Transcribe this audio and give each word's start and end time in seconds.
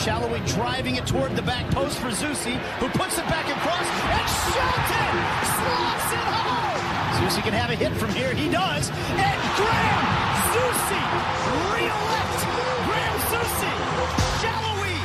Salloi 0.00 0.40
driving 0.56 0.96
it 0.96 1.06
toward 1.06 1.36
the 1.36 1.42
back 1.42 1.70
post 1.72 1.98
for 1.98 2.08
Zusi, 2.08 2.56
who 2.80 2.88
puts 2.88 3.18
it 3.18 3.26
back 3.28 3.44
across, 3.44 3.84
and 3.84 4.28
Shelton 4.48 5.12
slots 5.60 6.08
it 6.16 6.24
home. 6.24 6.80
Zusi 7.20 7.42
can 7.44 7.52
have 7.52 7.68
a 7.68 7.76
hit 7.76 7.92
from 8.00 8.08
here. 8.16 8.32
He 8.32 8.48
does. 8.48 8.88
And 8.88 9.40
Graham 9.60 10.04
Zusi, 10.56 11.04
real 11.76 12.00
left. 12.16 12.40
Graham 12.88 13.16
Zusi. 13.28 13.72
Salloi 14.40 14.96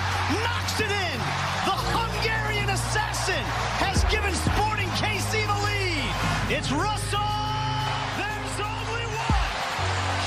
knocks 0.48 0.80
it 0.80 0.88
in. 0.88 1.20
The 1.68 1.75
Hungarian 1.91 2.70
assassin 2.70 3.43
has 3.84 4.00
given 4.07 4.32
Sporting 4.32 4.88
KC 4.96 5.43
the 5.43 5.59
lead. 5.68 6.55
It's 6.55 6.71
Russell. 6.71 7.36
There's 8.16 8.57
only 8.64 9.05
one. 9.12 9.43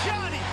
Johnny 0.04 0.44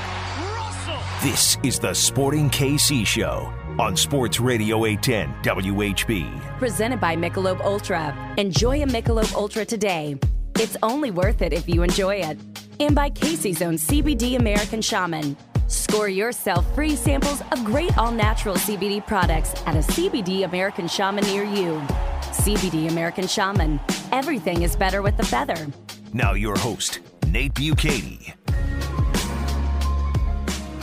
Russell. 0.56 1.04
This 1.22 1.58
is 1.64 1.80
the 1.80 1.94
Sporting 1.94 2.50
KC 2.50 3.06
Show 3.06 3.52
on 3.80 3.98
Sports 3.98 4.40
Radio 4.40 4.86
810 4.86 5.34
WHB. 5.44 6.58
Presented 6.58 7.00
by 7.00 7.16
Michelob 7.16 7.62
Ultra. 7.62 8.16
Enjoy 8.38 8.82
a 8.84 8.86
Michelob 8.86 9.34
Ultra 9.36 9.66
today. 9.66 10.18
It's 10.60 10.78
only 10.82 11.12
worth 11.12 11.42
it 11.42 11.52
if 11.52 11.68
you 11.68 11.84
enjoy 11.84 12.16
it. 12.16 12.38
And 12.80 12.96
by 12.96 13.10
KC's 13.10 13.62
own 13.62 13.76
CBD 13.76 14.38
American 14.40 14.82
Shaman. 14.82 15.36
Score 15.68 16.08
yourself 16.08 16.66
free 16.76 16.96
samples 16.96 17.42
of 17.52 17.64
great 17.66 17.98
all 17.98 18.12
natural 18.12 18.56
CBD 18.56 19.06
products 19.06 19.54
at 19.66 19.76
a 19.76 19.80
CBD 19.80 20.46
American 20.46 20.88
Shaman 20.88 21.24
near 21.26 21.44
you. 21.44 21.82
CBD 22.22 22.90
American 22.90 23.28
Shaman. 23.28 23.80
Everything 24.12 24.62
is 24.62 24.76
better 24.76 25.02
with 25.02 25.18
the 25.18 25.26
feather. 25.26 25.68
Now, 26.14 26.34
your 26.34 26.56
host, 26.58 27.00
Nate 27.28 27.54
Bukaty. 27.54 28.34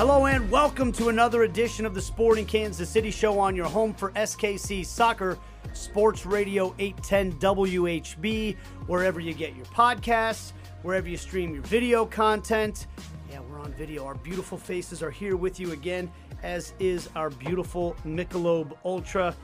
Hello 0.04 0.26
and 0.26 0.50
welcome 0.50 0.90
to 0.90 1.10
another 1.10 1.44
edition 1.44 1.86
of 1.86 1.94
the 1.94 2.02
Sporting 2.02 2.44
Kansas 2.44 2.90
City 2.90 3.12
Show 3.12 3.38
on 3.38 3.54
your 3.54 3.68
home 3.68 3.94
for 3.94 4.10
SKC 4.10 4.84
Soccer, 4.84 5.38
Sports 5.74 6.26
Radio 6.26 6.74
810 6.80 7.34
WHB, 7.38 8.56
wherever 8.88 9.20
you 9.20 9.32
get 9.32 9.54
your 9.54 9.64
podcasts, 9.66 10.54
wherever 10.82 11.08
you 11.08 11.16
stream 11.16 11.54
your 11.54 11.62
video 11.62 12.04
content. 12.04 12.88
Yeah, 13.30 13.42
we're 13.48 13.60
on 13.60 13.72
video. 13.74 14.04
Our 14.04 14.16
beautiful 14.16 14.58
faces 14.58 15.04
are 15.04 15.10
here 15.12 15.36
with 15.36 15.60
you 15.60 15.70
again, 15.70 16.10
as 16.42 16.74
is 16.80 17.08
our 17.14 17.30
beautiful 17.30 17.94
Michelob 18.04 18.76
Ultra. 18.84 19.36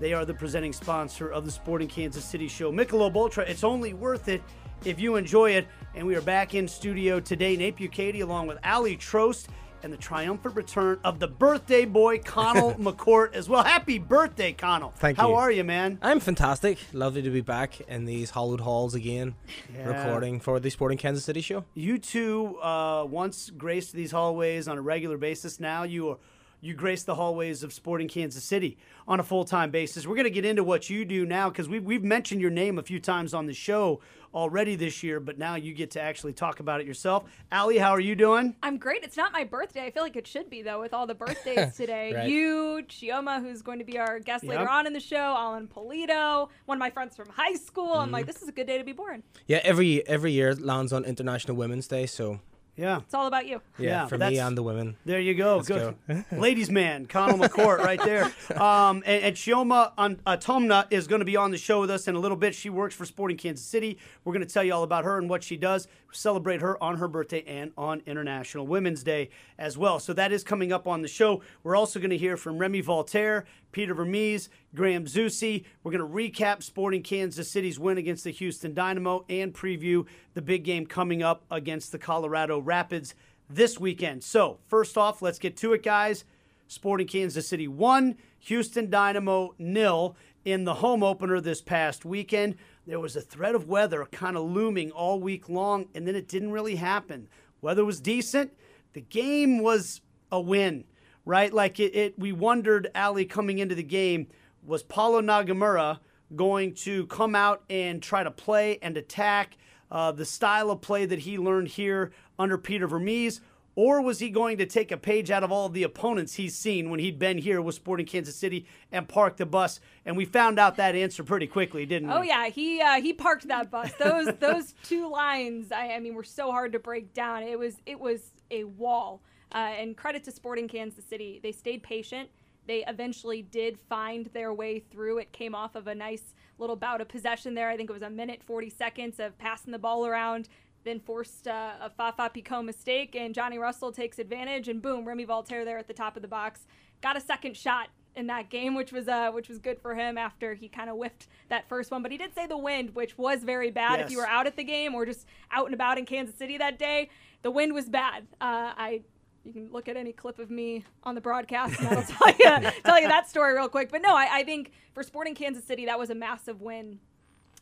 They 0.00 0.12
are 0.12 0.24
the 0.24 0.34
presenting 0.34 0.72
sponsor 0.72 1.28
of 1.28 1.44
the 1.44 1.52
Sporting 1.52 1.86
Kansas 1.86 2.24
City 2.24 2.48
Show. 2.48 2.72
Michelob 2.72 3.14
Ultra, 3.14 3.44
it's 3.44 3.62
only 3.62 3.94
worth 3.94 4.26
it 4.26 4.42
if 4.84 4.98
you 4.98 5.14
enjoy 5.14 5.52
it. 5.52 5.68
And 5.94 6.04
we 6.08 6.16
are 6.16 6.22
back 6.22 6.56
in 6.56 6.66
studio 6.66 7.20
today. 7.20 7.56
Nate 7.56 7.76
Bukaty 7.76 8.22
along 8.22 8.48
with 8.48 8.58
Aly 8.64 8.96
Trost 8.96 9.46
and 9.82 9.92
the 9.92 9.96
triumphant 9.96 10.54
return 10.56 10.98
of 11.04 11.18
the 11.18 11.28
birthday 11.28 11.84
boy, 11.84 12.18
Conall 12.18 12.76
McCourt, 12.78 13.34
as 13.34 13.48
well. 13.48 13.62
Happy 13.64 13.98
birthday, 13.98 14.52
Conall. 14.52 14.94
Thank 14.94 15.18
How 15.18 15.28
you. 15.30 15.34
are 15.34 15.50
you, 15.50 15.64
man? 15.64 15.98
I'm 16.02 16.20
fantastic. 16.20 16.78
Lovely 16.92 17.22
to 17.22 17.30
be 17.30 17.40
back 17.40 17.80
in 17.82 18.04
these 18.04 18.30
hallowed 18.30 18.60
halls 18.60 18.94
again, 18.94 19.34
Yeah. 19.74 19.88
recording 19.88 20.40
for 20.40 20.58
the 20.60 20.70
Sporting 20.70 20.98
Kansas 20.98 21.24
City 21.24 21.40
show. 21.40 21.64
You 21.74 21.98
two 21.98 22.56
uh, 22.60 23.04
once 23.08 23.50
graced 23.50 23.92
these 23.92 24.10
hallways 24.12 24.68
on 24.68 24.78
a 24.78 24.82
regular 24.82 25.16
basis. 25.18 25.60
Now 25.60 25.82
you 25.84 26.10
are 26.10 26.18
you 26.60 26.74
grace 26.74 27.02
the 27.04 27.14
hallways 27.14 27.62
of 27.62 27.72
Sporting 27.72 28.08
Kansas 28.08 28.42
City 28.42 28.76
on 29.06 29.20
a 29.20 29.22
full 29.22 29.44
time 29.44 29.70
basis. 29.70 30.06
We're 30.06 30.14
going 30.16 30.24
to 30.24 30.30
get 30.30 30.44
into 30.44 30.64
what 30.64 30.88
you 30.90 31.04
do 31.04 31.24
now 31.26 31.48
because 31.50 31.68
we've, 31.68 31.84
we've 31.84 32.02
mentioned 32.02 32.40
your 32.40 32.50
name 32.50 32.78
a 32.78 32.82
few 32.82 32.98
times 32.98 33.34
on 33.34 33.46
the 33.46 33.52
show 33.54 34.00
already 34.34 34.74
this 34.76 35.02
year, 35.02 35.18
but 35.20 35.38
now 35.38 35.54
you 35.54 35.72
get 35.72 35.92
to 35.92 36.00
actually 36.00 36.32
talk 36.32 36.60
about 36.60 36.80
it 36.80 36.86
yourself. 36.86 37.24
Aly, 37.52 37.78
how 37.78 37.90
are 37.92 38.00
you 38.00 38.14
doing? 38.14 38.54
I'm 38.62 38.76
great. 38.78 39.02
It's 39.02 39.16
not 39.16 39.32
my 39.32 39.44
birthday. 39.44 39.84
I 39.84 39.90
feel 39.90 40.02
like 40.02 40.16
it 40.16 40.26
should 40.26 40.50
be 40.50 40.60
though, 40.62 40.80
with 40.80 40.92
all 40.92 41.06
the 41.06 41.14
birthdays 41.14 41.74
today. 41.76 42.12
Right. 42.14 42.28
You, 42.28 42.82
Chioma, 42.88 43.40
who's 43.40 43.62
going 43.62 43.78
to 43.78 43.84
be 43.84 43.98
our 43.98 44.18
guest 44.18 44.44
Yep. 44.44 44.50
later 44.58 44.68
on 44.68 44.86
in 44.86 44.92
the 44.92 45.00
show, 45.00 45.16
Alan 45.16 45.68
Pulido, 45.68 46.48
one 46.66 46.76
of 46.76 46.80
my 46.80 46.90
friends 46.90 47.16
from 47.16 47.28
high 47.28 47.54
school. 47.54 47.92
I'm 47.94 48.06
Mm-hmm. 48.06 48.12
like, 48.14 48.26
this 48.26 48.42
is 48.42 48.48
a 48.48 48.52
good 48.52 48.66
day 48.66 48.76
to 48.78 48.84
be 48.84 48.92
born. 48.92 49.22
Yeah, 49.46 49.60
every 49.62 50.06
every 50.06 50.32
year 50.32 50.54
lands 50.54 50.92
on 50.92 51.04
International 51.04 51.56
Women's 51.56 51.88
Day, 51.88 52.06
so 52.06 52.40
Yeah. 52.76 52.98
It's 52.98 53.14
all 53.14 53.26
about 53.26 53.46
you. 53.46 53.60
yeah, 53.78 53.88
Yeah, 53.90 54.06
for 54.06 54.18
that's- 54.18 54.32
me 54.32 54.38
and 54.38 54.56
the 54.56 54.62
women. 54.62 54.96
There 55.06 55.18
you 55.20 55.34
go. 55.34 55.56
Let's 55.56 55.68
Good. 55.68 55.96
Ladies 56.32 56.70
man, 56.70 57.06
Conall 57.06 57.40
McCourt 57.46 57.78
right 57.78 58.02
there. 58.02 58.30
Um, 58.56 59.02
and, 59.06 59.22
and 59.24 59.36
Chioma 59.36 59.92
on, 59.98 60.18
uh, 60.26 60.36
Tomna 60.36 60.86
is 60.90 61.06
going 61.06 61.18
to 61.20 61.24
be 61.24 61.36
on 61.36 61.50
the 61.50 61.58
show 61.58 61.80
with 61.80 61.90
us 61.90 62.08
in 62.08 62.14
a 62.14 62.18
little 62.18 62.36
bit. 62.36 62.54
She 62.54 62.70
works 62.70 62.94
for 62.94 63.04
Sporting 63.04 63.36
Kansas 63.36 63.64
City. 63.64 63.98
We're 64.24 64.32
going 64.32 64.46
to 64.46 64.52
tell 64.52 64.64
you 64.64 64.72
all 64.72 64.82
about 64.82 65.04
her 65.04 65.18
and 65.18 65.28
what 65.28 65.42
she 65.44 65.56
does. 65.56 65.88
Celebrate 66.16 66.60
her 66.60 66.82
on 66.82 66.96
her 66.96 67.08
birthday 67.08 67.42
and 67.46 67.72
on 67.76 68.02
International 68.06 68.66
Women's 68.66 69.02
Day 69.02 69.30
as 69.58 69.76
well. 69.76 69.98
So 69.98 70.12
that 70.14 70.32
is 70.32 70.42
coming 70.42 70.72
up 70.72 70.86
on 70.86 71.02
the 71.02 71.08
show. 71.08 71.42
We're 71.62 71.76
also 71.76 72.00
going 72.00 72.10
to 72.10 72.16
hear 72.16 72.36
from 72.36 72.58
Remy 72.58 72.82
Walter, 72.82 73.44
Peter 73.72 73.94
Vermes, 73.94 74.48
Graham 74.74 75.04
Zusi. 75.04 75.64
We're 75.82 75.92
going 75.92 76.08
to 76.08 76.14
recap 76.32 76.62
Sporting 76.62 77.02
Kansas 77.02 77.50
City's 77.50 77.78
win 77.78 77.98
against 77.98 78.24
the 78.24 78.30
Houston 78.30 78.74
Dynamo 78.74 79.24
and 79.28 79.52
preview 79.52 80.06
the 80.34 80.42
big 80.42 80.64
game 80.64 80.86
coming 80.86 81.22
up 81.22 81.44
against 81.50 81.92
the 81.92 81.98
Colorado 81.98 82.58
Rapids 82.58 83.14
this 83.48 83.78
weekend. 83.78 84.24
So, 84.24 84.58
first 84.66 84.96
off, 84.98 85.22
let's 85.22 85.38
get 85.38 85.56
to 85.58 85.72
it, 85.72 85.82
guys. 85.82 86.24
Sporting 86.68 87.06
Kansas 87.06 87.46
City 87.46 87.68
1, 87.68 88.16
Houston 88.40 88.90
Dynamo 88.90 89.54
nil 89.58 90.16
in 90.46 90.62
the 90.62 90.74
home 90.74 91.02
opener 91.02 91.40
this 91.40 91.60
past 91.60 92.04
weekend. 92.04 92.54
There 92.86 93.00
was 93.00 93.16
a 93.16 93.20
threat 93.20 93.56
of 93.56 93.68
weather 93.68 94.06
kind 94.12 94.36
of 94.36 94.44
looming 94.44 94.92
all 94.92 95.20
week 95.20 95.48
long, 95.48 95.88
and 95.92 96.06
then 96.06 96.14
it 96.14 96.28
didn't 96.28 96.52
really 96.52 96.76
happen. 96.76 97.28
Weather 97.60 97.84
was 97.84 98.00
decent. 98.00 98.52
The 98.92 99.00
game 99.00 99.58
was 99.58 100.00
a 100.30 100.40
win, 100.40 100.84
right? 101.24 101.52
Like 101.52 101.80
it, 101.80 101.96
it 101.96 102.18
we 102.18 102.30
wondered, 102.30 102.88
Aly, 102.94 103.24
coming 103.24 103.58
into 103.58 103.74
the 103.74 103.82
game, 103.82 104.28
was 104.64 104.84
Paulo 104.84 105.20
Nagamura 105.20 105.98
going 106.36 106.74
to 106.74 107.06
come 107.06 107.34
out 107.34 107.64
and 107.68 108.00
try 108.00 108.22
to 108.22 108.30
play 108.30 108.78
and 108.82 108.96
attack 108.96 109.56
uh, 109.90 110.12
the 110.12 110.24
style 110.24 110.70
of 110.70 110.80
play 110.80 111.06
that 111.06 111.20
he 111.20 111.38
learned 111.38 111.68
here 111.68 112.12
under 112.38 112.56
Peter 112.56 112.86
Vermes? 112.86 113.40
Or 113.76 114.00
was 114.00 114.18
he 114.18 114.30
going 114.30 114.56
to 114.56 114.64
take 114.64 114.90
a 114.90 114.96
page 114.96 115.30
out 115.30 115.44
of 115.44 115.52
all 115.52 115.66
of 115.66 115.74
the 115.74 115.82
opponents 115.82 116.34
he's 116.34 116.56
seen 116.56 116.88
when 116.88 116.98
he'd 116.98 117.18
been 117.18 117.36
here 117.36 117.60
with 117.60 117.74
Sporting 117.74 118.06
Kansas 118.06 118.34
City 118.34 118.66
and 118.90 119.06
park 119.06 119.36
the 119.36 119.44
bus? 119.44 119.80
And 120.06 120.16
we 120.16 120.24
found 120.24 120.58
out 120.58 120.76
that 120.78 120.96
answer 120.96 121.22
pretty 121.22 121.46
quickly, 121.46 121.84
didn't 121.84 122.08
we? 122.08 122.14
Oh 122.14 122.22
yeah, 122.22 122.48
he 122.48 122.80
uh, 122.80 123.02
he 123.02 123.12
parked 123.12 123.46
that 123.48 123.70
bus. 123.70 123.92
Those 123.98 124.34
those 124.40 124.74
two 124.82 125.10
lines, 125.10 125.72
I, 125.72 125.92
I 125.92 126.00
mean, 126.00 126.14
were 126.14 126.24
so 126.24 126.50
hard 126.50 126.72
to 126.72 126.78
break 126.78 127.12
down. 127.12 127.42
It 127.42 127.58
was 127.58 127.76
it 127.84 128.00
was 128.00 128.32
a 128.50 128.64
wall. 128.64 129.22
Uh, 129.52 129.58
and 129.78 129.96
credit 129.96 130.24
to 130.24 130.32
Sporting 130.32 130.68
Kansas 130.68 131.04
City, 131.04 131.38
they 131.42 131.52
stayed 131.52 131.82
patient. 131.82 132.30
They 132.66 132.84
eventually 132.88 133.42
did 133.42 133.78
find 133.78 134.26
their 134.32 134.52
way 134.52 134.80
through. 134.80 135.18
It 135.18 135.32
came 135.32 135.54
off 135.54 135.76
of 135.76 135.86
a 135.86 135.94
nice 135.94 136.34
little 136.58 136.76
bout 136.76 137.00
of 137.00 137.08
possession 137.08 137.54
there. 137.54 137.68
I 137.68 137.76
think 137.76 137.90
it 137.90 137.92
was 137.92 138.02
a 138.02 138.10
minute 138.10 138.42
40 138.42 138.70
seconds 138.70 139.20
of 139.20 139.36
passing 139.38 139.70
the 139.70 139.78
ball 139.78 140.06
around. 140.06 140.48
Then 140.86 141.00
forced 141.00 141.48
uh, 141.48 141.72
a 141.82 141.90
Fafa 141.90 142.30
Picault 142.32 142.62
mistake, 142.62 143.16
and 143.16 143.34
Johnny 143.34 143.58
Russell 143.58 143.90
takes 143.90 144.20
advantage, 144.20 144.68
and 144.68 144.80
boom, 144.80 145.04
Remy 145.04 145.26
Walter 145.26 145.64
there 145.64 145.78
at 145.78 145.88
the 145.88 145.92
top 145.92 146.14
of 146.14 146.22
the 146.22 146.28
box 146.28 146.60
got 147.02 147.16
a 147.16 147.20
second 147.20 147.56
shot 147.56 147.88
in 148.14 148.28
that 148.28 148.48
game, 148.48 148.74
which 148.74 148.92
was 148.92 149.08
uh, 149.08 149.30
which 149.30 149.48
was 149.48 149.58
good 149.58 149.80
for 149.80 149.94
him 149.94 150.16
after 150.16 150.54
he 150.54 150.68
kind 150.68 150.88
of 150.88 150.96
whiffed 150.96 151.26
that 151.48 151.68
first 151.68 151.90
one. 151.90 152.02
But 152.02 152.12
he 152.12 152.18
did 152.18 152.34
say 152.34 152.46
the 152.46 152.56
wind, 152.56 152.94
which 152.94 153.18
was 153.18 153.42
very 153.42 153.70
bad. 153.70 154.00
If 154.00 154.10
you 154.10 154.18
were 154.18 154.26
out 154.28 154.46
at 154.46 154.56
the 154.56 154.64
game 154.64 154.94
or 154.94 155.04
just 155.04 155.26
out 155.50 155.66
and 155.66 155.74
about 155.74 155.98
in 155.98 156.06
Kansas 156.06 156.36
City 156.36 156.56
that 156.58 156.78
day, 156.78 157.10
the 157.42 157.50
wind 157.50 157.74
was 157.74 157.88
bad. 157.88 158.26
Uh, 158.40 158.72
I 158.76 159.02
you 159.44 159.52
can 159.52 159.70
look 159.70 159.88
at 159.88 159.96
any 159.96 160.12
clip 160.12 160.38
of 160.38 160.50
me 160.50 160.84
on 161.04 161.14
the 161.14 161.20
broadcast 161.20 161.78
and 161.78 161.88
I'll 161.88 162.02
tell 162.02 162.28
you 162.28 162.70
tell 162.84 163.00
you 163.00 163.08
that 163.08 163.28
story 163.28 163.54
real 163.54 163.68
quick. 163.68 163.90
But 163.90 164.02
no, 164.02 164.16
I, 164.16 164.38
I 164.38 164.44
think 164.44 164.72
for 164.94 165.02
Sporting 165.02 165.34
Kansas 165.34 165.64
City, 165.64 165.86
that 165.86 165.98
was 165.98 166.10
a 166.10 166.14
massive 166.14 166.60
win. 166.60 167.00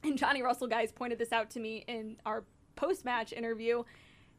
And 0.02 0.18
Johnny 0.18 0.42
Russell 0.42 0.66
guys 0.66 0.92
pointed 0.92 1.18
this 1.18 1.32
out 1.32 1.50
to 1.50 1.60
me 1.60 1.84
in 1.88 2.16
our 2.26 2.44
post 2.76 3.04
match 3.04 3.32
interview. 3.32 3.84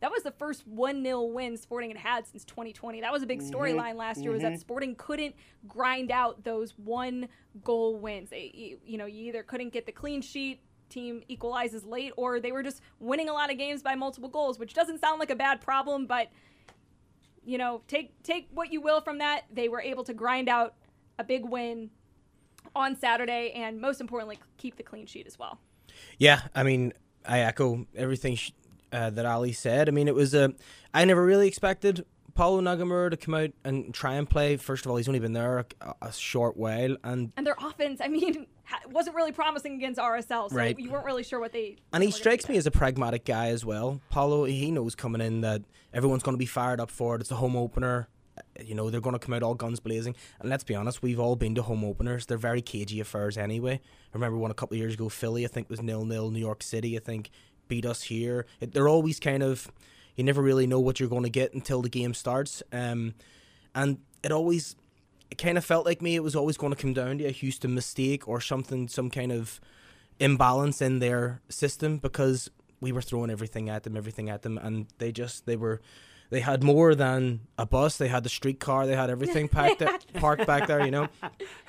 That 0.01 0.11
was 0.11 0.23
the 0.23 0.31
first 0.31 0.67
1 0.67 1.03
0 1.03 1.23
win 1.23 1.57
Sporting 1.57 1.89
had 1.89 1.97
had 1.97 2.27
since 2.27 2.43
2020. 2.45 3.01
That 3.01 3.11
was 3.11 3.23
a 3.23 3.25
big 3.25 3.41
mm-hmm. 3.41 3.55
storyline 3.55 3.95
last 3.95 4.21
year, 4.21 4.31
was 4.31 4.41
that 4.41 4.53
mm-hmm. 4.53 4.59
Sporting 4.59 4.95
couldn't 4.95 5.35
grind 5.67 6.11
out 6.11 6.43
those 6.43 6.73
one 6.77 7.29
goal 7.63 7.97
wins. 7.97 8.29
They, 8.29 8.51
you, 8.53 8.77
you 8.85 8.97
know, 8.97 9.05
you 9.05 9.25
either 9.27 9.43
couldn't 9.43 9.71
get 9.71 9.85
the 9.85 9.91
clean 9.91 10.21
sheet, 10.21 10.61
team 10.89 11.23
equalizes 11.27 11.85
late, 11.85 12.11
or 12.17 12.39
they 12.39 12.51
were 12.51 12.63
just 12.63 12.81
winning 12.99 13.29
a 13.29 13.33
lot 13.33 13.51
of 13.51 13.57
games 13.57 13.81
by 13.81 13.95
multiple 13.95 14.29
goals, 14.29 14.59
which 14.59 14.73
doesn't 14.73 14.99
sound 14.99 15.19
like 15.19 15.29
a 15.29 15.35
bad 15.35 15.61
problem, 15.61 16.05
but 16.05 16.27
you 17.45 17.57
know, 17.57 17.81
take 17.87 18.21
take 18.23 18.49
what 18.53 18.71
you 18.73 18.81
will 18.81 19.01
from 19.01 19.19
that. 19.19 19.45
They 19.53 19.69
were 19.69 19.81
able 19.81 20.03
to 20.05 20.13
grind 20.13 20.49
out 20.49 20.73
a 21.19 21.23
big 21.23 21.45
win 21.45 21.91
on 22.75 22.95
Saturday, 22.95 23.51
and 23.55 23.79
most 23.79 24.01
importantly, 24.01 24.39
keep 24.57 24.75
the 24.75 24.83
clean 24.83 25.05
sheet 25.05 25.27
as 25.27 25.39
well. 25.39 25.59
Yeah, 26.17 26.41
I 26.53 26.63
mean, 26.63 26.93
I 27.27 27.39
echo 27.39 27.85
everything 27.95 28.35
sh- 28.35 28.51
uh, 28.91 29.09
that 29.11 29.25
Aly 29.25 29.51
said. 29.53 29.87
I 29.89 29.91
mean, 29.91 30.07
it 30.07 30.15
was 30.15 30.33
a. 30.33 30.53
I 30.93 31.05
never 31.05 31.23
really 31.25 31.47
expected 31.47 32.05
Paulo 32.33 32.61
Nagamura 32.61 33.09
to 33.11 33.17
come 33.17 33.33
out 33.33 33.51
and 33.63 33.93
try 33.93 34.13
and 34.15 34.29
play. 34.29 34.57
First 34.57 34.85
of 34.85 34.91
all, 34.91 34.97
he's 34.97 35.07
only 35.07 35.19
been 35.19 35.33
there 35.33 35.59
a, 35.59 35.65
a 36.01 36.11
short 36.13 36.55
while, 36.57 36.95
and 37.03 37.31
And 37.37 37.45
their 37.47 37.55
offense, 37.59 37.99
I 38.03 38.07
mean, 38.07 38.47
wasn't 38.91 39.15
really 39.15 39.31
promising 39.31 39.75
against 39.75 39.99
RSL, 39.99 40.49
so 40.49 40.55
Right. 40.55 40.77
you 40.77 40.89
weren't 40.91 41.05
really 41.05 41.23
sure 41.23 41.39
what 41.39 41.51
they. 41.53 41.77
and 41.93 42.03
he 42.03 42.11
strikes 42.11 42.47
me 42.49 42.57
as 42.57 42.65
a 42.65 42.71
pragmatic 42.71 43.25
guy 43.25 43.47
as 43.47 43.63
well. 43.65 44.01
Paulo, 44.09 44.45
he 44.45 44.71
knows 44.71 44.95
coming 44.95 45.21
in 45.21 45.41
that 45.41 45.61
everyone's 45.93 46.23
going 46.23 46.35
to 46.35 46.39
be 46.39 46.45
fired 46.45 46.79
up 46.79 46.91
for 46.91 47.15
it. 47.15 47.21
It's 47.21 47.31
a 47.31 47.35
home 47.35 47.55
opener. 47.55 48.07
You 48.63 48.75
know 48.75 48.89
they're 48.89 49.01
going 49.01 49.13
to 49.13 49.19
come 49.19 49.33
out 49.33 49.43
all 49.43 49.55
guns 49.55 49.79
blazing. 49.79 50.15
And 50.39 50.49
let's 50.49 50.63
be 50.63 50.75
honest, 50.75 51.01
we've 51.01 51.19
all 51.19 51.35
been 51.35 51.55
to 51.55 51.61
home 51.61 51.83
openers. 51.83 52.25
They're 52.25 52.37
very 52.37 52.61
cagey 52.61 52.99
affairs 52.99 53.37
anyway. 53.37 53.81
I 53.83 54.13
remember 54.13 54.37
one 54.37 54.51
a 54.51 54.55
couple 54.55 54.75
of 54.75 54.79
years 54.79 54.93
ago, 54.93 55.09
Philly, 55.09 55.45
I 55.45 55.47
think 55.47 55.69
was 55.69 55.81
nil 55.81 56.05
nil. 56.05 56.31
New 56.31 56.39
York 56.39 56.63
City, 56.63 56.95
I 56.95 56.99
think 56.99 57.31
beat 57.67 57.85
us 57.85 58.03
here. 58.03 58.45
It, 58.59 58.73
they're 58.73 58.87
always 58.87 59.19
kind 59.19 59.43
of 59.43 59.71
you 60.15 60.23
never 60.23 60.41
really 60.41 60.67
know 60.67 60.79
what 60.79 60.99
you're 60.99 61.09
going 61.09 61.23
to 61.23 61.29
get 61.29 61.53
until 61.53 61.81
the 61.81 61.89
game 61.89 62.13
starts. 62.13 62.63
Um, 62.71 63.15
and 63.73 63.99
it 64.23 64.31
always 64.31 64.75
it 65.29 65.37
kind 65.37 65.57
of 65.57 65.65
felt 65.65 65.85
like 65.85 66.01
me. 66.01 66.15
It 66.15 66.23
was 66.23 66.35
always 66.35 66.57
going 66.57 66.73
to 66.73 66.81
come 66.81 66.93
down 66.93 67.17
to 67.17 67.25
a 67.25 67.31
Houston 67.31 67.73
mistake 67.73 68.27
or 68.27 68.39
something, 68.39 68.87
some 68.87 69.09
kind 69.09 69.31
of 69.31 69.59
imbalance 70.19 70.81
in 70.81 70.99
their 70.99 71.41
system 71.49 71.97
because 71.97 72.49
we 72.79 72.91
were 72.91 73.01
throwing 73.01 73.29
everything 73.29 73.69
at 73.69 73.83
them, 73.83 73.97
everything 73.97 74.29
at 74.29 74.43
them, 74.43 74.57
and 74.57 74.87
they 74.97 75.11
just 75.11 75.45
they 75.45 75.55
were 75.55 75.81
they 76.29 76.39
had 76.39 76.63
more 76.63 76.95
than 76.95 77.41
a 77.57 77.65
bus. 77.65 77.97
They 77.97 78.07
had 78.07 78.23
the 78.23 78.29
streetcar. 78.29 78.87
They 78.87 78.95
had 78.95 79.09
everything 79.15 79.47
packed 79.47 80.13
parked 80.13 80.45
back 80.45 80.67
there, 80.67 80.83
you 80.83 80.91
know. 80.91 81.07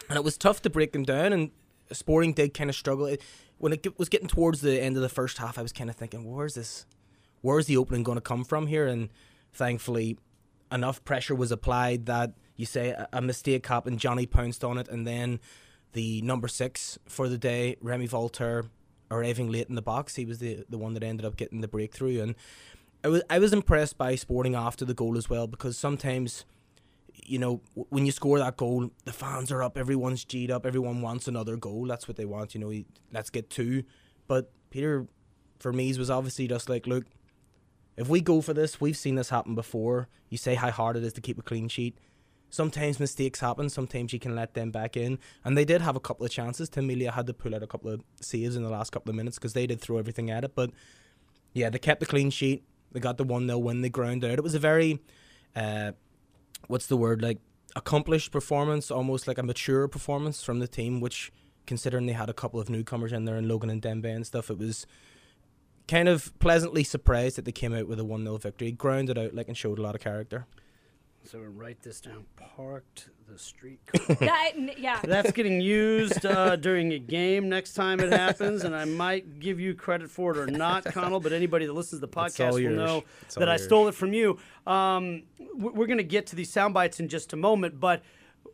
And 0.08 0.16
it 0.16 0.22
was 0.22 0.38
tough 0.38 0.62
to 0.62 0.70
break 0.70 0.92
them 0.92 1.02
down. 1.02 1.32
And 1.32 1.50
Sporting 1.90 2.32
did 2.32 2.54
kind 2.54 2.70
of 2.70 2.76
struggle. 2.76 3.06
It, 3.06 3.20
when 3.58 3.72
it 3.72 3.98
was 3.98 4.08
getting 4.08 4.28
towards 4.28 4.60
the 4.60 4.80
end 4.80 4.94
of 4.94 5.02
the 5.02 5.08
first 5.08 5.38
half, 5.38 5.58
I 5.58 5.62
was 5.62 5.72
kind 5.72 5.90
of 5.90 5.96
thinking, 5.96 6.32
where's 6.32 6.54
this? 6.54 6.86
Where's 7.40 7.66
the 7.66 7.76
opening 7.76 8.04
going 8.04 8.16
to 8.16 8.22
come 8.22 8.44
from 8.44 8.68
here? 8.68 8.86
And 8.86 9.08
thankfully, 9.52 10.16
enough 10.70 11.04
pressure 11.04 11.34
was 11.34 11.50
applied 11.50 12.06
that 12.06 12.34
you 12.56 12.66
say 12.66 12.90
a, 12.90 13.08
a 13.12 13.20
mistake 13.20 13.66
happened. 13.66 13.98
Johnny 13.98 14.26
pounced 14.26 14.62
on 14.64 14.78
it, 14.78 14.88
and 14.88 15.06
then 15.06 15.40
the 15.92 16.22
number 16.22 16.48
six 16.48 16.98
for 17.06 17.28
the 17.28 17.38
day, 17.38 17.76
Remy 17.80 18.08
Walter, 18.08 18.66
arriving 19.10 19.50
late 19.50 19.68
in 19.68 19.74
the 19.74 19.82
box. 19.82 20.16
He 20.16 20.24
was 20.24 20.38
the 20.38 20.64
the 20.68 20.78
one 20.78 20.94
that 20.94 21.02
ended 21.02 21.26
up 21.26 21.36
getting 21.36 21.60
the 21.60 21.68
breakthrough, 21.68 22.22
and 22.22 22.34
I 23.06 23.08
was 23.08 23.22
I 23.30 23.38
was 23.38 23.52
impressed 23.52 23.96
by 23.96 24.16
Sporting 24.16 24.56
after 24.56 24.84
the 24.84 24.92
goal 24.92 25.16
as 25.16 25.30
well 25.30 25.46
because 25.46 25.78
sometimes, 25.78 26.44
you 27.14 27.38
know, 27.38 27.60
when 27.74 28.04
you 28.04 28.10
score 28.10 28.40
that 28.40 28.56
goal, 28.56 28.90
the 29.04 29.12
fans 29.12 29.52
are 29.52 29.62
up, 29.62 29.78
everyone's 29.78 30.24
g'd 30.24 30.50
up, 30.50 30.66
everyone 30.66 31.02
wants 31.02 31.28
another 31.28 31.56
goal. 31.56 31.86
That's 31.86 32.08
what 32.08 32.16
they 32.16 32.24
want, 32.24 32.52
you 32.52 32.60
know. 32.60 32.72
Let's 33.12 33.30
get 33.30 33.48
two, 33.48 33.84
but 34.26 34.50
Peter, 34.70 35.06
for 35.60 35.72
me, 35.72 35.96
was 35.96 36.10
obviously 36.10 36.48
just 36.48 36.68
like, 36.68 36.88
look, 36.88 37.04
if 37.96 38.08
we 38.08 38.20
go 38.20 38.40
for 38.40 38.52
this, 38.52 38.80
we've 38.80 38.96
seen 38.96 39.14
this 39.14 39.28
happen 39.28 39.54
before. 39.54 40.08
You 40.28 40.36
say 40.36 40.56
how 40.56 40.72
hard 40.72 40.96
it 40.96 41.04
is 41.04 41.12
to 41.12 41.20
keep 41.20 41.38
a 41.38 41.42
clean 41.42 41.68
sheet. 41.68 41.96
Sometimes 42.50 42.98
mistakes 42.98 43.38
happen. 43.38 43.70
Sometimes 43.70 44.12
you 44.12 44.18
can 44.18 44.34
let 44.34 44.54
them 44.54 44.72
back 44.72 44.96
in, 44.96 45.20
and 45.44 45.56
they 45.56 45.64
did 45.64 45.80
have 45.80 45.94
a 45.94 46.00
couple 46.00 46.26
of 46.26 46.32
chances. 46.32 46.68
Tim 46.68 46.88
Melia 46.88 47.12
had 47.12 47.28
to 47.28 47.34
pull 47.34 47.54
out 47.54 47.62
a 47.62 47.68
couple 47.68 47.88
of 47.88 48.02
saves 48.20 48.56
in 48.56 48.64
the 48.64 48.68
last 48.68 48.90
couple 48.90 49.10
of 49.10 49.14
minutes 49.14 49.38
because 49.38 49.52
they 49.52 49.68
did 49.68 49.80
throw 49.80 49.96
everything 49.98 50.28
at 50.28 50.42
it. 50.42 50.56
But 50.56 50.70
yeah, 51.52 51.70
they 51.70 51.78
kept 51.78 52.00
the 52.00 52.06
clean 52.06 52.30
sheet. 52.30 52.64
They 52.92 53.00
got 53.00 53.18
the 53.18 53.24
1 53.24 53.46
0 53.46 53.58
win. 53.58 53.82
They 53.82 53.88
ground 53.88 54.24
out. 54.24 54.32
It 54.32 54.42
was 54.42 54.54
a 54.54 54.58
very, 54.58 55.00
uh, 55.54 55.92
what's 56.68 56.86
the 56.86 56.96
word, 56.96 57.22
like 57.22 57.38
accomplished 57.74 58.32
performance, 58.32 58.90
almost 58.90 59.28
like 59.28 59.38
a 59.38 59.42
mature 59.42 59.86
performance 59.88 60.42
from 60.42 60.60
the 60.60 60.68
team, 60.68 61.00
which, 61.00 61.32
considering 61.66 62.06
they 62.06 62.12
had 62.12 62.30
a 62.30 62.34
couple 62.34 62.60
of 62.60 62.70
newcomers 62.70 63.12
in 63.12 63.24
there 63.24 63.36
and 63.36 63.48
Logan 63.48 63.70
and 63.70 63.82
Dembe 63.82 64.14
and 64.14 64.26
stuff, 64.26 64.50
it 64.50 64.58
was 64.58 64.86
kind 65.88 66.08
of 66.08 66.36
pleasantly 66.38 66.82
surprised 66.84 67.36
that 67.36 67.44
they 67.44 67.52
came 67.52 67.74
out 67.74 67.86
with 67.86 68.00
a 68.00 68.04
1 68.04 68.22
0 68.22 68.38
victory, 68.38 68.72
grounded 68.72 69.18
out 69.18 69.34
like 69.34 69.48
and 69.48 69.56
showed 69.56 69.78
a 69.78 69.82
lot 69.82 69.94
of 69.94 70.00
character. 70.00 70.46
So 71.26 71.40
write 71.40 71.82
this 71.82 72.00
down. 72.00 72.24
Parked 72.36 73.08
the 73.28 73.36
street 73.38 73.80
that, 74.20 74.52
yeah. 74.78 75.00
That's 75.02 75.32
getting 75.32 75.60
used 75.60 76.24
uh, 76.24 76.54
during 76.66 76.92
a 76.92 76.98
game 77.00 77.48
next 77.48 77.74
time 77.74 77.98
it 77.98 78.12
happens, 78.12 78.62
and 78.62 78.74
I 78.76 78.84
might 78.84 79.40
give 79.40 79.58
you 79.58 79.74
credit 79.74 80.08
for 80.10 80.30
it 80.32 80.38
or 80.38 80.46
not, 80.46 80.84
Conall. 80.86 81.20
But 81.20 81.32
anybody 81.32 81.66
that 81.66 81.72
listens 81.72 82.00
to 82.00 82.06
the 82.06 82.12
podcast 82.12 82.52
will 82.52 82.60
yours. 82.60 82.76
know 82.76 83.04
It's 83.22 83.34
that 83.34 83.42
all 83.44 83.48
I 83.48 83.52
yours. 83.54 83.64
stole 83.64 83.88
it 83.88 83.94
from 83.96 84.12
you. 84.12 84.38
Um, 84.68 85.24
we're 85.54 85.86
going 85.86 85.98
to 85.98 86.04
get 86.04 86.26
to 86.28 86.36
these 86.36 86.50
sound 86.50 86.74
bites 86.74 87.00
in 87.00 87.08
just 87.08 87.32
a 87.32 87.36
moment, 87.36 87.80
but 87.80 88.02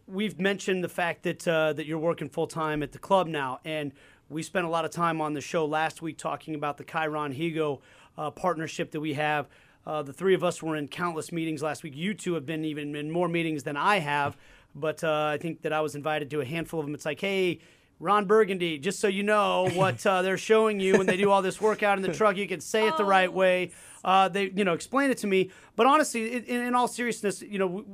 we've 0.06 0.40
mentioned 0.40 0.82
the 0.82 0.88
fact 0.88 1.24
that 1.24 1.46
uh, 1.46 1.74
that 1.74 1.84
you're 1.86 1.98
working 1.98 2.30
full 2.30 2.46
time 2.46 2.82
at 2.82 2.92
the 2.92 2.98
club 2.98 3.26
now, 3.26 3.60
and 3.66 3.92
we 4.30 4.42
spent 4.42 4.64
a 4.64 4.70
lot 4.70 4.86
of 4.86 4.90
time 4.90 5.20
on 5.20 5.34
the 5.34 5.42
show 5.42 5.66
last 5.66 6.00
week 6.00 6.16
talking 6.16 6.54
about 6.54 6.78
the 6.78 6.84
ChyronHego 6.84 7.80
uh, 8.16 8.30
partnership 8.30 8.90
that 8.92 9.00
we 9.00 9.12
have. 9.12 9.46
Uh, 9.86 10.02
the 10.02 10.12
three 10.12 10.34
of 10.34 10.44
us 10.44 10.62
were 10.62 10.76
in 10.76 10.88
countless 10.88 11.32
meetings 11.32 11.62
last 11.62 11.82
week. 11.82 11.94
You 11.96 12.14
two 12.14 12.34
have 12.34 12.46
been 12.46 12.64
even 12.64 12.94
in 12.94 13.10
more 13.10 13.28
meetings 13.28 13.62
than 13.64 13.76
I 13.76 13.98
have, 13.98 14.36
but 14.74 15.02
uh, 15.02 15.30
I 15.34 15.38
think 15.38 15.62
that 15.62 15.72
I 15.72 15.80
was 15.80 15.94
invited 15.94 16.30
to 16.30 16.40
a 16.40 16.44
handful 16.44 16.80
of 16.80 16.86
them. 16.86 16.94
It's 16.94 17.04
like, 17.04 17.20
hey, 17.20 17.60
Ron 17.98 18.26
Burgundy, 18.26 18.78
just 18.78 19.00
so 19.00 19.08
you 19.08 19.22
know 19.22 19.68
what 19.74 20.04
uh, 20.06 20.22
they're 20.22 20.38
showing 20.38 20.80
you 20.80 20.98
when 20.98 21.06
they 21.06 21.16
do 21.16 21.30
all 21.30 21.42
this 21.42 21.60
workout 21.60 21.98
in 21.98 22.02
the 22.02 22.12
truck, 22.12 22.36
you 22.36 22.46
can 22.46 22.60
say 22.60 22.86
it 22.86 22.96
the 22.96 23.04
right 23.04 23.32
way. 23.32 23.70
Uh, 24.04 24.28
they, 24.28 24.50
you 24.50 24.64
know, 24.64 24.72
explain 24.72 25.10
it 25.10 25.18
to 25.18 25.26
me. 25.26 25.50
But 25.76 25.86
honestly, 25.86 26.34
in, 26.34 26.62
in 26.62 26.74
all 26.74 26.88
seriousness, 26.88 27.42
you 27.42 27.58
know, 27.58 27.84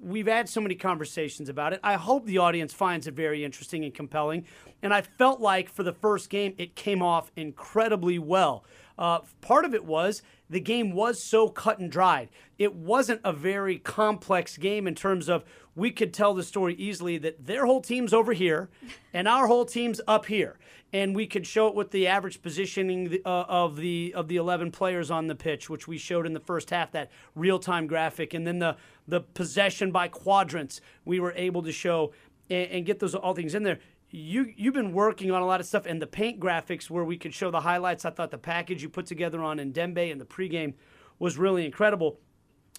we've 0.00 0.26
had 0.26 0.48
so 0.48 0.60
many 0.60 0.74
conversations 0.74 1.48
about 1.48 1.72
it. 1.72 1.80
I 1.82 1.94
hope 1.94 2.26
the 2.26 2.38
audience 2.38 2.72
finds 2.72 3.06
it 3.06 3.14
very 3.14 3.44
interesting 3.44 3.84
and 3.84 3.92
compelling. 3.92 4.46
And 4.82 4.94
I 4.94 5.02
felt 5.02 5.40
like 5.40 5.68
for 5.68 5.82
the 5.82 5.92
first 5.92 6.30
game, 6.30 6.54
it 6.56 6.74
came 6.74 7.02
off 7.02 7.30
incredibly 7.36 8.18
well. 8.18 8.64
Uh, 8.98 9.20
part 9.40 9.64
of 9.64 9.74
it 9.74 9.84
was 9.84 10.22
the 10.50 10.60
game 10.60 10.92
was 10.92 11.22
so 11.22 11.48
cut 11.48 11.78
and 11.78 11.90
dried. 11.90 12.28
It 12.58 12.74
wasn't 12.74 13.20
a 13.24 13.32
very 13.32 13.78
complex 13.78 14.56
game 14.56 14.86
in 14.86 14.96
terms 14.96 15.28
of 15.28 15.44
we 15.76 15.92
could 15.92 16.12
tell 16.12 16.34
the 16.34 16.42
story 16.42 16.74
easily 16.74 17.16
that 17.18 17.46
their 17.46 17.64
whole 17.64 17.80
team's 17.80 18.12
over 18.12 18.32
here 18.32 18.68
and 19.14 19.28
our 19.28 19.46
whole 19.46 19.64
team's 19.64 20.00
up 20.08 20.26
here. 20.26 20.58
And 20.92 21.14
we 21.14 21.28
could 21.28 21.46
show 21.46 21.68
it 21.68 21.76
with 21.76 21.92
the 21.92 22.08
average 22.08 22.42
positioning 22.42 23.20
uh, 23.24 23.44
of 23.48 23.76
the 23.76 24.12
of 24.16 24.26
the 24.26 24.34
11 24.34 24.72
players 24.72 25.08
on 25.08 25.28
the 25.28 25.36
pitch, 25.36 25.70
which 25.70 25.86
we 25.86 25.98
showed 25.98 26.26
in 26.26 26.32
the 26.32 26.40
first 26.40 26.70
half, 26.70 26.90
that 26.90 27.12
real-time 27.36 27.86
graphic, 27.86 28.34
and 28.34 28.44
then 28.44 28.58
the 28.58 28.76
the 29.06 29.20
possession 29.20 29.92
by 29.92 30.08
quadrants 30.08 30.80
we 31.04 31.20
were 31.20 31.32
able 31.36 31.62
to 31.62 31.70
show 31.70 32.12
and, 32.50 32.70
and 32.72 32.86
get 32.86 32.98
those 32.98 33.14
all 33.14 33.34
things 33.34 33.54
in 33.54 33.62
there 33.62 33.78
you 34.10 34.52
you've 34.56 34.74
been 34.74 34.92
working 34.92 35.30
on 35.30 35.42
a 35.42 35.46
lot 35.46 35.60
of 35.60 35.66
stuff 35.66 35.86
and 35.86 36.02
the 36.02 36.06
paint 36.06 36.40
graphics 36.40 36.90
where 36.90 37.04
we 37.04 37.16
could 37.16 37.34
show 37.34 37.50
the 37.50 37.60
highlights. 37.60 38.04
I 38.04 38.10
thought 38.10 38.30
the 38.30 38.38
package 38.38 38.82
you 38.82 38.88
put 38.88 39.06
together 39.06 39.42
on 39.42 39.58
Ndenbe 39.58 40.10
and 40.10 40.20
the 40.20 40.24
pregame 40.24 40.74
was 41.18 41.38
really 41.38 41.64
incredible. 41.64 42.18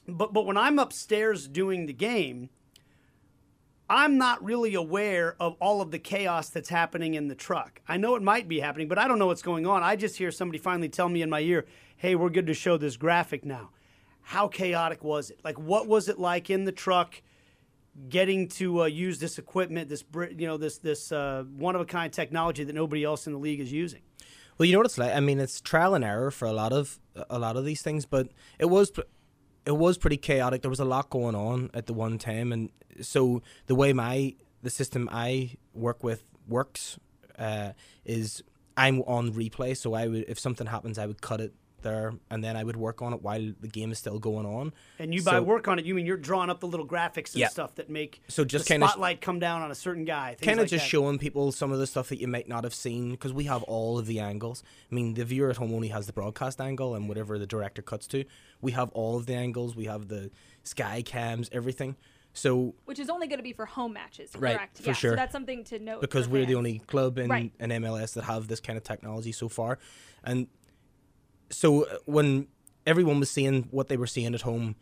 But 0.08 0.34
but 0.34 0.46
when 0.46 0.58
I'm 0.58 0.80
upstairs 0.80 1.48
doing 1.48 1.86
the 1.86 1.94
game, 1.94 2.50
I'm 3.90 4.18
not 4.18 4.44
really 4.44 4.74
aware 4.74 5.36
of 5.40 5.56
all 5.62 5.82
of 5.82 5.92
the 5.92 6.00
chaos 6.00 6.50
that's 6.50 6.70
happening 6.70 7.14
in 7.14 7.28
the 7.28 7.36
truck. 7.36 7.82
I 7.88 7.98
know 7.98 8.16
it 8.16 8.22
might 8.22 8.48
be 8.48 8.60
happening, 8.60 8.88
but 8.88 8.98
I 8.98 9.08
don't 9.08 9.20
know 9.20 9.28
what's 9.28 9.42
going 9.42 9.66
on. 9.66 9.84
I 9.84 9.96
just 9.96 10.18
hear 10.18 10.32
somebody 10.32 10.58
finally 10.60 10.90
tell 10.90 11.10
me 11.10 11.22
in 11.22 11.30
my 11.30 11.42
ear, 11.42 11.66
"Hey, 11.96 12.16
we're 12.16 12.30
good 12.30 12.48
to 12.48 12.54
show 12.54 12.78
this 12.78 12.98
graphic 12.98 13.46
now." 13.46 13.70
How 14.24 14.48
chaotic 14.48 15.04
was 15.04 15.30
it? 15.30 15.40
Like 15.44 15.58
what 15.58 15.88
was 15.88 16.10
it 16.10 16.20
like 16.20 16.50
in 16.50 16.66
the 16.66 16.72
truck? 16.72 17.22
Getting 18.10 18.48
to 18.48 18.84
uh, 18.84 18.86
use 18.86 19.20
this 19.20 19.38
equipment, 19.38 19.90
this 19.90 20.04
you 20.38 20.48
know 20.48 20.58
this 20.58 20.78
this 20.78 21.12
uh, 21.12 21.44
one 21.58 21.76
of 21.76 21.82
a 21.82 21.86
kind 21.86 22.12
technology 22.12 22.64
that 22.64 22.74
nobody 22.74 23.04
else 23.04 23.28
in 23.28 23.34
the 23.34 23.40
league 23.40 23.60
is 23.60 23.72
using. 23.72 24.02
Well, 24.58 24.66
you 24.66 24.74
know 24.74 24.80
what 24.80 24.86
it's 24.86 24.98
like. 24.98 25.14
I 25.14 25.20
mean, 25.20 25.40
it's 25.40 25.60
trial 25.60 25.96
and 25.96 26.04
error 26.04 26.32
for 26.32 26.46
a 26.46 26.54
lot 26.54 26.74
of 26.74 27.00
a 27.30 27.40
lot 27.40 27.58
of 27.58 27.66
these 27.66 27.82
things, 27.82 28.06
but 28.06 28.30
it 28.60 28.66
was 28.66 28.92
it 29.66 29.78
was 29.78 29.98
pretty 29.98 30.18
chaotic. 30.18 30.62
There 30.62 30.70
was 30.70 30.80
a 30.80 30.86
lot 30.86 31.10
going 31.10 31.36
on 31.36 31.70
at 31.74 31.86
the 31.86 31.94
one 31.94 32.18
time, 32.18 32.52
and 32.52 32.70
so 33.02 33.42
the 33.68 33.76
way 33.76 33.94
my 33.94 34.36
the 34.62 34.70
system 34.70 35.10
I 35.12 35.56
work 35.74 36.04
with 36.04 36.24
works 36.48 37.00
uh, 37.38 37.72
is 38.06 38.44
I'm 38.78 39.02
on 39.02 39.34
replay. 39.34 39.76
So 39.76 39.94
I 39.94 40.08
would 40.08 40.26
if 40.28 40.40
something 40.40 40.68
happens, 40.68 40.98
I 40.98 41.06
would 41.06 41.22
cut 41.22 41.42
it 41.42 41.54
there, 41.82 42.14
and 42.30 42.44
then 42.44 42.56
I 42.56 42.64
would 42.64 42.76
work 42.76 43.02
on 43.02 43.14
it 43.14 43.22
while 43.22 43.52
the 43.60 43.68
game 43.68 43.92
is 43.92 43.98
still 44.00 44.20
going 44.20 44.46
on. 44.46 44.74
And 45.00 45.14
you 45.14 45.22
by 45.24 45.40
work 45.40 45.68
on 45.68 45.80
it, 45.80 45.86
you 45.86 45.94
mean 45.96 46.06
you're 46.06 46.18
drawing 46.18 46.50
up 46.50 46.60
the 46.60 46.68
little 46.68 46.88
graphics 46.88 47.34
and 47.34 47.42
Yeah. 47.42 47.48
stuff 47.50 47.76
that 47.76 47.90
make 47.90 48.22
So 48.28 48.44
just 48.46 48.66
the 48.66 48.74
kinda 48.74 48.88
sh- 48.88 48.90
spotlight 48.92 49.22
come 49.22 49.40
down 49.40 49.62
on 49.62 49.72
a 49.72 49.76
certain 49.76 50.06
guy. 50.06 50.36
kind 50.42 50.60
of 50.60 50.64
like 50.64 50.70
just 50.70 50.84
that. 50.86 50.90
showing 50.90 51.18
people 51.20 51.52
some 51.52 51.72
of 51.72 51.80
the 51.80 51.88
stuff 51.88 52.10
that 52.10 52.20
you 52.20 52.28
might 52.28 52.48
not 52.48 52.64
have 52.64 52.74
seen 52.74 53.12
because 53.12 53.34
we 53.34 53.46
have 53.46 53.64
all 53.64 53.98
of 54.00 54.06
the 54.08 54.20
angles. 54.20 54.64
I 54.92 54.96
mean, 54.96 55.14
the 55.16 55.26
viewer 55.26 55.50
at 55.50 55.58
home 55.58 55.74
only 55.74 55.90
has 55.90 56.08
the 56.08 56.14
broadcast 56.14 56.60
angle 56.62 56.96
and 56.96 57.08
whatever 57.10 57.38
the 57.40 57.48
director 57.48 57.82
cuts 57.82 58.08
to. 58.08 58.26
We 58.62 58.72
have 58.74 58.90
all 58.92 59.18
of 59.18 59.26
the 59.26 59.34
angles. 59.36 59.76
We 59.76 59.86
have 59.86 60.08
the 60.08 60.32
sky 60.64 61.02
cams, 61.02 61.50
everything. 61.52 61.96
So 62.34 62.76
Which 62.86 62.98
is 63.00 63.10
only 63.10 63.28
going 63.28 63.40
to 63.40 63.44
be 63.44 63.52
for 63.52 63.66
home 63.66 63.92
matches, 63.92 64.32
Right, 64.38 64.56
correct? 64.56 64.78
for 64.78 64.84
yeah, 64.88 64.94
sure. 64.94 65.12
So 65.12 65.16
that's 65.18 65.34
something 65.34 65.66
to 65.66 65.80
note. 65.80 66.00
because 66.00 66.30
we're 66.30 66.46
the 66.46 66.56
only 66.56 66.80
club 66.80 67.18
in, 67.18 67.30
Right. 67.30 67.52
in 67.60 67.72
MLS 67.74 68.14
that 68.14 68.24
have 68.24 68.48
this 68.48 68.62
kind 68.62 68.78
of 68.78 68.84
technology 68.86 69.34
so 69.34 69.50
far, 69.50 69.80
and 70.24 70.48
so 71.52 71.86
uh, 71.86 71.98
when 72.06 72.48
everyone 72.86 73.20
was 73.20 73.30
seeing 73.30 73.64
what 73.72 73.88
they 73.88 73.98
were 73.98 74.08
seeing 74.08 74.34
at 74.34 74.42
home, 74.42 74.76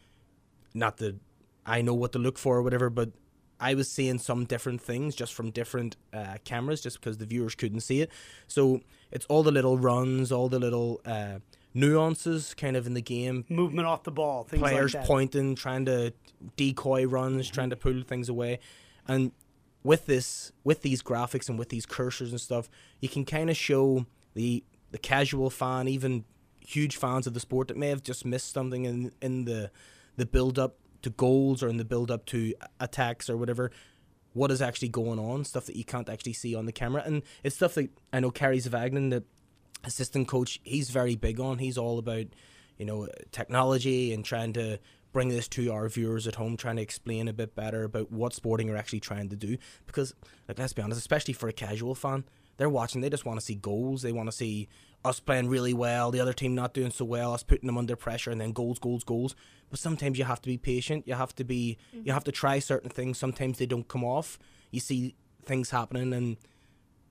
not 0.73 0.97
that 0.97 1.17
I 1.65 1.81
know 1.81 1.93
what 1.93 2.11
to 2.13 2.19
look 2.19 2.37
for 2.37 2.57
or 2.57 2.61
whatever, 2.61 2.89
but 2.89 3.11
I 3.59 3.73
was 3.73 3.91
seeing 3.91 4.19
some 4.19 4.45
different 4.45 4.81
things 4.81 5.15
just 5.15 5.33
from 5.33 5.51
different 5.51 5.97
uh, 6.13 6.37
cameras, 6.45 6.81
just 6.81 6.99
because 6.99 7.17
the 7.17 7.25
viewers 7.25 7.55
couldn't 7.55 7.81
see 7.81 8.01
it. 8.01 8.09
So 8.47 8.81
it's 9.11 9.25
all 9.25 9.43
the 9.43 9.51
little 9.51 9.77
runs, 9.77 10.31
all 10.31 10.47
the 10.47 10.59
little 10.59 11.01
uh, 11.05 11.39
nuances, 11.73 12.53
kind 12.53 12.77
of 12.77 12.87
in 12.87 12.93
the 12.93 13.01
game. 13.01 13.45
movement 13.49 13.87
off 13.87 14.03
the 14.03 14.11
ball, 14.11 14.45
things 14.45 14.61
Players 14.61 14.93
like 14.93 15.03
that. 15.03 15.07
pointing, 15.07 15.55
trying 15.55 15.85
to 15.85 16.13
decoy 16.55 17.05
runs, 17.05 17.49
trying 17.49 17.69
to 17.71 17.75
pull 17.75 18.01
things 18.03 18.29
away, 18.29 18.59
and 19.07 19.31
with 19.83 20.05
this, 20.05 20.51
with 20.63 20.81
these 20.81 21.01
graphics 21.01 21.49
and 21.49 21.57
with 21.57 21.69
these 21.69 21.85
cursors 21.85 22.31
and 22.31 22.39
stuff, 22.39 22.69
you 22.99 23.09
can 23.09 23.25
kind 23.25 23.49
of 23.49 23.57
show 23.57 24.05
the 24.35 24.63
the 24.91 24.97
casual 24.97 25.49
fan, 25.49 25.87
even 25.87 26.25
huge 26.69 26.97
fans 26.97 27.25
of 27.25 27.33
the 27.33 27.39
sport 27.39 27.67
that 27.67 27.77
may 27.77 27.89
have 27.89 28.03
just 28.03 28.25
missed 28.25 28.53
something 28.53 28.85
in 28.85 29.11
in 29.21 29.45
the 29.45 29.71
the 30.17 30.25
build 30.25 30.59
up 30.59 30.77
to 31.01 31.09
goals 31.09 31.63
or 31.63 31.69
in 31.69 31.77
the 31.77 31.85
build 31.85 32.11
up 32.11 32.25
to 32.25 32.53
attacks 32.79 33.29
or 33.29 33.37
whatever 33.37 33.71
what 34.33 34.51
is 34.51 34.61
actually 34.61 34.89
going 34.89 35.19
on, 35.19 35.43
stuff 35.43 35.65
that 35.65 35.75
you 35.75 35.83
can't 35.83 36.09
actually 36.09 36.33
see 36.33 36.55
on 36.55 36.65
the 36.65 36.71
camera. 36.71 37.01
And 37.05 37.23
it's 37.43 37.55
stuff 37.55 37.73
that 37.75 37.89
I 38.13 38.19
know 38.19 38.31
Kerry 38.31 38.59
Zavagnin, 38.59 39.09
the 39.09 39.23
assistant 39.83 40.27
coach, 40.27 40.59
he's 40.63 40.89
very 40.91 41.15
big 41.15 41.39
on. 41.39 41.57
He's 41.57 41.77
all 41.77 41.97
about, 41.97 42.27
you 42.77 42.85
know, 42.85 43.07
technology 43.31 44.13
and 44.13 44.23
trying 44.23 44.53
to 44.53 44.79
bring 45.11 45.29
this 45.29 45.47
to 45.49 45.71
our 45.71 45.89
viewers 45.89 46.27
at 46.27 46.35
home, 46.35 46.55
trying 46.57 46.75
to 46.75 46.81
explain 46.81 47.27
a 47.27 47.33
bit 47.33 47.55
better 47.55 47.83
about 47.83 48.11
what 48.11 48.33
sporting 48.33 48.69
are 48.69 48.77
actually 48.77 48.99
trying 48.99 49.29
to 49.29 49.35
do. 49.35 49.57
Because, 49.87 50.13
like, 50.47 50.59
let's 50.59 50.73
be 50.73 50.81
honest, 50.81 50.99
especially 50.99 51.33
for 51.33 51.49
a 51.49 51.53
casual 51.53 51.95
fan, 51.95 52.25
they're 52.59 52.69
watching, 52.69 52.99
they 52.99 53.09
just 53.09 53.25
want 53.25 53.39
to 53.39 53.45
see 53.45 53.55
goals. 53.55 54.01
They 54.01 54.11
want 54.11 54.27
to 54.27 54.35
see 54.35 54.67
us 55.05 55.21
playing 55.21 55.47
really 55.47 55.73
well, 55.73 56.11
the 56.11 56.19
other 56.19 56.33
team 56.33 56.53
not 56.53 56.73
doing 56.73 56.91
so 56.91 57.05
well, 57.05 57.33
us 57.33 57.41
putting 57.41 57.67
them 57.67 57.77
under 57.77 57.95
pressure, 57.95 58.31
and 58.31 58.41
then 58.41 58.51
goals, 58.51 58.79
goals, 58.79 59.05
goals. 59.05 59.33
But 59.69 59.79
sometimes 59.79 60.19
you 60.19 60.25
have 60.25 60.41
to 60.41 60.49
be 60.49 60.57
patient. 60.57 61.07
You 61.07 61.13
have 61.13 61.33
to 61.35 61.45
be, 61.45 61.77
mm-hmm. 61.95 62.05
you 62.05 62.11
have 62.11 62.25
to 62.25 62.33
try 62.33 62.59
certain 62.59 62.89
things. 62.89 63.17
Sometimes 63.17 63.59
they 63.59 63.65
don't 63.65 63.87
come 63.87 64.03
off. 64.03 64.37
You 64.71 64.81
see 64.81 65.15
things 65.45 65.69
happening, 65.69 66.11
and 66.11 66.37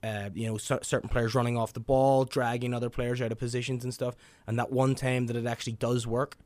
uh, 0.03 0.29
you 0.35 0.47
know 0.47 0.59
certain 0.59 1.09
players 1.09 1.35
running 1.35 1.57
off 1.57 1.73
the 1.73 1.81
ball, 1.81 2.27
dragging 2.27 2.75
other 2.75 2.91
players 2.91 3.23
out 3.23 3.33
of 3.33 3.39
positions 3.39 3.85
and 3.85 3.95
stuff. 3.95 4.17
And 4.47 4.59
that 4.59 4.71
one 4.71 4.95
time 4.95 5.29
that 5.29 5.37
it 5.37 5.47
actually 5.47 5.73
does 5.73 6.07
work, 6.07 6.37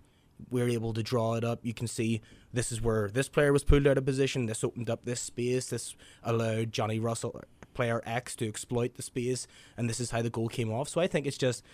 we're 0.48 0.68
able 0.68 0.92
to 0.94 1.02
draw 1.02 1.34
it 1.34 1.42
up. 1.42 1.58
You 1.64 1.74
can 1.74 1.88
see 1.88 2.20
this 2.52 2.70
is 2.70 2.80
where 2.80 3.08
this 3.08 3.28
player 3.28 3.52
was 3.52 3.64
pulled 3.64 3.88
out 3.88 3.98
of 3.98 4.04
position. 4.04 4.46
This 4.46 4.62
opened 4.62 4.88
up 4.88 5.04
this 5.04 5.20
space. 5.20 5.66
This 5.66 5.96
allowed 6.22 6.70
Johnny 6.70 7.00
Russell 7.00 7.42
player 7.74 8.02
X 8.04 8.36
to 8.36 8.48
exploit 8.48 8.94
the 8.94 9.02
space, 9.02 9.46
and 9.76 9.88
this 9.88 10.00
is 10.00 10.10
how 10.10 10.22
the 10.22 10.30
goal 10.30 10.48
came 10.48 10.72
off. 10.72 10.88
So 10.88 11.00
I 11.00 11.06
think 11.06 11.26
it's 11.26 11.38
just 11.38 11.64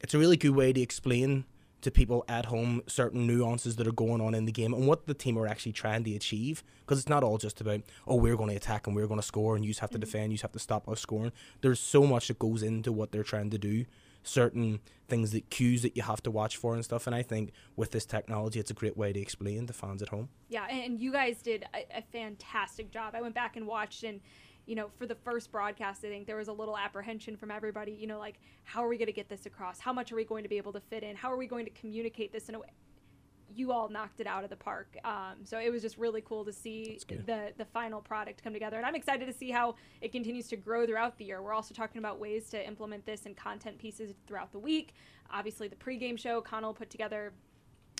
it's 0.00 0.14
a 0.14 0.18
really 0.18 0.36
good 0.36 0.54
way 0.54 0.72
to 0.72 0.80
explain 0.80 1.44
to 1.80 1.90
people 1.90 2.24
at 2.28 2.46
home 2.46 2.82
certain 2.86 3.26
nuances 3.26 3.76
that 3.76 3.86
are 3.86 3.92
going 3.92 4.20
on 4.20 4.34
in 4.34 4.46
the 4.46 4.52
game 4.52 4.74
and 4.74 4.86
what 4.86 5.06
the 5.06 5.14
team 5.14 5.38
are 5.38 5.46
actually 5.46 5.72
trying 5.72 6.02
to 6.04 6.14
achieve. 6.14 6.64
Because 6.80 6.98
it's 6.98 7.08
not 7.08 7.22
all 7.22 7.38
just 7.38 7.60
about 7.60 7.82
oh 8.06 8.16
we're 8.16 8.36
going 8.36 8.50
to 8.50 8.56
attack 8.56 8.86
and 8.86 8.96
we're 8.96 9.06
going 9.06 9.20
to 9.20 9.26
score 9.26 9.54
and 9.54 9.64
you 9.64 9.72
have 9.80 9.90
to 9.90 9.94
mm-hmm. 9.96 10.00
defend, 10.00 10.32
you 10.32 10.38
have 10.42 10.52
to 10.52 10.58
stop 10.58 10.88
us 10.88 11.00
scoring. 11.00 11.32
There's 11.60 11.80
so 11.80 12.04
much 12.04 12.28
that 12.28 12.38
goes 12.38 12.62
into 12.62 12.92
what 12.92 13.12
they're 13.12 13.22
trying 13.22 13.50
to 13.50 13.58
do. 13.58 13.84
Certain 14.24 14.80
things 15.08 15.30
that 15.30 15.48
cues 15.48 15.82
that 15.82 15.96
you 15.96 16.02
have 16.02 16.22
to 16.24 16.30
watch 16.30 16.56
for 16.56 16.74
and 16.74 16.84
stuff. 16.84 17.06
And 17.06 17.14
I 17.14 17.22
think 17.22 17.52
with 17.76 17.92
this 17.92 18.04
technology, 18.04 18.58
it's 18.60 18.70
a 18.70 18.74
great 18.74 18.96
way 18.96 19.12
to 19.12 19.20
explain 19.20 19.66
to 19.68 19.72
fans 19.72 20.02
at 20.02 20.08
home. 20.08 20.28
Yeah, 20.48 20.66
and 20.66 21.00
you 21.00 21.12
guys 21.12 21.40
did 21.40 21.64
a, 21.72 21.98
a 21.98 22.02
fantastic 22.12 22.90
job. 22.90 23.14
I 23.14 23.22
went 23.22 23.34
back 23.34 23.56
and 23.56 23.66
watched 23.66 24.02
and 24.02 24.20
you 24.68 24.74
know, 24.74 24.90
for 24.98 25.06
the 25.06 25.14
first 25.14 25.50
broadcast, 25.50 26.04
I 26.04 26.08
think 26.08 26.26
there 26.26 26.36
was 26.36 26.48
a 26.48 26.52
little 26.52 26.76
apprehension 26.76 27.38
from 27.38 27.50
everybody, 27.50 27.90
you 27.90 28.06
know, 28.06 28.18
like, 28.18 28.38
how 28.64 28.84
are 28.84 28.88
we 28.88 28.98
going 28.98 29.06
to 29.06 29.12
get 29.12 29.30
this 29.30 29.46
across? 29.46 29.80
How 29.80 29.94
much 29.94 30.12
are 30.12 30.14
we 30.14 30.24
going 30.24 30.42
to 30.42 30.48
be 30.48 30.58
able 30.58 30.74
to 30.74 30.80
fit 30.80 31.02
in? 31.02 31.16
How 31.16 31.32
are 31.32 31.38
we 31.38 31.46
going 31.46 31.64
to 31.64 31.70
communicate 31.70 32.34
this 32.34 32.50
in 32.50 32.54
a 32.54 32.58
way? 32.58 32.66
You 33.54 33.72
all 33.72 33.88
knocked 33.88 34.20
it 34.20 34.26
out 34.26 34.44
of 34.44 34.50
the 34.50 34.56
park. 34.56 34.94
Um, 35.04 35.36
so 35.44 35.58
it 35.58 35.72
was 35.72 35.80
just 35.80 35.96
really 35.96 36.20
cool 36.20 36.44
to 36.44 36.52
see 36.52 37.00
the 37.08 37.54
the 37.56 37.64
final 37.64 38.02
product 38.02 38.44
come 38.44 38.52
together, 38.52 38.76
and 38.76 38.84
I'm 38.84 38.94
excited 38.94 39.24
to 39.24 39.32
see 39.32 39.50
how 39.50 39.76
it 40.02 40.12
continues 40.12 40.48
to 40.48 40.56
grow 40.56 40.86
throughout 40.86 41.16
the 41.16 41.24
year. 41.24 41.40
We're 41.40 41.54
also 41.54 41.72
talking 41.72 41.98
about 41.98 42.20
ways 42.20 42.50
to 42.50 42.64
implement 42.64 43.06
this 43.06 43.24
in 43.24 43.34
content 43.34 43.78
pieces 43.78 44.12
throughout 44.26 44.52
the 44.52 44.58
week. 44.58 44.92
Obviously, 45.30 45.66
the 45.66 45.76
pregame 45.76 46.18
show, 46.18 46.42
Conall 46.42 46.76
put 46.76 46.90
together 46.90 47.32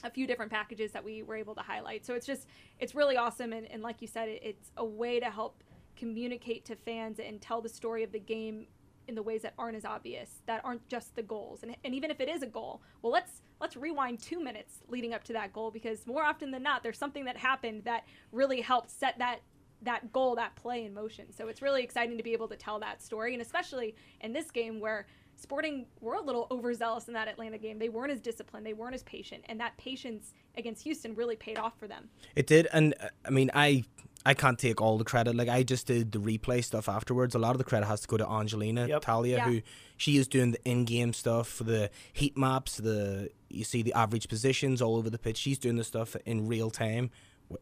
a 0.04 0.10
few 0.10 0.26
different 0.26 0.52
packages 0.52 0.92
that 0.92 1.02
we 1.02 1.22
were 1.22 1.34
able 1.34 1.54
to 1.54 1.62
highlight. 1.62 2.04
So 2.04 2.12
it's 2.14 2.26
just 2.26 2.46
it's 2.78 2.94
really 2.94 3.16
awesome, 3.16 3.54
and, 3.54 3.66
and 3.70 3.82
like 3.82 4.02
you 4.02 4.06
said, 4.06 4.28
it, 4.28 4.42
it's 4.44 4.70
a 4.76 4.84
way 4.84 5.18
to 5.18 5.30
help 5.30 5.64
communicate 5.98 6.64
to 6.66 6.76
fans 6.76 7.18
and 7.18 7.40
tell 7.40 7.60
the 7.60 7.68
story 7.68 8.02
of 8.02 8.12
the 8.12 8.20
game 8.20 8.66
in 9.08 9.14
the 9.14 9.22
ways 9.22 9.42
that 9.42 9.54
aren't 9.58 9.76
as 9.76 9.84
obvious 9.84 10.42
that 10.46 10.60
aren't 10.64 10.86
just 10.86 11.16
the 11.16 11.22
goals. 11.22 11.62
And, 11.62 11.74
and 11.82 11.94
even 11.94 12.10
if 12.10 12.20
it 12.20 12.28
is 12.28 12.42
a 12.42 12.46
goal 12.46 12.82
well 13.02 13.12
let's 13.12 13.42
let's 13.60 13.76
rewind 13.76 14.20
two 14.20 14.42
minutes 14.42 14.80
leading 14.88 15.14
up 15.14 15.24
to 15.24 15.32
that 15.32 15.52
goal 15.52 15.70
because 15.70 16.06
more 16.06 16.22
often 16.22 16.50
than 16.50 16.62
not 16.62 16.82
there's 16.82 16.98
something 16.98 17.24
that 17.24 17.36
happened 17.36 17.84
that 17.84 18.04
really 18.32 18.60
helped 18.60 18.90
set 18.90 19.18
that 19.18 19.40
that 19.82 20.12
goal 20.12 20.34
that 20.34 20.56
play 20.56 20.84
in 20.84 20.92
motion. 20.92 21.32
So 21.32 21.46
it's 21.46 21.62
really 21.62 21.84
exciting 21.84 22.16
to 22.16 22.22
be 22.24 22.32
able 22.32 22.48
to 22.48 22.56
tell 22.56 22.80
that 22.80 23.02
story 23.02 23.32
and 23.32 23.42
especially 23.42 23.94
in 24.20 24.32
this 24.32 24.50
game 24.50 24.80
where 24.80 25.06
Sporting 25.40 25.86
were 26.00 26.14
a 26.14 26.20
little 26.20 26.48
overzealous 26.50 27.06
in 27.06 27.14
that 27.14 27.28
Atlanta 27.28 27.58
game. 27.58 27.78
They 27.78 27.88
weren't 27.88 28.10
as 28.10 28.20
disciplined, 28.20 28.66
they 28.66 28.72
weren't 28.72 28.94
as 28.94 29.04
patient, 29.04 29.44
and 29.48 29.60
that 29.60 29.76
patience 29.76 30.32
against 30.56 30.82
Houston 30.82 31.14
really 31.14 31.36
paid 31.36 31.58
off 31.58 31.78
for 31.78 31.86
them. 31.86 32.08
It 32.34 32.48
did, 32.48 32.66
and 32.72 32.94
uh, 33.00 33.08
I 33.24 33.30
mean, 33.30 33.50
I 33.54 33.84
I 34.26 34.34
can't 34.34 34.58
take 34.58 34.80
all 34.80 34.98
the 34.98 35.04
credit. 35.04 35.36
Like 35.36 35.48
I 35.48 35.62
just 35.62 35.86
did 35.86 36.10
the 36.10 36.18
replay 36.18 36.64
stuff 36.64 36.88
afterwards. 36.88 37.36
A 37.36 37.38
lot 37.38 37.52
of 37.52 37.58
the 37.58 37.64
credit 37.64 37.86
has 37.86 38.00
to 38.00 38.08
go 38.08 38.16
to 38.16 38.28
Angelina 38.28 38.88
yep. 38.88 39.02
Talia, 39.02 39.36
yeah. 39.36 39.44
who 39.44 39.62
she 39.96 40.16
is 40.16 40.26
doing 40.26 40.50
the 40.50 40.64
in-game 40.64 41.12
stuff, 41.12 41.58
the 41.64 41.88
heat 42.12 42.36
maps, 42.36 42.78
the 42.78 43.30
you 43.48 43.62
see 43.62 43.82
the 43.82 43.92
average 43.92 44.28
positions 44.28 44.82
all 44.82 44.96
over 44.96 45.08
the 45.08 45.18
pitch. 45.18 45.36
She's 45.36 45.58
doing 45.58 45.76
the 45.76 45.84
stuff 45.84 46.16
in 46.26 46.48
real 46.48 46.68
time, 46.68 47.10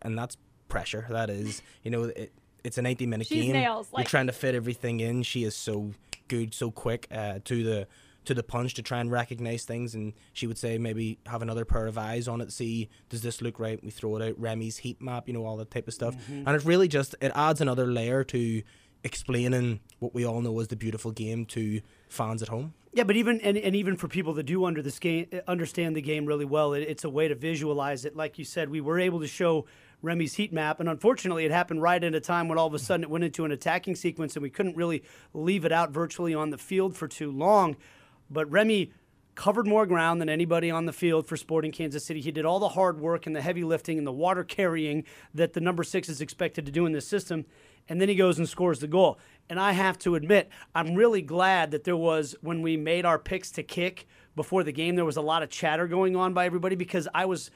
and 0.00 0.16
that's 0.16 0.38
pressure. 0.68 1.06
That 1.10 1.28
is, 1.28 1.60
you 1.82 1.90
know, 1.90 2.04
it, 2.04 2.32
it's 2.64 2.78
a 2.78 2.82
90 2.82 3.06
minute 3.06 3.26
She's 3.26 3.44
game. 3.44 3.52
Nails, 3.52 3.88
like- 3.92 4.04
You're 4.04 4.08
trying 4.08 4.26
to 4.26 4.32
fit 4.32 4.54
everything 4.54 5.00
in. 5.00 5.22
She 5.22 5.44
is 5.44 5.54
so 5.54 5.92
good, 6.28 6.54
so 6.54 6.70
quick 6.70 7.06
uh, 7.10 7.40
to 7.44 7.62
the 7.62 7.86
to 8.26 8.34
the 8.34 8.42
punch 8.42 8.74
to 8.74 8.82
try 8.82 8.98
and 8.98 9.10
recognize 9.10 9.64
things. 9.64 9.94
And 9.94 10.12
she 10.32 10.46
would 10.46 10.58
say 10.58 10.78
maybe 10.78 11.18
have 11.26 11.42
another 11.42 11.64
pair 11.64 11.86
of 11.86 11.96
eyes 11.96 12.28
on 12.28 12.40
it, 12.40 12.52
see 12.52 12.90
does 13.08 13.22
this 13.22 13.40
look 13.40 13.58
right? 13.58 13.82
We 13.82 13.90
throw 13.90 14.16
it 14.16 14.28
out. 14.28 14.38
Remy's 14.38 14.78
heat 14.78 15.00
map, 15.00 15.28
you 15.28 15.34
know, 15.34 15.46
all 15.46 15.56
that 15.58 15.70
type 15.70 15.88
of 15.88 15.94
stuff. 15.94 16.14
Mm-hmm. 16.16 16.42
And 16.46 16.56
it 16.56 16.64
really 16.64 16.88
just 16.88 17.14
it 17.20 17.32
adds 17.34 17.60
another 17.60 17.86
layer 17.86 18.24
to 18.24 18.62
explaining 19.04 19.80
what 20.00 20.14
we 20.14 20.24
all 20.24 20.40
know 20.40 20.58
as 20.58 20.68
the 20.68 20.76
beautiful 20.76 21.12
game 21.12 21.46
to 21.46 21.80
fans 22.08 22.42
at 22.42 22.48
home. 22.48 22.74
Yeah, 22.92 23.04
but 23.04 23.16
even 23.16 23.40
and, 23.42 23.56
and 23.56 23.76
even 23.76 23.96
for 23.96 24.08
people 24.08 24.32
that 24.34 24.44
do 24.44 24.64
under 24.64 24.82
this 24.82 24.98
game 24.98 25.28
understand 25.46 25.96
the 25.96 26.02
game 26.02 26.26
really 26.26 26.44
well, 26.44 26.72
it, 26.72 26.80
it's 26.80 27.04
a 27.04 27.10
way 27.10 27.28
to 27.28 27.34
visualize 27.34 28.04
it. 28.04 28.16
Like 28.16 28.38
you 28.38 28.44
said, 28.44 28.70
we 28.70 28.80
were 28.80 28.98
able 28.98 29.20
to 29.20 29.26
show 29.26 29.66
Remy's 30.06 30.34
heat 30.34 30.52
map. 30.52 30.80
And 30.80 30.88
unfortunately, 30.88 31.44
it 31.44 31.50
happened 31.50 31.82
right 31.82 32.02
at 32.02 32.14
a 32.14 32.20
time 32.20 32.48
when 32.48 32.58
all 32.58 32.66
of 32.66 32.74
a 32.74 32.78
sudden 32.78 33.04
it 33.04 33.10
went 33.10 33.24
into 33.24 33.44
an 33.44 33.52
attacking 33.52 33.96
sequence 33.96 34.36
and 34.36 34.42
we 34.42 34.50
couldn't 34.50 34.76
really 34.76 35.02
leave 35.34 35.64
it 35.64 35.72
out 35.72 35.90
virtually 35.90 36.34
on 36.34 36.50
the 36.50 36.58
field 36.58 36.96
for 36.96 37.08
too 37.08 37.30
long. 37.30 37.76
But 38.30 38.50
Remy 38.50 38.92
covered 39.34 39.66
more 39.66 39.86
ground 39.86 40.20
than 40.20 40.28
anybody 40.28 40.70
on 40.70 40.86
the 40.86 40.92
field 40.92 41.26
for 41.26 41.36
Sporting 41.36 41.70
Kansas 41.70 42.04
City. 42.04 42.20
He 42.20 42.32
did 42.32 42.46
all 42.46 42.58
the 42.58 42.70
hard 42.70 42.98
work 42.98 43.26
and 43.26 43.36
the 43.36 43.42
heavy 43.42 43.64
lifting 43.64 43.98
and 43.98 44.06
the 44.06 44.12
water 44.12 44.42
carrying 44.42 45.04
that 45.34 45.52
the 45.52 45.60
number 45.60 45.84
six 45.84 46.08
is 46.08 46.22
expected 46.22 46.64
to 46.66 46.72
do 46.72 46.86
in 46.86 46.92
this 46.92 47.06
system. 47.06 47.44
And 47.88 48.00
then 48.00 48.08
he 48.08 48.14
goes 48.14 48.38
and 48.38 48.48
scores 48.48 48.80
the 48.80 48.88
goal. 48.88 49.18
And 49.48 49.60
I 49.60 49.72
have 49.72 49.98
to 50.00 50.16
admit, 50.16 50.48
I'm 50.74 50.94
really 50.94 51.22
glad 51.22 51.70
that 51.70 51.84
there 51.84 51.96
was, 51.96 52.34
when 52.40 52.62
we 52.62 52.76
made 52.76 53.04
our 53.04 53.18
picks 53.18 53.50
to 53.52 53.62
kick 53.62 54.08
before 54.34 54.64
the 54.64 54.72
game, 54.72 54.96
there 54.96 55.04
was 55.04 55.16
a 55.16 55.22
lot 55.22 55.42
of 55.42 55.50
chatter 55.50 55.86
going 55.86 56.16
on 56.16 56.32
by 56.32 56.46
everybody 56.46 56.74
because 56.74 57.06
I 57.14 57.26
was 57.26 57.50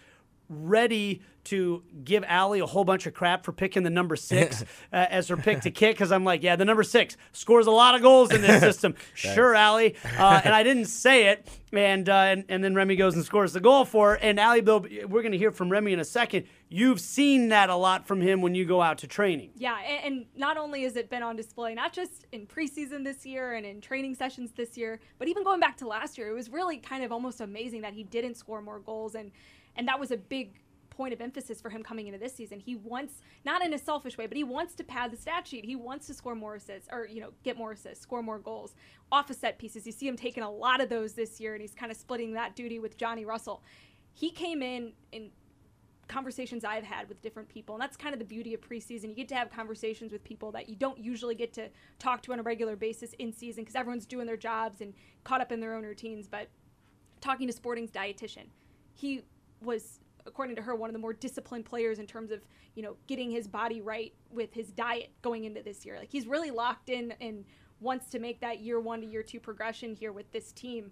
ready 0.50 1.23
to 1.45 1.83
give 2.04 2.23
Aly 2.28 2.61
a 2.61 2.66
whole 2.66 2.85
bunch 2.85 3.07
of 3.07 3.14
crap 3.14 3.45
for 3.45 3.52
picking 3.52 3.83
the 3.83 3.90
number 3.90 4.16
six 4.16 4.62
uh, 4.92 5.07
as 5.09 5.28
her 5.28 5.37
pick 5.37 5.61
to 5.61 5.71
kick 5.71 5.97
because 5.97 6.12
I'm 6.12 6.25
like, 6.25 6.42
yeah, 6.42 6.57
the 6.57 6.64
number 6.64 6.83
six 6.83 7.16
scores 7.33 7.66
a 7.66 7.71
lot 7.71 7.95
of 7.95 8.02
goals 8.02 8.30
in 8.30 8.42
this 8.42 8.61
system. 8.61 8.95
sure, 9.14 9.54
Aly. 9.54 9.95
Uh, 10.19 10.40
and 10.45 10.54
I 10.54 10.62
didn't 10.62 10.87
say 10.87 11.28
it. 11.28 11.49
And, 11.73 12.09
uh, 12.09 12.12
and 12.12 12.45
and 12.49 12.64
then 12.64 12.75
Remy 12.75 12.97
goes 12.97 13.14
and 13.14 13.25
scores 13.25 13.52
the 13.52 13.61
goal 13.61 13.85
for 13.85 14.11
her. 14.11 14.16
And 14.16 14.40
Aly, 14.40 14.61
Bill, 14.61 14.80
we're 14.80 15.23
going 15.23 15.30
to 15.33 15.38
hear 15.38 15.52
from 15.52 15.71
Remy 15.71 15.92
in 15.92 16.00
a 16.00 16.04
second. 16.04 16.47
You've 16.69 17.00
seen 17.00 17.50
that 17.50 17.71
a 17.71 17.76
lot 17.76 18.09
from 18.09 18.21
him 18.21 18.42
when 18.42 18.57
you 18.57 18.64
go 18.64 18.83
out 18.83 18.99
to 18.99 19.07
training. 19.07 19.50
Yeah, 19.57 19.78
and, 19.80 20.04
and 20.04 20.26
not 20.37 20.57
only 20.57 20.83
has 20.83 20.97
it 20.97 21.09
been 21.09 21.23
on 21.23 21.37
display, 21.37 21.75
not 21.75 21.92
just 21.92 22.26
in 22.33 22.47
preseason 22.47 23.04
this 23.04 23.25
year 23.25 23.54
and 23.54 23.64
in 23.64 23.80
training 23.80 24.16
sessions 24.16 24.50
this 24.52 24.76
year, 24.76 24.99
but 25.19 25.28
even 25.28 25.45
going 25.45 25.61
back 25.61 25.76
to 25.78 25.87
last 25.87 26.19
year, 26.19 26.28
it 26.28 26.35
was 26.35 26.50
really 26.50 26.78
kind 26.78 27.04
of 27.04 27.12
almost 27.12 27.40
amazing 27.40 27.83
that 27.83 27.95
he 27.95 28.02
didn't 28.02 28.35
score 28.35 28.61
more 28.61 28.80
goals 28.80 29.14
and 29.14 29.30
and 29.76 29.88
that 29.88 29.98
was 29.98 30.10
a 30.10 30.16
big 30.16 30.60
point 31.00 31.14
of 31.14 31.20
emphasis 31.22 31.62
for 31.62 31.70
him 31.70 31.82
coming 31.82 32.08
into 32.08 32.18
this 32.18 32.34
season. 32.34 32.60
He 32.60 32.76
wants, 32.76 33.22
not 33.44 33.64
in 33.64 33.72
a 33.72 33.78
selfish 33.78 34.18
way, 34.18 34.26
but 34.26 34.36
he 34.36 34.44
wants 34.44 34.74
to 34.74 34.84
pad 34.84 35.10
the 35.10 35.16
stat 35.16 35.46
sheet. 35.46 35.64
He 35.64 35.74
wants 35.74 36.06
to 36.08 36.14
score 36.14 36.34
more 36.34 36.56
assists, 36.56 36.88
or 36.92 37.06
you 37.06 37.20
know, 37.20 37.30
get 37.42 37.56
more 37.56 37.72
assists, 37.72 38.02
score 38.02 38.22
more 38.22 38.38
goals 38.38 38.74
off 39.10 39.30
of 39.30 39.36
set 39.36 39.58
pieces. 39.58 39.86
You 39.86 39.92
see 39.92 40.06
him 40.06 40.16
taking 40.16 40.42
a 40.42 40.50
lot 40.50 40.82
of 40.82 40.90
those 40.90 41.14
this 41.14 41.40
year, 41.40 41.54
and 41.54 41.62
he's 41.62 41.74
kind 41.74 41.90
of 41.90 41.96
splitting 41.96 42.34
that 42.34 42.54
duty 42.54 42.78
with 42.78 42.98
Johnny 42.98 43.24
Russell. 43.24 43.62
He 44.12 44.30
came 44.30 44.62
in 44.62 44.92
in 45.12 45.30
conversations 46.06 46.64
I've 46.64 46.84
had 46.84 47.08
with 47.08 47.22
different 47.22 47.48
people, 47.48 47.76
and 47.76 47.80
that's 47.80 47.96
kind 47.96 48.12
of 48.12 48.18
the 48.18 48.26
beauty 48.26 48.52
of 48.52 48.60
preseason. 48.60 49.08
You 49.08 49.14
get 49.14 49.28
to 49.28 49.36
have 49.36 49.50
conversations 49.50 50.12
with 50.12 50.22
people 50.22 50.52
that 50.52 50.68
you 50.68 50.76
don't 50.76 50.98
usually 50.98 51.34
get 51.34 51.52
to 51.54 51.70
talk 51.98 52.20
to 52.24 52.32
on 52.32 52.40
a 52.40 52.42
regular 52.42 52.76
basis 52.76 53.14
in 53.14 53.32
season 53.32 53.62
because 53.62 53.76
everyone's 53.76 54.06
doing 54.06 54.26
their 54.26 54.36
jobs 54.36 54.80
and 54.80 54.92
caught 55.24 55.40
up 55.40 55.50
in 55.50 55.60
their 55.60 55.72
own 55.74 55.84
routines. 55.84 56.28
But 56.28 56.48
talking 57.22 57.46
to 57.46 57.52
Sporting's 57.52 57.90
dietitian, 57.90 58.48
he 58.92 59.22
was 59.62 60.00
according 60.26 60.54
to 60.56 60.62
her 60.62 60.74
one 60.74 60.88
of 60.88 60.92
the 60.92 60.98
more 60.98 61.12
disciplined 61.12 61.64
players 61.64 61.98
in 61.98 62.06
terms 62.06 62.30
of 62.30 62.40
you 62.74 62.82
know 62.82 62.96
getting 63.06 63.30
his 63.30 63.48
body 63.48 63.80
right 63.80 64.12
with 64.30 64.52
his 64.52 64.68
diet 64.72 65.10
going 65.22 65.44
into 65.44 65.62
this 65.62 65.84
year 65.84 65.98
like 65.98 66.10
he's 66.10 66.26
really 66.26 66.50
locked 66.50 66.88
in 66.88 67.12
and 67.20 67.44
wants 67.80 68.10
to 68.10 68.18
make 68.18 68.40
that 68.40 68.60
year 68.60 68.78
one 68.78 69.00
to 69.00 69.06
year 69.06 69.22
two 69.22 69.40
progression 69.40 69.94
here 69.94 70.12
with 70.12 70.30
this 70.32 70.52
team 70.52 70.90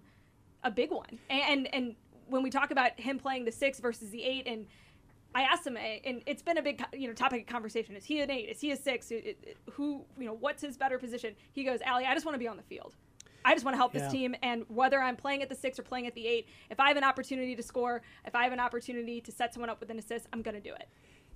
a 0.63 0.71
big 0.71 0.91
one 0.91 1.19
and 1.29 1.73
and 1.73 1.95
when 2.27 2.43
we 2.43 2.49
talk 2.49 2.71
about 2.71 2.99
him 2.99 3.17
playing 3.17 3.45
the 3.45 3.51
six 3.51 3.79
versus 3.79 4.09
the 4.09 4.23
eight 4.23 4.47
and 4.47 4.65
I 5.35 5.43
asked 5.43 5.65
him, 5.65 5.77
eh, 5.77 5.99
and 6.05 6.23
it's 6.25 6.41
been 6.41 6.57
a 6.57 6.61
big, 6.61 6.83
you 6.91 7.07
know, 7.07 7.13
topic 7.13 7.41
of 7.41 7.47
conversation. 7.47 7.95
Is 7.95 8.03
he 8.03 8.19
an 8.21 8.31
eight? 8.31 8.49
Is 8.49 8.59
he 8.61 8.71
a 8.71 8.75
six? 8.75 9.11
Who, 9.73 10.03
you 10.17 10.25
know, 10.25 10.33
what's 10.33 10.61
his 10.61 10.75
better 10.75 10.97
position? 10.97 11.35
He 11.51 11.63
goes, 11.63 11.79
Aly, 11.85 12.05
I 12.05 12.13
just 12.13 12.25
want 12.25 12.33
to 12.33 12.39
be 12.39 12.47
on 12.47 12.57
the 12.57 12.63
field. 12.63 12.95
I 13.45 13.53
just 13.53 13.65
want 13.65 13.73
to 13.73 13.77
help 13.77 13.93
Yeah. 13.93 14.01
this 14.01 14.11
team. 14.11 14.35
And 14.41 14.65
whether 14.67 15.01
I'm 15.01 15.15
playing 15.15 15.41
at 15.41 15.49
the 15.49 15.55
six 15.55 15.79
or 15.79 15.83
playing 15.83 16.07
at 16.07 16.15
the 16.15 16.27
eight, 16.27 16.47
if 16.69 16.79
I 16.79 16.87
have 16.87 16.97
an 16.97 17.03
opportunity 17.03 17.55
to 17.55 17.63
score, 17.63 18.01
if 18.25 18.35
I 18.35 18.43
have 18.43 18.53
an 18.53 18.59
opportunity 18.59 19.21
to 19.21 19.31
set 19.31 19.53
someone 19.53 19.69
up 19.69 19.79
with 19.79 19.89
an 19.89 19.99
assist, 19.99 20.27
I'm 20.33 20.41
going 20.41 20.55
to 20.55 20.61
do 20.61 20.73
it. 20.73 20.87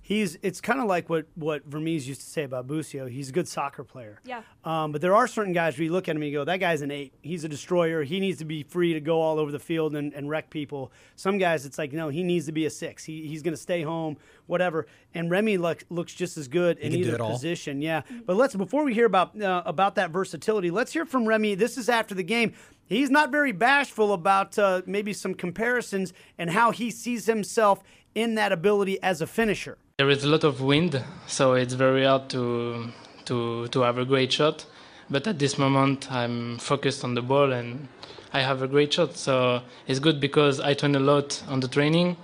He's 0.06 0.36
it's 0.42 0.60
kind 0.60 0.80
of 0.80 0.86
like 0.86 1.08
what 1.08 1.24
what 1.34 1.64
Vermes 1.64 2.06
used 2.06 2.20
to 2.20 2.26
say 2.26 2.42
about 2.42 2.66
Busio. 2.66 3.06
He's 3.06 3.30
a 3.30 3.32
good 3.32 3.48
soccer 3.48 3.82
player. 3.82 4.20
Yeah. 4.26 4.42
Um, 4.62 4.92
but 4.92 5.00
there 5.00 5.14
are 5.14 5.26
certain 5.26 5.54
guys 5.54 5.78
where 5.78 5.84
you 5.84 5.92
look 5.92 6.10
at 6.10 6.14
him 6.14 6.20
and 6.20 6.30
you 6.30 6.36
go, 6.36 6.44
that 6.44 6.58
guy's 6.60 6.82
an 6.82 6.90
eight. 6.90 7.14
He's 7.22 7.42
a 7.44 7.48
destroyer. 7.48 8.02
He 8.02 8.20
needs 8.20 8.38
to 8.40 8.44
be 8.44 8.64
free 8.64 8.92
to 8.92 9.00
go 9.00 9.22
all 9.22 9.38
over 9.38 9.50
the 9.50 9.58
field 9.58 9.96
and, 9.96 10.12
and 10.12 10.28
wreck 10.28 10.50
people. 10.50 10.92
Some 11.16 11.38
guys, 11.38 11.64
it's 11.64 11.78
like, 11.78 11.94
no, 11.94 12.10
he 12.10 12.22
needs 12.22 12.44
to 12.44 12.52
be 12.52 12.66
a 12.66 12.70
six. 12.70 13.02
He, 13.02 13.26
he's 13.26 13.40
going 13.40 13.54
to 13.54 13.60
stay 13.60 13.80
home, 13.80 14.18
whatever. 14.44 14.86
And 15.14 15.30
Remy 15.30 15.56
look, 15.56 15.84
looks 15.88 16.12
just 16.12 16.36
as 16.36 16.48
good 16.48 16.76
in 16.80 16.92
either 16.94 17.16
position. 17.16 17.80
Yeah. 17.80 18.02
But 18.26 18.36
let's 18.36 18.54
before 18.54 18.84
we 18.84 18.92
hear 18.92 19.06
about 19.06 19.40
uh, 19.40 19.62
about 19.64 19.94
that 19.94 20.10
versatility, 20.10 20.70
let's 20.70 20.92
hear 20.92 21.06
from 21.06 21.24
Remy. 21.24 21.54
This 21.54 21.78
is 21.78 21.88
after 21.88 22.14
the 22.14 22.22
game. 22.22 22.52
He's 22.84 23.08
not 23.08 23.32
very 23.32 23.52
bashful 23.52 24.12
about 24.12 24.58
uh, 24.58 24.82
maybe 24.84 25.14
some 25.14 25.32
comparisons 25.32 26.12
and 26.36 26.50
how 26.50 26.72
he 26.72 26.90
sees 26.90 27.24
himself 27.24 27.82
in 28.14 28.34
that 28.34 28.52
ability 28.52 29.02
as 29.02 29.22
a 29.22 29.26
finisher. 29.26 29.78
There 29.98 30.10
is 30.10 30.24
a 30.24 30.28
lot 30.28 30.42
of 30.42 30.60
wind, 30.60 31.04
so 31.28 31.52
it's 31.52 31.74
very 31.74 32.04
hard 32.04 32.28
to 32.30 32.88
to 33.26 33.68
to 33.68 33.80
have 33.82 33.96
a 33.96 34.04
great 34.04 34.32
shot. 34.32 34.66
But 35.08 35.28
at 35.28 35.38
this 35.38 35.56
moment, 35.56 36.10
I'm 36.10 36.58
focused 36.58 37.04
on 37.04 37.14
the 37.14 37.22
ball 37.22 37.52
and 37.52 37.86
I 38.32 38.40
have 38.40 38.60
a 38.60 38.66
great 38.66 38.92
shot. 38.92 39.16
So 39.16 39.62
it's 39.86 40.00
good 40.00 40.18
because 40.18 40.58
I 40.58 40.74
train 40.74 40.96
a 40.96 40.98
lot 40.98 41.40
on 41.46 41.60
the 41.60 41.68
training. 41.68 42.16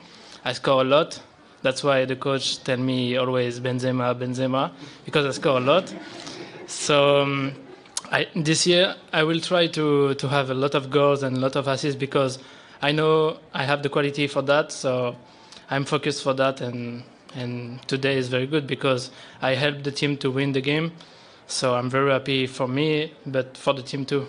I 0.44 0.52
score 0.52 0.80
a 0.80 0.84
lot. 0.84 1.22
That's 1.62 1.84
why 1.84 2.06
the 2.06 2.16
coach 2.16 2.64
tell 2.64 2.78
me 2.78 3.16
always 3.16 3.60
Benzema, 3.60 4.18
Benzema, 4.18 4.72
because 5.04 5.24
I 5.24 5.30
score 5.30 5.58
a 5.58 5.60
lot. 5.60 5.94
So 6.66 7.20
um, 7.20 7.54
I, 8.10 8.26
this 8.34 8.66
year 8.66 8.96
I 9.12 9.22
will 9.22 9.38
try 9.38 9.68
to 9.68 10.14
to 10.14 10.26
have 10.26 10.50
a 10.50 10.54
lot 10.54 10.74
of 10.74 10.90
goals 10.90 11.22
and 11.22 11.36
a 11.36 11.40
lot 11.40 11.54
of 11.54 11.68
assists 11.68 12.00
because 12.00 12.40
I 12.82 12.90
know 12.90 13.38
I 13.54 13.62
have 13.62 13.84
the 13.84 13.90
quality 13.90 14.26
for 14.26 14.42
that. 14.42 14.72
So 14.72 15.14
I'm 15.70 15.84
focused 15.84 16.24
for 16.24 16.34
that, 16.34 16.60
and 16.60 17.04
and 17.34 17.87
today 17.88 18.16
is 18.16 18.28
very 18.28 18.46
good 18.46 18.66
because 18.66 19.10
I 19.40 19.54
helped 19.54 19.84
the 19.84 19.92
team 19.92 20.16
to 20.18 20.30
win 20.30 20.52
the 20.52 20.60
game. 20.60 20.92
So 21.46 21.75
I'm 21.75 21.90
very 21.90 22.10
happy 22.10 22.46
for 22.46 22.68
me, 22.68 23.12
but 23.26 23.56
for 23.56 23.75
the 23.75 23.82
team 23.82 24.04
too. 24.04 24.20
All 24.20 24.26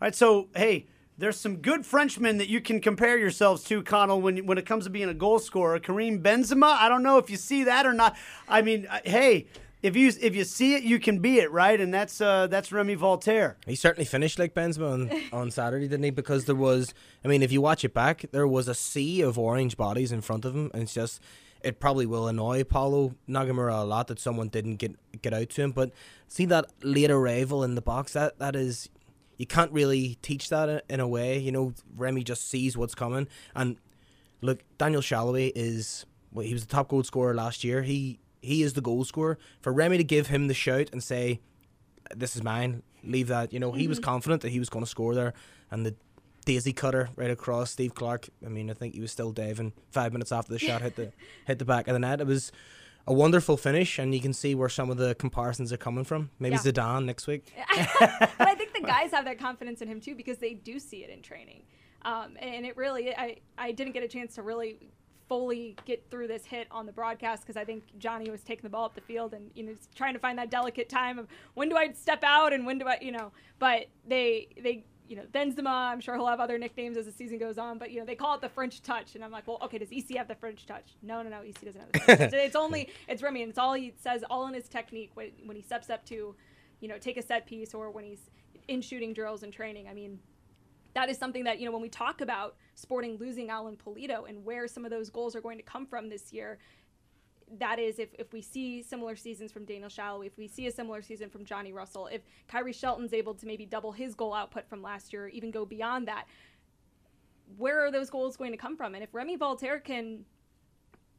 right, 0.00 0.14
so 0.14 0.48
hey, 0.56 0.86
there's 1.18 1.38
some 1.38 1.56
good 1.56 1.86
Frenchmen 1.86 2.38
that 2.38 2.48
you 2.48 2.60
can 2.60 2.80
compare 2.80 3.16
yourselves 3.16 3.62
to, 3.64 3.82
Conall, 3.82 4.20
when 4.20 4.46
when 4.46 4.58
it 4.58 4.66
comes 4.66 4.84
to 4.84 4.90
being 4.90 5.08
a 5.08 5.14
goal 5.14 5.38
scorer. 5.38 5.78
Karim 5.78 6.22
Benzema, 6.22 6.76
I 6.76 6.88
don't 6.88 7.02
know 7.02 7.18
if 7.18 7.30
you 7.30 7.36
see 7.36 7.64
that 7.64 7.86
or 7.86 7.92
not. 7.92 8.16
I 8.48 8.62
mean, 8.62 8.86
uh, 8.90 8.98
hey, 9.04 9.46
if 9.82 9.96
you 9.96 10.10
if 10.20 10.34
you 10.34 10.44
see 10.44 10.74
it, 10.74 10.82
you 10.82 10.98
can 10.98 11.18
be 11.18 11.38
it, 11.38 11.50
right? 11.52 11.80
And 11.80 11.92
that's 11.92 12.20
uh, 12.20 12.46
that's 12.46 12.72
Remy 12.72 12.96
Walter. 12.96 13.56
He 13.66 13.74
certainly 13.74 14.04
finished 14.04 14.38
like 14.38 14.54
Benzema 14.54 14.92
on, 14.92 15.22
on 15.32 15.50
Saturday, 15.50 15.86
didn't 15.88 16.04
he? 16.04 16.10
Because 16.10 16.46
there 16.46 16.54
was, 16.54 16.94
I 17.24 17.28
mean, 17.28 17.42
if 17.42 17.52
you 17.52 17.60
watch 17.60 17.84
it 17.84 17.92
back, 17.92 18.24
there 18.32 18.48
was 18.48 18.68
a 18.68 18.74
sea 18.74 19.20
of 19.20 19.38
orange 19.38 19.76
bodies 19.76 20.12
in 20.12 20.22
front 20.22 20.44
of 20.44 20.54
him, 20.54 20.70
and 20.72 20.84
it's 20.84 20.94
just, 20.94 21.20
it 21.64 21.80
probably 21.80 22.06
will 22.06 22.28
annoy 22.28 22.64
Paulo 22.64 23.14
Nagamura 23.28 23.80
a 23.80 23.84
lot 23.84 24.08
that 24.08 24.18
someone 24.18 24.48
didn't 24.48 24.76
get 24.76 24.96
get 25.22 25.32
out 25.32 25.50
to 25.50 25.62
him. 25.62 25.72
But 25.72 25.92
see 26.28 26.46
that 26.46 26.66
late 26.82 27.10
arrival 27.10 27.64
in 27.64 27.74
the 27.74 27.82
box, 27.82 28.12
that 28.12 28.38
that 28.38 28.56
is, 28.56 28.88
you 29.38 29.46
can't 29.46 29.72
really 29.72 30.18
teach 30.22 30.48
that 30.50 30.84
in, 30.88 31.00
a 31.00 31.08
way. 31.08 31.38
You 31.38 31.52
know, 31.52 31.74
Remy 31.96 32.24
just 32.24 32.48
sees 32.48 32.76
what's 32.76 32.94
coming, 32.94 33.28
and 33.54 33.76
look, 34.40 34.60
Daniel 34.78 35.02
Salloi 35.02 35.52
is, 35.54 36.06
well, 36.32 36.46
he 36.46 36.52
was 36.52 36.66
the 36.66 36.72
top 36.72 36.88
goal 36.88 37.02
scorer 37.04 37.34
last 37.34 37.64
year. 37.64 37.82
He 37.82 38.18
he 38.40 38.62
is 38.62 38.72
the 38.72 38.80
goal 38.80 39.04
scorer. 39.04 39.38
For 39.60 39.72
Remy 39.72 39.98
to 39.98 40.04
give 40.04 40.26
him 40.26 40.48
the 40.48 40.54
shout 40.54 40.88
and 40.92 41.02
say, 41.02 41.40
this 42.14 42.36
is 42.36 42.42
mine. 42.42 42.82
Leave 43.04 43.28
that. 43.28 43.52
You 43.52 43.60
know, 43.60 43.72
he 43.72 43.88
was 43.88 43.98
mm-hmm. 43.98 44.04
confident 44.04 44.42
that 44.42 44.50
he 44.50 44.58
was 44.58 44.68
going 44.68 44.84
to 44.84 44.90
score 44.90 45.14
there, 45.14 45.34
and 45.70 45.86
the 45.86 45.94
daisy 46.44 46.72
cutter 46.72 47.08
right 47.16 47.30
across 47.30 47.70
Steve 47.70 47.94
Clark. 47.94 48.28
I 48.44 48.48
mean, 48.48 48.70
I 48.70 48.74
think 48.74 48.94
he 48.94 49.00
was 49.00 49.12
still 49.12 49.32
diving 49.32 49.72
five 49.90 50.12
minutes 50.12 50.32
after 50.32 50.52
the 50.52 50.58
shot 50.58 50.82
hit 50.82 50.96
the 50.96 51.12
hit 51.46 51.58
the 51.58 51.64
back 51.64 51.88
of 51.88 51.94
the 51.94 51.98
net. 52.00 52.20
It 52.20 52.26
was 52.26 52.52
a 53.06 53.12
wonderful 53.12 53.56
finish, 53.56 53.98
and 53.98 54.14
you 54.14 54.20
can 54.20 54.32
see 54.32 54.54
where 54.54 54.68
some 54.68 54.90
of 54.90 54.96
the 54.96 55.14
comparisons 55.16 55.72
are 55.72 55.76
coming 55.76 56.04
from. 56.04 56.30
Maybe 56.38 56.54
Yeah. 56.54 56.60
Zidane 56.60 57.04
next 57.04 57.26
week. 57.26 57.52
but 57.76 58.48
I 58.48 58.54
think 58.54 58.74
the 58.74 58.80
guys 58.86 59.10
have 59.10 59.24
that 59.24 59.38
confidence 59.38 59.82
in 59.82 59.88
him 59.88 60.00
too 60.00 60.14
because 60.14 60.38
they 60.38 60.54
do 60.54 60.78
see 60.78 61.02
it 61.04 61.10
in 61.10 61.22
training. 61.22 61.62
Um, 62.04 62.36
and 62.40 62.66
it 62.66 62.76
really, 62.76 63.14
I, 63.14 63.36
I 63.56 63.72
didn't 63.72 63.92
get 63.92 64.02
a 64.02 64.08
chance 64.08 64.34
to 64.34 64.42
really 64.42 64.78
fully 65.28 65.76
get 65.84 66.04
through 66.10 66.26
this 66.26 66.44
hit 66.44 66.66
on 66.70 66.84
the 66.84 66.92
broadcast 66.92 67.42
because 67.42 67.56
I 67.56 67.64
think 67.64 67.84
Johnny 67.98 68.28
was 68.30 68.42
taking 68.42 68.64
the 68.64 68.68
ball 68.68 68.84
up 68.84 68.94
the 68.94 69.00
field 69.00 69.32
and 69.34 69.50
you 69.54 69.62
know 69.62 69.74
trying 69.94 70.12
to 70.12 70.18
find 70.18 70.36
that 70.38 70.50
delicate 70.50 70.88
time 70.88 71.18
of 71.18 71.26
when 71.54 71.68
do 71.68 71.76
I 71.76 71.92
step 71.92 72.22
out 72.22 72.52
and 72.52 72.66
when 72.66 72.78
do 72.78 72.86
I 72.86 72.98
you 73.00 73.12
know. 73.12 73.32
But 73.58 73.86
they 74.06 74.48
they 74.62 74.84
you 75.12 75.18
know 75.18 75.24
Benzema, 75.30 75.92
I'm 75.92 76.00
sure 76.00 76.16
he'll 76.16 76.26
have 76.26 76.40
other 76.40 76.56
nicknames 76.56 76.96
as 76.96 77.04
the 77.04 77.12
season 77.12 77.36
goes 77.36 77.58
on, 77.58 77.76
but 77.76 77.90
you 77.90 78.00
know 78.00 78.06
they 78.06 78.14
call 78.14 78.34
it 78.34 78.40
the 78.40 78.48
French 78.48 78.80
touch, 78.80 79.14
and 79.14 79.22
I'm 79.22 79.30
like, 79.30 79.46
well, 79.46 79.58
okay, 79.60 79.76
does 79.76 79.92
EC 79.92 80.16
have 80.16 80.26
the 80.26 80.34
French 80.34 80.64
touch? 80.64 80.94
No, 81.02 81.20
no, 81.20 81.28
no, 81.28 81.42
EC 81.42 81.60
doesn't 81.60 81.78
have 81.82 81.92
the 81.92 81.98
French 81.98 82.20
touch. 82.20 82.32
It's 82.46 82.56
only 82.56 82.88
it's 83.08 83.22
Remy, 83.22 83.42
and 83.42 83.50
it's 83.50 83.58
all 83.58 83.74
he 83.74 83.92
says, 84.00 84.24
all 84.30 84.46
in 84.46 84.54
his 84.54 84.70
technique 84.70 85.10
when, 85.12 85.32
when 85.44 85.54
he 85.54 85.62
steps 85.62 85.90
up 85.90 86.02
to, 86.06 86.34
you 86.80 86.88
know, 86.88 86.96
take 86.96 87.18
a 87.18 87.22
set 87.22 87.44
piece 87.44 87.74
or 87.74 87.90
when 87.90 88.04
he's 88.04 88.30
in 88.68 88.80
shooting 88.80 89.12
drills 89.12 89.42
and 89.42 89.52
training. 89.52 89.86
I 89.86 89.92
mean, 89.92 90.18
that 90.94 91.10
is 91.10 91.18
something 91.18 91.44
that 91.44 91.60
you 91.60 91.66
know 91.66 91.72
when 91.72 91.82
we 91.82 91.90
talk 91.90 92.22
about 92.22 92.56
Sporting 92.74 93.18
losing 93.18 93.50
Alan 93.50 93.76
Pulido 93.76 94.26
and 94.26 94.42
where 94.46 94.66
some 94.66 94.86
of 94.86 94.90
those 94.90 95.10
goals 95.10 95.36
are 95.36 95.42
going 95.42 95.58
to 95.58 95.64
come 95.64 95.84
from 95.84 96.08
this 96.08 96.32
year. 96.32 96.58
That 97.58 97.78
is, 97.78 97.98
if, 97.98 98.08
if 98.18 98.32
we 98.32 98.40
see 98.40 98.82
similar 98.82 99.14
seasons 99.14 99.52
from 99.52 99.64
Daniel 99.64 99.90
Salloi, 99.90 100.26
if 100.26 100.38
we 100.38 100.48
see 100.48 100.66
a 100.66 100.70
similar 100.70 101.02
season 101.02 101.28
from 101.28 101.44
Johnny 101.44 101.72
Russell, 101.72 102.06
if 102.06 102.22
Khiry 102.50 102.74
Shelton's 102.74 103.12
able 103.12 103.34
to 103.34 103.46
maybe 103.46 103.66
double 103.66 103.92
his 103.92 104.14
goal 104.14 104.32
output 104.32 104.68
from 104.68 104.82
last 104.82 105.12
year, 105.12 105.28
even 105.28 105.50
go 105.50 105.66
beyond 105.66 106.08
that, 106.08 106.26
where 107.58 107.84
are 107.84 107.90
those 107.90 108.08
goals 108.08 108.36
going 108.36 108.52
to 108.52 108.56
come 108.56 108.76
from? 108.76 108.94
And 108.94 109.04
if 109.04 109.12
Remy 109.12 109.36
Walter 109.36 109.78
can 109.78 110.24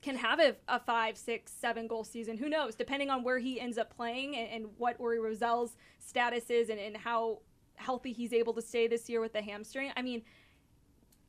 can 0.04 0.18
have 0.18 0.40
a, 0.40 0.56
a 0.68 0.80
five, 0.80 1.18
six, 1.18 1.52
seven 1.52 1.88
goal 1.88 2.04
season. 2.04 2.38
Who 2.38 2.50
knows? 2.50 2.76
Depending 2.76 3.10
on 3.10 3.24
where 3.24 3.40
he 3.40 3.60
ends 3.60 3.78
up 3.78 3.96
playing 3.96 4.36
and, 4.36 4.50
and 4.50 4.66
what 4.78 5.00
Uri 5.00 5.20
Rosell's 5.20 5.78
status 5.98 6.50
is 6.50 6.70
and, 6.70 6.78
and 6.78 6.98
how 6.98 7.40
healthy 7.76 8.12
he's 8.12 8.34
able 8.34 8.54
to 8.54 8.62
stay 8.62 8.88
this 8.88 9.10
year 9.10 9.22
with 9.22 9.34
the 9.34 9.42
hamstring. 9.42 9.92
I 9.96 10.02
mean, 10.02 10.22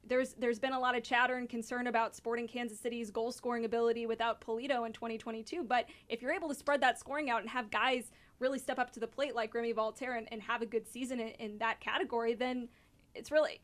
there's 0.09 0.35
there's 0.35 0.59
been 0.59 0.73
a 0.73 0.79
lot 0.79 0.97
of 0.97 1.03
chatter 1.03 1.37
and 1.37 1.49
concern 1.49 1.87
about 1.87 2.15
Sporting 2.15 2.47
Kansas 2.47 2.79
City's 2.79 3.11
goal 3.11 3.33
scoring 3.33 3.65
ability 3.65 4.07
without 4.07 4.41
Pulido 4.41 4.87
in 4.87 4.93
2022. 4.93 5.65
But 5.65 5.87
if 6.09 6.23
you're 6.23 6.33
able 6.33 6.49
to 6.49 6.55
spread 6.55 6.81
that 6.83 6.99
scoring 6.99 7.31
out 7.31 7.41
and 7.41 7.51
have 7.51 7.71
guys 7.71 8.11
really 8.39 8.59
step 8.59 8.79
up 8.79 8.93
to 8.93 9.01
the 9.01 9.07
plate 9.07 9.35
like 9.35 9.55
Remy 9.55 9.73
Walter 9.73 10.13
and, 10.13 10.31
and 10.33 10.43
have 10.43 10.63
a 10.63 10.67
good 10.67 10.89
season 10.89 11.21
in, 11.21 11.29
in 11.29 11.59
that 11.59 11.81
category, 11.81 12.35
then 12.35 12.69
it's 13.15 13.31
really 13.31 13.61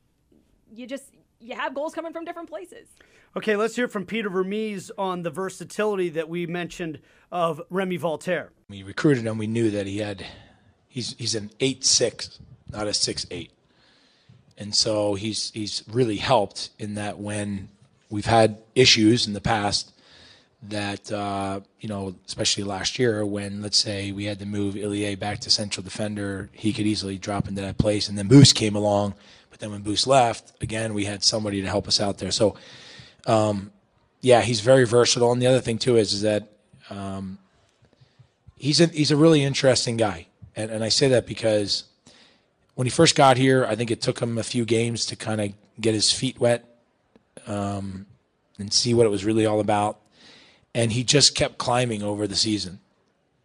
you 0.73 0.87
just 0.87 1.15
you 1.41 1.55
have 1.55 1.75
goals 1.75 1.95
coming 1.95 2.13
from 2.13 2.25
different 2.25 2.49
places. 2.49 2.89
Okay, 3.37 3.57
let's 3.57 3.77
hear 3.77 3.89
from 3.89 4.07
Peter 4.07 4.29
Vermes 4.29 4.91
on 4.99 5.23
the 5.23 5.31
versatility 5.31 6.09
that 6.11 6.29
we 6.29 6.47
mentioned 6.47 7.01
of 7.31 7.63
Remy 7.71 7.99
Walter. 7.99 8.53
we 8.69 8.83
recruited 8.83 9.25
him, 9.25 9.39
we 9.39 9.47
knew 9.47 9.71
that 9.71 9.87
he 9.87 9.99
had 9.99 10.27
he's 10.89 11.15
he's 11.19 11.35
an 11.35 11.51
eight 11.61 11.85
six, 11.85 12.39
not 12.71 12.87
a 12.87 12.95
six 12.95 13.27
eight, 13.31 13.53
and 14.61 14.75
so 14.75 15.15
he's 15.15 15.51
he's 15.53 15.83
really 15.91 16.19
helped 16.19 16.71
in 16.79 16.95
that 16.95 17.19
when 17.19 17.69
we've 18.11 18.27
had 18.27 18.59
issues 18.75 19.27
in 19.27 19.33
the 19.33 19.41
past 19.41 19.93
that 20.63 21.11
uh, 21.11 21.61
you 21.81 21.89
know, 21.89 22.15
especially 22.27 22.63
last 22.63 22.99
year 22.99 23.25
when 23.25 23.63
let's 23.63 23.79
say 23.79 24.13
we 24.13 24.27
had 24.27 24.39
to 24.39 24.47
move 24.47 24.77
Ilie 24.77 25.15
back 25.15 25.41
to 25.41 25.51
central 25.51 25.83
defender, 25.83 26.51
he 26.53 26.75
could 26.75 26.87
easily 26.87 27.17
drop 27.17 27.49
into 27.49 27.63
that 27.63 27.79
place, 27.79 28.09
and 28.09 28.19
then 28.19 28.29
Boost 28.29 28.55
came 28.55 28.77
along, 28.77 29.15
but 29.49 29.59
then 29.59 29.71
when 29.71 29.81
Boost 29.81 30.07
left, 30.07 30.53
again 30.63 30.93
we 30.93 31.07
had 31.07 31.25
somebody 31.25 31.63
to 31.63 31.67
help 31.67 31.89
us 31.89 32.01
out 32.01 32.19
there. 32.19 32.31
So. 32.31 32.57
Um, 33.27 33.73
yeah, 34.23 34.43
he's 34.43 34.61
very 34.61 34.85
versatile, 34.87 35.33
and 35.33 35.41
the 35.41 35.47
other 35.47 35.61
thing 35.61 35.79
too 35.79 35.97
is, 35.97 36.13
is 36.13 36.23
that 36.23 36.53
um, 36.91 37.39
he's 38.57 38.81
a 38.81 38.87
he's 38.87 39.11
a 39.11 39.17
really 39.17 39.43
interesting 39.43 39.97
guy, 39.97 40.27
and 40.55 40.71
and 40.71 40.85
I 40.85 40.91
say 40.91 41.09
that 41.09 41.27
because 41.27 41.85
when 42.81 42.87
he 42.87 42.91
first 42.91 43.15
got 43.15 43.37
here, 43.37 43.67
I 43.67 43.75
think 43.75 43.91
it 43.91 44.01
took 44.01 44.21
him 44.21 44.39
a 44.39 44.43
few 44.43 44.65
games 44.65 45.05
to 45.05 45.15
kind 45.15 45.39
of 45.39 45.53
get 45.79 45.93
his 45.93 46.11
feet 46.11 46.41
wet 46.41 46.65
um, 47.47 48.07
and 48.59 48.73
see 48.73 48.95
what 48.95 49.05
it 49.05 49.11
was 49.11 49.23
really 49.23 49.45
all 49.45 49.61
about, 49.61 50.01
and 50.75 50.91
he 50.91 51.05
just 51.05 51.35
kept 51.35 51.59
climbing 51.59 52.03
over 52.03 52.27
the 52.27 52.35
season, 52.35 52.81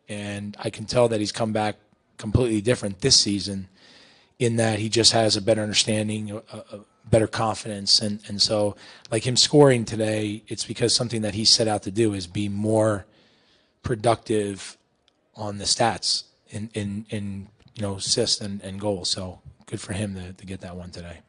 and 0.08 0.56
I 0.58 0.70
can 0.70 0.86
tell 0.86 1.10
that 1.10 1.20
he's 1.20 1.34
come 1.34 1.52
back 1.52 1.76
completely 2.18 2.62
different 2.62 3.02
this 3.02 3.20
season, 3.20 3.68
in 4.40 4.56
that 4.56 4.80
he 4.80 4.88
just 4.88 5.12
has 5.12 5.36
a 5.36 5.42
better 5.42 5.62
understanding, 5.62 6.32
a, 6.32 6.38
a 6.72 6.80
better 7.04 7.28
confidence, 7.28 8.00
and 8.00 8.22
and 8.30 8.42
so 8.42 8.78
like 9.12 9.28
him 9.28 9.36
scoring 9.36 9.84
today, 9.84 10.44
it's 10.48 10.64
because 10.64 10.96
something 10.96 11.24
that 11.24 11.34
he 11.34 11.44
set 11.44 11.68
out 11.68 11.84
to 11.84 11.92
do 11.92 12.14
is 12.14 12.26
be 12.26 12.48
more 12.48 13.06
productive 13.84 14.78
on 15.36 15.58
the 15.58 15.66
stats 15.66 16.24
in 16.52 16.70
in, 16.74 17.06
in 17.10 17.48
you 17.76 17.82
know 17.82 17.96
assists 17.96 18.42
and, 18.42 18.62
and 18.62 18.80
goals. 18.80 19.10
So 19.10 19.42
good 19.66 19.82
for 19.82 19.94
him 19.94 20.16
to, 20.16 20.34
to 20.34 20.46
get 20.46 20.62
that 20.62 20.76
one 20.76 20.92
today. 20.92 21.20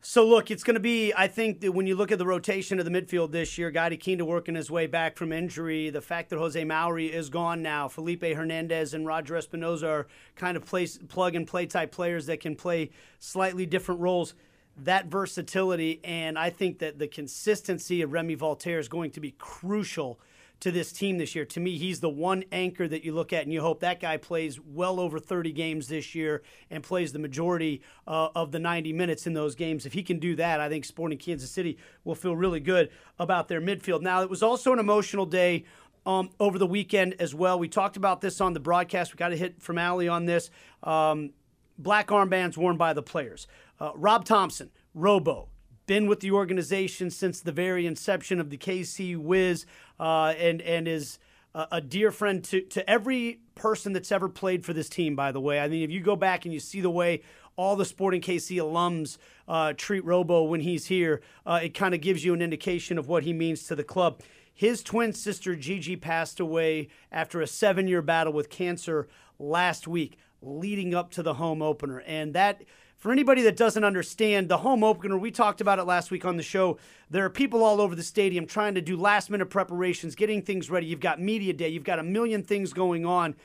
So 0.00 0.26
look, 0.26 0.50
it's 0.50 0.62
going 0.62 0.74
to 0.74 0.80
be. 0.80 1.12
I 1.12 1.26
think 1.26 1.60
that 1.60 1.72
when 1.72 1.86
you 1.86 1.96
look 1.96 2.12
at 2.12 2.18
the 2.18 2.26
rotation 2.26 2.78
of 2.78 2.84
the 2.84 2.90
midfield 2.90 3.32
this 3.32 3.58
year, 3.58 3.70
Guy 3.70 3.94
Kinda 3.96 4.24
working 4.24 4.54
his 4.54 4.70
way 4.70 4.86
back 4.86 5.16
from 5.16 5.32
injury, 5.32 5.90
the 5.90 6.00
fact 6.00 6.30
that 6.30 6.38
Jose 6.38 6.62
Mauri 6.64 7.06
is 7.06 7.28
gone 7.28 7.62
now, 7.62 7.88
Felipe 7.88 8.22
Hernandez 8.22 8.94
and 8.94 9.06
Roger 9.06 9.34
Espinoza 9.34 9.88
are 9.88 10.06
kind 10.36 10.56
of 10.56 10.64
place, 10.64 10.98
plug 11.08 11.34
and 11.34 11.46
play 11.46 11.66
type 11.66 11.90
players 11.90 12.26
that 12.26 12.40
can 12.40 12.54
play 12.54 12.90
slightly 13.18 13.66
different 13.66 14.00
roles. 14.00 14.34
That 14.78 15.06
versatility, 15.06 16.00
and 16.04 16.38
I 16.38 16.50
think 16.50 16.78
that 16.78 17.00
the 17.00 17.08
consistency 17.08 18.00
of 18.00 18.12
Remy 18.12 18.36
Walter 18.36 18.78
is 18.78 18.86
going 18.88 19.10
to 19.10 19.20
be 19.20 19.32
crucial 19.32 20.20
to 20.60 20.70
this 20.70 20.92
team 20.92 21.18
this 21.18 21.34
year. 21.34 21.44
To 21.44 21.60
me, 21.60 21.78
he's 21.78 22.00
the 22.00 22.08
one 22.08 22.44
anchor 22.50 22.88
that 22.88 23.04
you 23.04 23.12
look 23.12 23.32
at 23.32 23.44
and 23.44 23.52
you 23.52 23.60
hope 23.60 23.80
that 23.80 24.00
guy 24.00 24.16
plays 24.16 24.58
well 24.60 24.98
over 24.98 25.18
30 25.18 25.52
games 25.52 25.88
this 25.88 26.14
year 26.14 26.42
and 26.70 26.82
plays 26.82 27.12
the 27.12 27.18
majority 27.18 27.82
uh, 28.06 28.28
of 28.34 28.50
the 28.50 28.58
90 28.58 28.92
minutes 28.92 29.26
in 29.26 29.34
those 29.34 29.54
games. 29.54 29.86
If 29.86 29.92
he 29.92 30.02
can 30.02 30.18
do 30.18 30.34
that, 30.36 30.60
I 30.60 30.68
think 30.68 30.84
Sporting 30.84 31.18
Kansas 31.18 31.50
City 31.50 31.78
will 32.04 32.14
feel 32.14 32.34
really 32.34 32.60
good 32.60 32.90
about 33.18 33.48
their 33.48 33.60
midfield. 33.60 34.02
Now, 34.02 34.22
it 34.22 34.30
was 34.30 34.42
also 34.42 34.72
an 34.72 34.78
emotional 34.78 35.26
day. 35.26 35.64
Um, 36.06 36.30
over 36.40 36.58
the 36.58 36.66
weekend 36.66 37.16
as 37.18 37.34
well. 37.34 37.58
We 37.58 37.68
talked 37.68 37.98
about 37.98 38.22
this 38.22 38.40
on 38.40 38.54
the 38.54 38.60
broadcast. 38.60 39.12
We 39.12 39.18
got 39.18 39.32
a 39.32 39.36
hit 39.36 39.60
from 39.60 39.76
Aly 39.76 40.08
on 40.08 40.24
this. 40.24 40.48
Um, 40.82 41.32
black 41.76 42.06
armbands 42.06 42.56
worn 42.56 42.78
by 42.78 42.94
the 42.94 43.02
players. 43.02 43.46
Uh, 43.78 43.90
Rob 43.94 44.24
Thompson, 44.24 44.70
Robo, 44.94 45.48
been 45.88 46.06
with 46.06 46.20
the 46.20 46.30
organization 46.30 47.10
since 47.10 47.40
the 47.40 47.50
very 47.50 47.86
inception 47.86 48.38
of 48.38 48.50
the 48.50 48.58
KC 48.58 49.16
Wiz, 49.16 49.66
uh, 49.98 50.34
and 50.38 50.62
and 50.62 50.86
is 50.88 51.18
a, 51.54 51.66
a, 51.72 51.80
dear 51.80 52.10
friend 52.10 52.44
to 52.44 52.60
to 52.62 52.88
every 52.88 53.40
person 53.54 53.92
that's 53.92 54.12
ever 54.12 54.28
played 54.28 54.64
for 54.64 54.72
this 54.72 54.88
team. 54.88 55.16
By 55.16 55.32
the 55.32 55.40
way, 55.40 55.60
I 55.60 55.68
mean 55.68 55.82
if 55.82 55.90
you 55.90 56.00
go 56.00 56.16
back 56.16 56.44
and 56.44 56.54
you 56.54 56.60
see 56.60 56.80
the 56.80 56.90
way 56.90 57.22
all 57.56 57.74
the 57.74 57.84
Sporting 57.84 58.20
KC 58.20 58.58
alums 58.58 59.18
uh, 59.48 59.72
treat 59.76 60.04
Robo 60.04 60.44
when 60.44 60.60
he's 60.60 60.86
here, 60.86 61.20
uh, 61.44 61.60
it 61.62 61.74
kind 61.74 61.92
of 61.92 62.00
gives 62.00 62.24
you 62.24 62.32
an 62.32 62.40
indication 62.40 62.98
of 62.98 63.08
what 63.08 63.24
he 63.24 63.32
means 63.32 63.64
to 63.64 63.74
the 63.74 63.82
club. 63.82 64.22
His 64.54 64.82
twin 64.82 65.12
sister 65.12 65.56
Gigi 65.56 65.96
passed 65.96 66.40
away 66.40 66.88
after 67.12 67.40
a 67.40 67.46
seven-year 67.46 68.02
battle 68.02 68.32
with 68.32 68.48
cancer 68.48 69.08
last 69.38 69.88
week, 69.88 70.18
leading 70.40 70.94
up 70.94 71.10
to 71.12 71.22
the 71.22 71.34
home 71.34 71.62
opener, 71.62 72.00
and 72.00 72.32
that 72.34 72.62
for 72.98 73.12
anybody 73.12 73.42
that 73.42 73.56
doesn't 73.56 73.84
understand, 73.84 74.48
the 74.48 74.58
home 74.58 74.82
opener, 74.82 75.16
we 75.16 75.30
talked 75.30 75.60
about 75.60 75.78
it 75.78 75.84
last 75.84 76.10
week 76.10 76.24
on 76.24 76.36
the 76.36 76.42
show. 76.42 76.78
There 77.08 77.24
are 77.24 77.30
people 77.30 77.62
all 77.62 77.80
over 77.80 77.94
the 77.94 78.02
stadium 78.02 78.44
trying 78.44 78.74
to 78.74 78.80
do 78.80 78.96
last 78.96 79.30
minute 79.30 79.46
preparations, 79.46 80.16
getting 80.16 80.42
things 80.42 80.68
ready. 80.68 80.86
You've 80.86 80.98
got 80.98 81.20
media 81.20 81.52
day, 81.52 81.68
you've 81.68 81.84
got 81.84 82.00
a 82.00 82.02
million 82.02 82.42
things 82.42 82.72
going 82.72 83.06
on. 83.06 83.36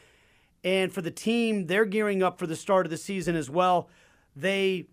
And 0.63 0.91
for 0.91 1.01
the 1.01 1.11
team, 1.11 1.67
they're 1.67 1.85
gearing 1.85 2.23
up 2.23 2.39
for 2.39 2.47
the 2.47 2.55
start 2.55 2.87
of 2.87 2.89
the 2.89 2.97
season 2.97 3.35
as 3.35 3.47
well. 3.47 3.89
They 4.35 4.87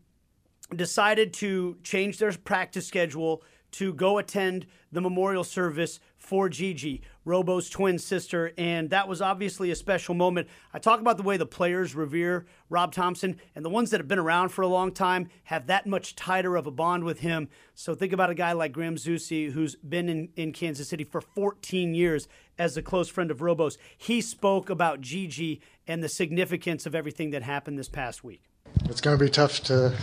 decided 0.76 1.32
to 1.34 1.78
change 1.82 2.18
their 2.18 2.32
practice 2.32 2.86
schedule 2.86 3.42
to 3.72 3.92
go 3.92 4.18
attend 4.18 4.66
the 4.92 5.00
memorial 5.00 5.44
service 5.44 6.00
for 6.16 6.48
Gigi, 6.48 7.02
Robo's 7.24 7.70
twin 7.70 7.98
sister, 7.98 8.52
and 8.58 8.90
that 8.90 9.08
was 9.08 9.22
obviously 9.22 9.70
a 9.70 9.76
special 9.76 10.14
moment. 10.14 10.48
I 10.74 10.78
talk 10.78 11.00
about 11.00 11.16
the 11.16 11.22
way 11.22 11.36
the 11.36 11.46
players 11.46 11.94
revere 11.94 12.46
Rob 12.68 12.92
Thompson, 12.92 13.40
and 13.54 13.64
the 13.64 13.70
ones 13.70 13.90
that 13.90 14.00
have 14.00 14.08
been 14.08 14.18
around 14.18 14.50
for 14.50 14.62
a 14.62 14.68
long 14.68 14.92
time 14.92 15.28
have 15.44 15.66
that 15.68 15.86
much 15.86 16.14
tighter 16.14 16.56
of 16.56 16.66
a 16.66 16.70
bond 16.70 17.04
with 17.04 17.20
him. 17.20 17.48
So 17.74 17.94
think 17.94 18.12
about 18.12 18.30
a 18.30 18.34
guy 18.34 18.52
like 18.52 18.72
Graham 18.72 18.96
Zusi, 18.96 19.50
who's 19.50 19.76
been 19.76 20.08
in, 20.08 20.28
in 20.36 20.52
Kansas 20.52 20.88
City 20.88 21.04
for 21.04 21.20
14 21.20 21.94
years 21.94 22.28
as 22.58 22.76
a 22.76 22.82
close 22.82 23.08
friend 23.08 23.30
of 23.30 23.40
Robo's. 23.40 23.78
He 23.96 24.20
spoke 24.20 24.68
about 24.68 25.00
Gigi 25.00 25.60
and 25.86 26.02
the 26.02 26.08
significance 26.08 26.86
of 26.86 26.94
everything 26.94 27.30
that 27.30 27.42
happened 27.42 27.78
this 27.78 27.88
past 27.88 28.22
week. 28.22 28.42
It's 28.84 29.00
going 29.00 29.18
to 29.18 29.24
be 29.24 29.30
tough 29.30 29.62
to 29.64 29.96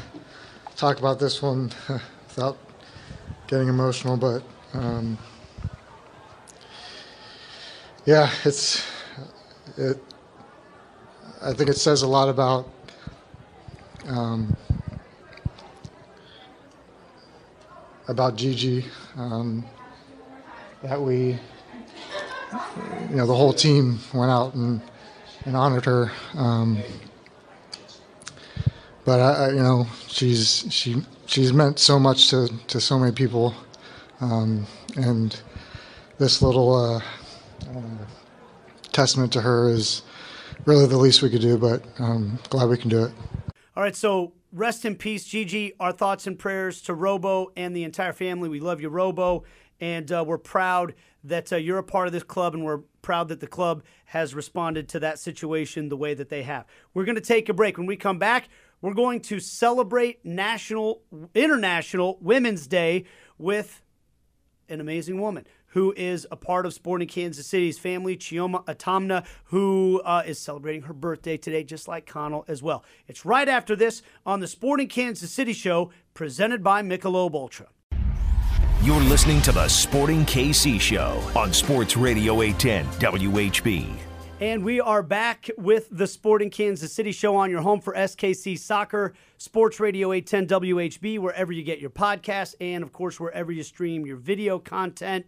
talk 0.75 0.99
about 0.99 1.19
this 1.19 1.41
one 1.41 1.71
without 2.27 2.57
getting 3.47 3.69
emotional, 3.69 4.17
but 4.17 4.43
um, 4.73 5.17
yeah, 8.05 8.29
it's 8.43 8.85
it. 9.77 10.03
I 11.41 11.53
think 11.53 11.69
it 11.69 11.77
says 11.77 12.01
a 12.01 12.07
lot 12.07 12.29
about 12.29 12.69
um, 14.07 14.55
about 18.07 18.35
Gigi 18.35 18.85
um, 19.15 19.65
that 20.83 21.01
we, 21.01 21.37
you 23.09 23.15
know, 23.15 23.25
the 23.25 23.35
whole 23.35 23.53
team 23.53 23.99
went 24.13 24.31
out 24.31 24.53
and 24.55 24.81
and 25.45 25.55
honored 25.55 25.85
her. 25.85 26.11
Um, 26.33 26.79
but 29.05 29.19
I, 29.21 29.49
you 29.51 29.63
know, 29.63 29.87
she's 30.07 30.65
she 30.69 31.01
she's 31.27 31.53
meant 31.53 31.77
so 31.77 31.99
much 31.99 32.29
to, 32.31 32.49
to 32.67 32.81
so 32.81 32.97
many 32.97 33.11
people, 33.11 33.53
um, 34.19 34.65
and 34.95 35.39
this 36.17 36.41
little 36.41 36.73
uh, 36.73 36.97
uh, 37.69 38.05
testament 38.91 39.31
to 39.33 39.41
her 39.41 39.69
is 39.69 40.01
really 40.65 40.87
the 40.87 40.97
least 40.97 41.21
we 41.21 41.29
could 41.29 41.41
do. 41.41 41.57
But 41.57 41.85
um, 41.99 42.39
glad 42.49 42.69
we 42.69 42.77
can 42.77 42.89
do 42.89 43.03
it. 43.03 43.11
All 43.75 43.83
right, 43.83 43.95
so 43.95 44.33
rest 44.51 44.85
in 44.85 44.95
peace, 44.95 45.25
Gigi. 45.25 45.73
Our 45.79 45.91
thoughts 45.91 46.25
and 46.25 46.39
prayers 46.39 46.81
to 46.83 46.95
Robo 46.95 47.51
and 47.55 47.75
the 47.75 47.83
entire 47.83 48.13
family. 48.13 48.49
We 48.49 48.59
love 48.59 48.81
you, 48.81 48.89
Robo, 48.89 49.43
and 49.79 50.11
uh, 50.11 50.23
we're 50.25 50.39
proud 50.39 50.95
that 51.23 51.51
uh, 51.51 51.57
you're 51.57 51.77
a 51.77 51.83
part 51.83 52.07
of 52.07 52.13
this 52.13 52.23
club, 52.23 52.55
and 52.55 52.63
we're 52.63 52.81
proud 53.01 53.27
that 53.27 53.39
the 53.39 53.47
club 53.47 53.83
has 54.05 54.33
responded 54.33 54.87
to 54.89 54.99
that 54.99 55.19
situation 55.19 55.89
the 55.89 55.97
way 55.97 56.13
that 56.13 56.29
they 56.29 56.43
have. 56.43 56.65
We're 56.93 57.05
going 57.05 57.15
to 57.15 57.21
take 57.21 57.49
a 57.49 57.53
break. 57.53 57.77
When 57.77 57.85
we 57.85 57.97
come 57.97 58.17
back, 58.17 58.47
we're 58.81 58.93
going 58.93 59.21
to 59.21 59.39
celebrate 59.39 60.25
National 60.25 61.01
International 61.33 62.17
Women's 62.21 62.67
Day 62.67 63.05
with 63.37 63.81
an 64.69 64.81
amazing 64.81 65.19
woman 65.19 65.45
who 65.71 65.93
is 65.95 66.25
a 66.31 66.35
part 66.35 66.65
of 66.65 66.73
Sporting 66.73 67.07
Kansas 67.07 67.45
City's 67.45 67.77
family, 67.77 68.17
Chioma 68.17 68.65
Atanmo, 68.65 69.25
who 69.45 70.01
uh, 70.03 70.23
is 70.25 70.39
celebrating 70.39 70.83
her 70.83 70.93
birthday 70.93 71.37
today, 71.37 71.63
just 71.63 71.87
like 71.87 72.05
Conall 72.05 72.45
as 72.47 72.63
well. 72.63 72.83
It's 73.07 73.25
right 73.25 73.47
after 73.47 73.75
this 73.75 74.01
on 74.25 74.39
the 74.39 74.47
Sporting 74.47 74.87
Kansas 74.87 75.31
City 75.31 75.53
show, 75.53 75.91
presented 76.13 76.63
by 76.63 76.81
Michelob 76.81 77.33
Ultra. 77.33 77.67
You're 78.81 79.01
listening 79.01 79.41
to 79.41 79.51
the 79.51 79.67
Sporting 79.67 80.25
KC 80.25 80.79
show 80.79 81.21
on 81.35 81.51
Sports 81.51 81.97
Radio 81.97 82.41
810 82.41 82.85
WHB. 83.01 84.06
And 84.39 84.63
we 84.63 84.79
are 84.79 85.01
back 85.01 85.49
with 85.57 85.87
the 85.89 86.05
Sporting 86.05 86.51
Kansas 86.51 86.93
City 86.93 87.11
show 87.11 87.35
on 87.35 87.49
your 87.49 87.61
home 87.61 87.81
for 87.81 87.95
SKC 87.95 88.59
Soccer, 88.59 89.15
Sports 89.37 89.79
Radio 89.79 90.11
810 90.11 90.59
WHB, 90.61 91.17
wherever 91.17 91.51
you 91.51 91.63
get 91.63 91.79
your 91.79 91.89
podcasts, 91.89 92.53
and 92.61 92.83
of 92.83 92.93
course, 92.93 93.19
wherever 93.19 93.51
you 93.51 93.63
stream 93.63 94.05
your 94.05 94.17
video 94.17 94.59
content. 94.59 95.25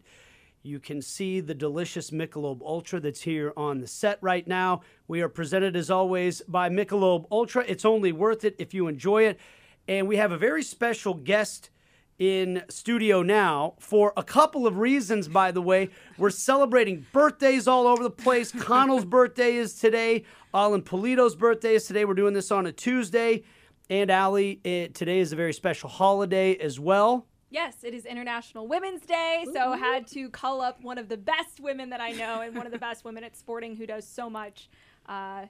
You 0.61 0.79
can 0.79 1.01
see 1.01 1.39
the 1.39 1.55
delicious 1.55 2.11
Michelob 2.11 2.61
Ultra 2.61 2.99
that's 2.99 3.21
here 3.21 3.51
on 3.57 3.79
the 3.79 3.87
set 3.87 4.19
right 4.21 4.47
now. 4.47 4.81
We 5.07 5.21
are 5.21 5.29
presented, 5.29 5.75
as 5.75 5.89
always, 5.89 6.43
by 6.47 6.69
Michelob 6.69 7.25
Ultra. 7.31 7.65
It's 7.67 7.85
only 7.85 8.11
worth 8.11 8.45
it 8.45 8.55
if 8.59 8.75
you 8.75 8.87
enjoy 8.87 9.23
it. 9.23 9.39
And 9.87 10.07
we 10.07 10.17
have 10.17 10.31
a 10.31 10.37
very 10.37 10.61
special 10.61 11.15
guest 11.15 11.71
in 12.19 12.63
studio 12.69 13.23
now 13.23 13.75
for 13.79 14.13
a 14.17 14.23
couple 14.23 14.67
of 14.67 14.77
reasons, 14.77 15.27
by 15.27 15.51
the 15.51 15.61
way. 15.61 15.89
We're 16.17 16.29
celebrating 16.29 17.05
birthdays 17.13 17.67
all 17.67 17.87
over 17.87 18.03
the 18.03 18.09
place. 18.11 18.51
Conall's 18.59 19.05
birthday 19.05 19.55
is 19.55 19.73
today. 19.75 20.25
Alan 20.53 20.81
Pulido's 20.81 21.35
birthday 21.35 21.75
is 21.75 21.85
today. 21.87 22.05
We're 22.05 22.13
doing 22.13 22.33
this 22.33 22.51
on 22.51 22.65
a 22.65 22.71
Tuesday. 22.71 23.43
And 23.89 24.11
Aly, 24.11 24.59
it, 24.63 24.93
today 24.93 25.19
is 25.19 25.31
a 25.31 25.35
very 25.35 25.53
special 25.53 25.89
holiday 25.89 26.55
as 26.57 26.79
well. 26.79 27.25
Yes, 27.51 27.77
it 27.83 27.95
is 27.95 28.05
International 28.05 28.67
Women's 28.67 29.01
Day, 29.01 29.43
so 29.51 29.73
had 29.73 30.05
to 30.07 30.29
call 30.29 30.61
up 30.61 30.83
one 30.83 30.99
of 30.99 31.09
the 31.09 31.17
best 31.17 31.59
women 31.59 31.89
that 31.89 31.99
I 31.99 32.11
know 32.11 32.41
and 32.41 32.55
one 32.55 32.67
of 32.67 32.71
the 32.71 32.77
best 32.77 33.03
women 33.03 33.23
at 33.23 33.35
sporting 33.35 33.75
who 33.75 33.87
does 33.87 34.07
so 34.07 34.29
much 34.29 34.69
uh, 35.07 35.47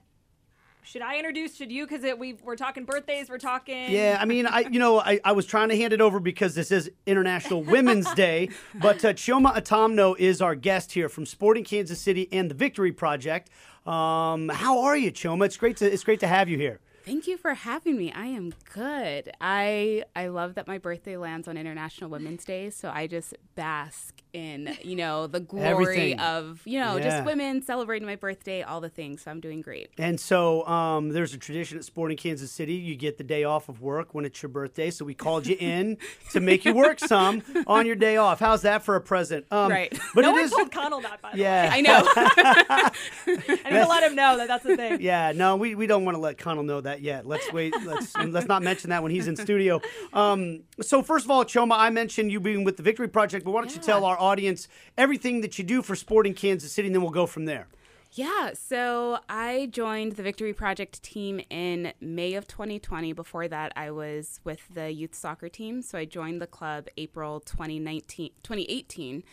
should 0.84 1.02
I 1.02 1.18
introduce? 1.18 1.56
Should 1.56 1.72
you? 1.72 1.86
Because 1.86 2.06
we 2.18 2.34
we're 2.34 2.56
talking 2.56 2.86
birthdays. 2.86 3.30
We're 3.30 3.38
talking. 3.38 3.92
Yeah, 3.92 4.18
I 4.20 4.26
mean, 4.26 4.48
I 4.48 4.62
you 4.62 4.80
know 4.80 5.00
I, 5.00 5.20
I 5.24 5.34
was 5.34 5.46
trying 5.46 5.70
to 5.70 5.78
hand 5.78 5.94
it 5.94 6.02
over 6.02 6.20
because 6.20 6.56
this 6.56 6.72
is 6.72 6.90
International 7.06 7.64
Women's 7.64 8.12
Day, 8.16 8.50
but 8.76 9.04
uh, 9.04 9.14
Chioma 9.14 9.56
Atanmo 9.56 10.18
is 10.18 10.42
our 10.42 10.56
guest 10.56 10.94
here 10.94 11.10
from 11.10 11.26
Sporting 11.26 11.64
Kansas 11.64 12.00
City 12.00 12.28
and 12.32 12.50
the 12.50 12.56
Victory 12.56 12.92
Project. 12.92 13.50
Um, 13.86 14.50
how 14.50 14.82
are 14.82 14.98
you, 14.98 15.12
Chioma? 15.12 15.46
It's 15.46 15.58
great 15.58 15.78
to 15.78 15.92
it's 15.92 16.04
great 16.04 16.20
to 16.22 16.28
have 16.28 16.50
you 16.50 16.58
here. 16.58 16.80
Thank 17.06 17.28
you 17.28 17.38
for 17.38 17.54
having 17.54 17.98
me. 17.98 18.12
I 18.12 18.28
am 18.28 18.54
good. 18.74 19.32
I 19.42 20.04
I 20.16 20.28
love 20.28 20.56
that 20.56 20.68
my 20.68 20.78
birthday 20.78 21.18
lands 21.18 21.48
on 21.48 21.58
International 21.58 22.10
Women's 22.10 22.46
Day, 22.46 22.70
so 22.70 22.90
I 22.94 23.08
just 23.08 23.36
bask 23.56 24.19
in 24.34 24.78
you 24.84 24.96
know 24.96 25.28
the 25.28 25.40
glory 25.40 25.66
Everything. 25.68 26.20
of 26.20 26.62
you 26.66 26.80
know 26.80 26.98
Yeah. 26.98 27.04
just 27.10 27.26
women 27.26 27.62
celebrating 27.62 28.06
my 28.08 28.16
birthday, 28.16 28.62
all 28.62 28.80
the 28.82 28.90
things. 28.90 29.24
So 29.24 29.32
I'm 29.32 29.40
doing 29.40 29.62
great. 29.62 29.90
And 29.98 30.20
so 30.20 30.66
um, 30.68 31.10
there's 31.10 31.34
a 31.34 31.38
tradition 31.38 31.78
at 31.78 31.84
Sporting 31.86 32.18
Kansas 32.18 32.52
City. 32.52 32.74
You 32.76 32.96
get 32.96 33.18
the 33.18 33.24
day 33.24 33.44
off 33.44 33.70
of 33.70 33.82
work 33.82 34.14
when 34.14 34.26
it's 34.26 34.42
your 34.42 34.50
birthday. 34.50 34.92
So 34.92 35.06
we 35.06 35.14
called 35.14 35.48
you 35.48 35.56
in 35.60 35.98
to 36.32 36.40
make 36.40 36.66
you 36.66 36.74
work 36.74 37.00
some 37.00 37.42
on 37.68 37.86
your 37.86 37.96
day 37.96 38.18
off. 38.18 38.40
How's 38.40 38.62
that 38.64 38.84
for 38.84 38.96
a 38.96 39.02
present? 39.02 39.46
Um, 39.52 39.72
Right. 39.72 39.98
But 40.16 40.22
no 40.22 40.30
it 40.30 40.34
one 40.34 40.42
is. 40.44 40.52
told 40.52 40.72
Conall 40.72 41.02
that, 41.04 41.22
by 41.22 41.32
the 41.32 41.38
Yeah. 41.40 41.70
way. 41.70 41.78
I 41.78 41.82
know. 41.82 42.04
I 43.28 43.70
need 43.72 43.80
to 43.80 43.88
let 43.88 44.04
him 44.04 44.16
know 44.16 44.38
that 44.38 44.48
that's 44.48 44.64
the 44.64 44.76
thing. 44.76 45.02
Yeah, 45.02 45.32
no, 45.36 45.56
we, 45.56 45.76
we 45.76 45.88
don't 45.88 46.06
want 46.06 46.16
to 46.16 46.20
let 46.20 46.38
Conall 46.38 46.66
know 46.66 46.82
that 46.82 47.02
yet. 47.02 47.26
Let's 47.26 47.52
wait. 47.52 47.74
Let's 47.84 48.16
let's 48.18 48.48
not 48.48 48.64
mention 48.64 48.90
that 48.92 49.02
when 49.04 49.12
he's 49.12 49.28
in 49.28 49.36
studio. 49.36 49.82
Um, 50.14 50.62
so 50.82 51.02
first 51.02 51.26
of 51.26 51.32
all, 51.32 51.46
Chioma, 51.46 51.76
I 51.78 51.90
mentioned 51.90 52.32
you 52.32 52.40
being 52.40 52.64
with 52.64 52.78
the 52.78 52.84
Victory 52.84 53.08
Project, 53.08 53.46
but 53.46 53.52
why 53.52 53.62
don't 53.62 53.74
you 53.74 53.82
tell 53.82 54.06
our 54.06 54.19
audience 54.20 54.68
everything 54.98 55.42
that 55.42 55.58
you 55.58 55.64
do 55.64 55.82
for 55.82 55.96
Sporting 55.96 56.34
Kansas 56.34 56.72
City, 56.72 56.88
and 56.88 56.96
then 56.96 57.02
we'll 57.02 57.12
go 57.12 57.26
from 57.26 57.46
there. 57.46 57.68
Yeah, 58.14 58.54
so 58.54 59.20
I 59.30 59.70
joined 59.72 60.14
the 60.14 60.24
Victory 60.24 60.52
Project 60.52 61.04
team 61.04 61.42
in 61.52 61.94
May 62.02 62.34
of 62.34 62.48
2020. 62.48 63.14
Before 63.14 63.48
that, 63.48 63.72
I 63.76 63.92
was 63.92 64.40
with 64.44 64.62
the 64.74 64.92
youth 64.92 65.14
soccer 65.14 65.48
team. 65.48 65.84
So 65.84 66.00
I 66.00 66.06
joined 66.06 66.42
the 66.42 66.48
club 66.48 66.88
April 66.98 67.40
2019, 67.40 68.32
2018 68.42 69.24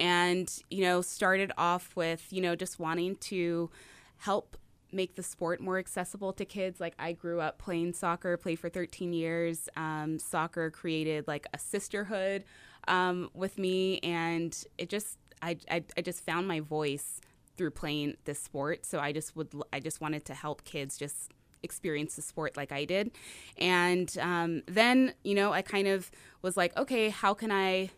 and, 0.00 0.52
you 0.68 0.82
know, 0.82 1.00
started 1.00 1.52
off 1.56 1.94
with, 1.94 2.26
you 2.32 2.40
know, 2.40 2.56
just 2.56 2.80
wanting 2.80 3.14
to 3.16 3.70
help 4.18 4.56
make 4.90 5.14
the 5.14 5.22
sport 5.22 5.60
more 5.60 5.78
accessible 5.78 6.32
to 6.32 6.44
kids. 6.44 6.80
Like 6.80 6.94
I 6.98 7.12
grew 7.12 7.40
up 7.40 7.58
playing 7.58 7.92
soccer, 7.92 8.36
played 8.36 8.58
for 8.58 8.68
13 8.68 9.12
years. 9.12 9.68
Um, 9.76 10.18
soccer 10.18 10.70
created 10.70 11.28
like 11.28 11.46
a 11.54 11.58
sisterhood 11.58 12.44
um, 12.88 13.30
with 13.34 13.58
me, 13.58 13.98
and 14.00 14.56
it 14.78 14.88
just 14.88 15.18
I, 15.42 15.56
I 15.70 15.84
I 15.96 16.00
just 16.00 16.24
found 16.24 16.48
my 16.48 16.60
voice 16.60 17.20
through 17.56 17.70
playing 17.70 18.16
this 18.24 18.40
sport. 18.40 18.84
So 18.86 18.98
I 18.98 19.12
just 19.12 19.36
would 19.36 19.54
I 19.72 19.80
just 19.80 20.00
wanted 20.00 20.24
to 20.26 20.34
help 20.34 20.64
kids 20.64 20.96
just 20.96 21.30
experience 21.62 22.16
the 22.16 22.22
sport 22.22 22.56
like 22.56 22.72
I 22.72 22.84
did, 22.84 23.10
and 23.58 24.16
um, 24.20 24.62
then 24.66 25.14
you 25.22 25.34
know 25.34 25.52
I 25.52 25.62
kind 25.62 25.88
of 25.88 26.10
was 26.42 26.56
like, 26.56 26.76
okay, 26.76 27.10
how 27.10 27.34
can 27.34 27.50
I 27.50 27.90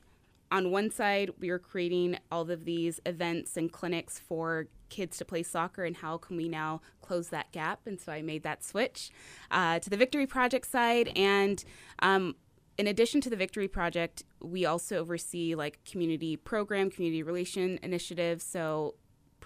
on 0.51 0.71
one 0.71 0.91
side, 0.91 1.31
we 1.41 1.51
were 1.51 1.59
creating 1.59 2.19
all 2.31 2.49
of 2.51 2.65
these 2.65 3.01
events 3.05 3.57
and 3.57 3.73
clinics 3.73 4.19
for 4.19 4.69
kids 4.89 5.19
to 5.19 5.25
play 5.25 5.43
soccer, 5.43 5.85
and 5.85 5.97
how 5.97 6.17
can 6.19 6.37
we 6.37 6.49
now 6.49 6.81
close 7.03 7.29
that 7.29 7.51
gap? 7.53 7.81
And 7.87 8.01
so 8.01 8.13
I 8.13 8.23
made 8.23 8.43
that 8.45 8.65
switch 8.65 9.11
uh, 9.51 9.79
to 9.81 9.91
the 9.91 9.97
Victory 9.97 10.27
Project 10.27 10.67
side. 10.67 11.11
And 11.17 11.65
um, 12.01 12.37
in 12.79 12.87
addition 12.87 13.21
to 13.23 13.31
the 13.31 13.37
Victory 13.37 13.69
Project, 13.69 14.25
we 14.41 14.67
also 14.67 14.99
oversee 14.99 15.55
like 15.55 15.85
community 15.85 16.37
program, 16.37 16.91
community 16.91 17.23
relation 17.23 17.79
initiatives. 17.83 18.45
So 18.45 18.95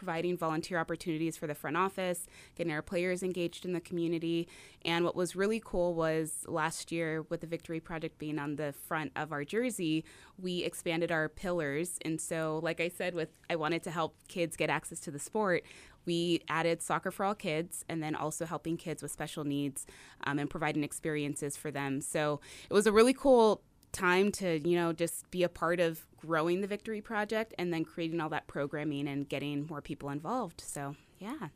providing 0.00 0.34
volunteer 0.34 0.78
opportunities 0.78 1.36
for 1.36 1.46
the 1.46 1.54
front 1.54 1.76
office, 1.76 2.26
getting 2.54 2.72
our 2.72 2.80
players 2.80 3.22
engaged 3.22 3.66
in 3.66 3.74
the 3.74 3.80
community. 3.80 4.48
And 4.82 5.04
what 5.04 5.14
was 5.14 5.36
really 5.36 5.60
cool 5.62 5.94
was 5.94 6.44
last 6.48 6.90
year, 6.90 7.22
with 7.28 7.42
the 7.42 7.46
Victory 7.46 7.80
Project 7.80 8.18
being 8.18 8.38
on 8.38 8.56
the 8.56 8.72
front 8.72 9.12
of 9.14 9.30
our 9.30 9.44
jersey, 9.44 10.04
we 10.38 10.64
expanded 10.64 11.12
our 11.12 11.28
pillars. 11.28 11.98
And 12.02 12.18
so, 12.18 12.60
like 12.62 12.80
I 12.80 12.88
said, 12.88 13.14
with 13.14 13.28
I 13.50 13.56
wanted 13.56 13.82
to 13.82 13.90
help 13.90 14.16
kids 14.26 14.56
get 14.56 14.70
access 14.70 15.00
to 15.00 15.10
the 15.10 15.18
sport. 15.18 15.64
We 16.06 16.42
added 16.48 16.82
soccer 16.82 17.10
for 17.10 17.24
all 17.24 17.34
kids, 17.34 17.84
and 17.88 18.02
then 18.02 18.14
also 18.14 18.46
helping 18.46 18.76
kids 18.76 19.02
with 19.02 19.12
special 19.12 19.44
needs 19.44 19.86
um, 20.24 20.38
and 20.38 20.48
providing 20.48 20.84
experiences 20.84 21.56
for 21.56 21.70
them. 21.70 22.00
So 22.00 22.40
it 22.68 22.72
was 22.72 22.86
a 22.86 22.92
really 22.92 23.14
cool 23.14 23.62
time 23.92 24.30
to 24.30 24.60
you 24.68 24.76
know 24.76 24.92
just 24.92 25.28
be 25.30 25.42
a 25.42 25.48
part 25.48 25.80
of 25.80 26.06
growing 26.16 26.60
the 26.60 26.66
victory 26.66 27.00
project 27.00 27.54
and 27.58 27.72
then 27.72 27.84
creating 27.84 28.20
all 28.20 28.28
that 28.28 28.46
programming 28.46 29.08
and 29.08 29.28
getting 29.28 29.66
more 29.66 29.80
people 29.80 30.10
involved 30.10 30.60
so 30.64 30.94
yeah 31.18 31.48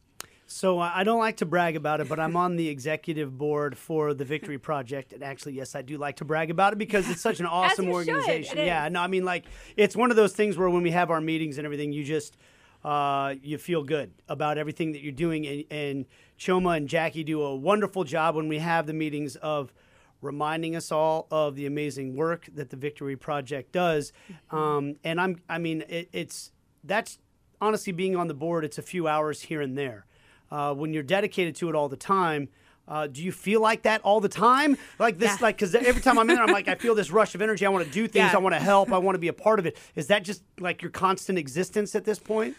So 0.46 0.78
uh, 0.78 0.92
I 0.94 1.04
don't 1.04 1.18
like 1.18 1.38
to 1.38 1.46
brag 1.46 1.74
about 1.74 2.00
it, 2.00 2.08
but 2.08 2.20
I'm 2.20 2.36
on 2.36 2.56
the 2.56 2.68
executive 2.68 3.36
board 3.36 3.78
for 3.78 4.12
the 4.12 4.26
Victory 4.26 4.58
Project, 4.58 5.14
and 5.14 5.22
actually, 5.22 5.54
yes, 5.54 5.74
I 5.74 5.80
do 5.80 5.96
like 5.96 6.16
to 6.16 6.26
brag 6.26 6.50
about 6.50 6.74
it 6.74 6.78
because 6.78 7.08
it's 7.08 7.22
such 7.22 7.40
an 7.40 7.46
awesome 7.60 7.88
organization. 7.88 8.58
Yeah, 8.58 8.86
is. 8.86 8.92
no, 8.92 9.00
I 9.00 9.06
mean, 9.06 9.24
like 9.24 9.46
it's 9.76 9.96
one 9.96 10.10
of 10.10 10.16
those 10.16 10.34
things 10.34 10.58
where 10.58 10.68
when 10.68 10.82
we 10.82 10.90
have 10.90 11.10
our 11.10 11.20
meetings 11.20 11.56
and 11.56 11.64
everything, 11.64 11.92
you 11.92 12.04
just 12.04 12.36
uh, 12.84 13.34
you 13.42 13.56
feel 13.58 13.82
good 13.82 14.12
about 14.28 14.58
everything 14.58 14.92
that 14.92 15.02
you're 15.02 15.12
doing, 15.12 15.46
and, 15.46 15.64
and 15.70 16.06
Chioma 16.38 16.76
and 16.76 16.88
Jackie 16.88 17.24
do 17.24 17.40
a 17.42 17.56
wonderful 17.56 18.04
job 18.04 18.36
when 18.36 18.48
we 18.48 18.58
have 18.58 18.86
the 18.86 18.92
meetings 18.92 19.36
of 19.36 19.72
reminding 20.20 20.74
us 20.76 20.90
all 20.90 21.26
of 21.30 21.54
the 21.54 21.66
amazing 21.66 22.16
work 22.16 22.48
that 22.54 22.70
the 22.70 22.76
Victory 22.76 23.16
Project 23.16 23.72
does. 23.72 24.12
Um, 24.50 24.96
and 25.04 25.20
I'm, 25.20 25.40
I 25.48 25.58
mean, 25.58 25.84
it, 25.88 26.08
it's 26.12 26.50
that's 26.82 27.18
honestly 27.60 27.92
being 27.92 28.16
on 28.16 28.28
the 28.28 28.34
board. 28.34 28.64
It's 28.64 28.78
a 28.78 28.82
few 28.82 29.06
hours 29.08 29.42
here 29.42 29.60
and 29.60 29.76
there. 29.76 30.06
Uh, 30.50 30.74
when 30.74 30.92
you're 30.92 31.02
dedicated 31.02 31.56
to 31.56 31.68
it 31.68 31.74
all 31.74 31.88
the 31.88 31.96
time, 31.96 32.48
uh, 32.86 33.06
do 33.06 33.22
you 33.22 33.32
feel 33.32 33.60
like 33.62 33.82
that 33.82 34.00
all 34.02 34.20
the 34.20 34.28
time? 34.28 34.76
Like 34.98 35.18
this, 35.18 35.30
Yeah. 35.32 35.38
like 35.40 35.56
because 35.56 35.74
every 35.74 36.02
time 36.02 36.18
I'm 36.18 36.28
in 36.28 36.36
there, 36.36 36.44
I'm 36.44 36.52
like, 36.52 36.68
I 36.68 36.74
feel 36.74 36.94
this 36.94 37.10
rush 37.10 37.34
of 37.34 37.40
energy. 37.40 37.64
I 37.64 37.70
want 37.70 37.86
to 37.86 37.90
do 37.90 38.06
things. 38.06 38.30
Yeah. 38.30 38.36
I 38.36 38.38
want 38.38 38.54
to 38.54 38.60
help. 38.60 38.92
I 38.92 38.98
want 38.98 39.14
to 39.14 39.18
be 39.18 39.28
a 39.28 39.32
part 39.32 39.58
of 39.58 39.64
it. 39.66 39.76
Is 39.94 40.08
that 40.08 40.22
just 40.22 40.42
like 40.60 40.82
your 40.82 40.90
constant 40.90 41.38
existence 41.38 41.94
at 41.94 42.04
this 42.04 42.18
point? 42.18 42.54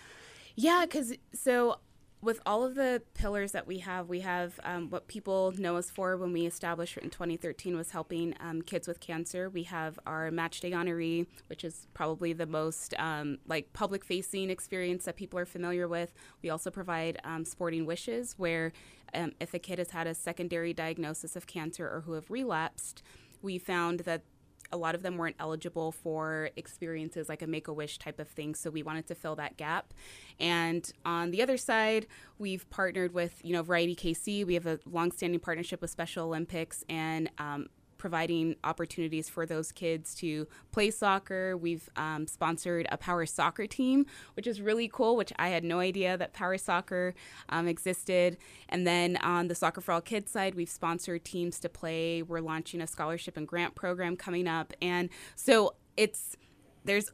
Yeah, 0.56 0.86
because 0.86 1.14
so 1.34 1.80
with 2.22 2.42
all 2.46 2.64
of 2.64 2.74
the 2.74 3.04
pillars 3.14 3.52
that 3.52 3.68
we 3.68 3.80
have, 3.80 4.10
we 4.10 4.22
have 4.22 4.60
um, 4.64 4.90
what 4.90 5.08
people 5.08 5.54
know 5.58 5.78
us 5.78 5.92
for 5.92 6.18
when 6.18 6.34
we 6.34 6.46
established 6.46 6.98
in 6.98 7.10
2013 7.10 7.78
was 7.78 7.92
helping 7.92 8.34
um, 8.40 8.62
kids 8.64 8.88
with 8.88 9.00
cancer. 9.00 9.50
We 9.50 9.64
have 9.64 10.00
our 10.08 10.32
Match 10.32 10.60
Day 10.60 10.72
Honoree, 10.72 11.28
which 11.48 11.64
is 11.64 11.88
probably 11.94 12.34
the 12.34 12.48
most 12.48 12.96
um, 12.98 13.38
like 13.48 13.74
public 13.74 14.04
facing 14.04 14.50
experience 14.50 15.06
that 15.06 15.18
people 15.18 15.38
are 15.38 15.46
familiar 15.46 15.88
with. 15.88 16.14
We 16.42 16.50
also 16.50 16.72
provide 16.72 17.20
um, 17.24 17.46
Sporting 17.46 17.86
Wishes, 17.86 18.34
where 18.38 18.72
um, 19.14 19.34
if 19.40 19.54
a 19.54 19.60
kid 19.60 19.78
has 19.78 19.92
had 19.92 20.08
a 20.08 20.16
secondary 20.16 20.74
diagnosis 20.74 21.36
of 21.36 21.46
cancer 21.46 21.88
or 21.88 22.02
who 22.02 22.14
have 22.14 22.32
relapsed, 22.32 23.04
we 23.42 23.60
found 23.60 24.00
that 24.02 24.24
a 24.72 24.78
lot 24.78 24.96
of 24.96 25.04
them 25.04 25.18
weren't 25.18 25.36
eligible 25.40 25.92
for 25.92 26.50
experiences 26.56 27.30
like 27.30 27.42
a 27.42 27.48
make 27.48 27.68
a 27.68 27.74
wish 27.74 27.98
type 27.98 28.20
of 28.20 28.28
thing 28.28 28.56
so 28.56 28.70
we 28.70 28.84
wanted 28.84 29.08
to 29.08 29.16
fill 29.16 29.36
that 29.36 29.58
gap. 29.58 29.94
And 30.40 30.92
on 31.06 31.32
the 31.32 31.42
other 31.42 31.58
side 31.58 32.08
we've 32.38 32.70
partnered 32.70 33.14
with 33.14 33.40
you 33.44 33.54
know 33.54 33.64
variety 33.64 33.96
kc 33.96 34.46
we 34.46 34.54
have 34.56 34.66
a 34.66 34.80
long-standing 34.86 35.40
partnership 35.40 35.82
with 35.82 35.90
special 35.90 36.26
olympics 36.26 36.84
and 36.90 37.30
um, 37.38 37.68
providing 37.98 38.56
opportunities 38.64 39.30
for 39.30 39.46
those 39.46 39.72
kids 39.72 40.16
to 40.16 40.48
play 40.72 40.92
soccer. 40.92 41.58
We've 41.58 41.90
um, 41.96 42.28
sponsored 42.28 42.88
a 42.92 42.98
power 42.98 43.26
soccer 43.26 43.68
team, 43.68 44.06
which 44.36 44.48
is 44.48 44.62
really 44.62 44.88
cool, 44.88 45.16
which 45.16 45.34
I 45.38 45.50
had 45.50 45.64
no 45.64 45.80
idea 45.80 46.18
that 46.18 46.34
power 46.34 46.58
soccer 46.58 47.14
um, 47.50 47.68
existed. 47.68 48.38
And 48.70 48.86
then 48.86 49.18
on 49.18 49.48
the 49.48 49.56
Soccer 49.56 49.82
for 49.82 49.94
All 49.94 50.02
Kids 50.02 50.32
side, 50.32 50.56
we've 50.56 50.70
sponsored 50.70 51.24
teams 51.26 51.60
to 51.62 51.70
play. 51.70 52.22
We're 52.22 52.42
launching 52.42 52.82
a 52.82 52.88
scholarship 52.88 53.38
and 53.38 53.48
grant 53.48 53.76
program 53.76 54.16
coming 54.16 54.48
up. 54.48 54.74
And 54.82 55.10
so 55.36 55.76
it's, 55.98 56.36
there's 56.84 57.12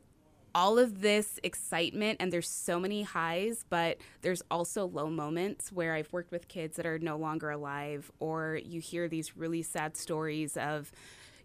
all 0.53 0.77
of 0.77 1.01
this 1.01 1.39
excitement 1.43 2.17
and 2.19 2.31
there's 2.31 2.49
so 2.49 2.79
many 2.79 3.03
highs 3.03 3.65
but 3.69 3.97
there's 4.21 4.41
also 4.51 4.85
low 4.85 5.09
moments 5.09 5.71
where 5.71 5.93
i've 5.93 6.11
worked 6.11 6.31
with 6.31 6.47
kids 6.47 6.75
that 6.77 6.85
are 6.85 6.99
no 6.99 7.15
longer 7.17 7.49
alive 7.49 8.11
or 8.19 8.59
you 8.63 8.79
hear 8.81 9.07
these 9.07 9.37
really 9.37 9.61
sad 9.61 9.95
stories 9.95 10.57
of 10.57 10.91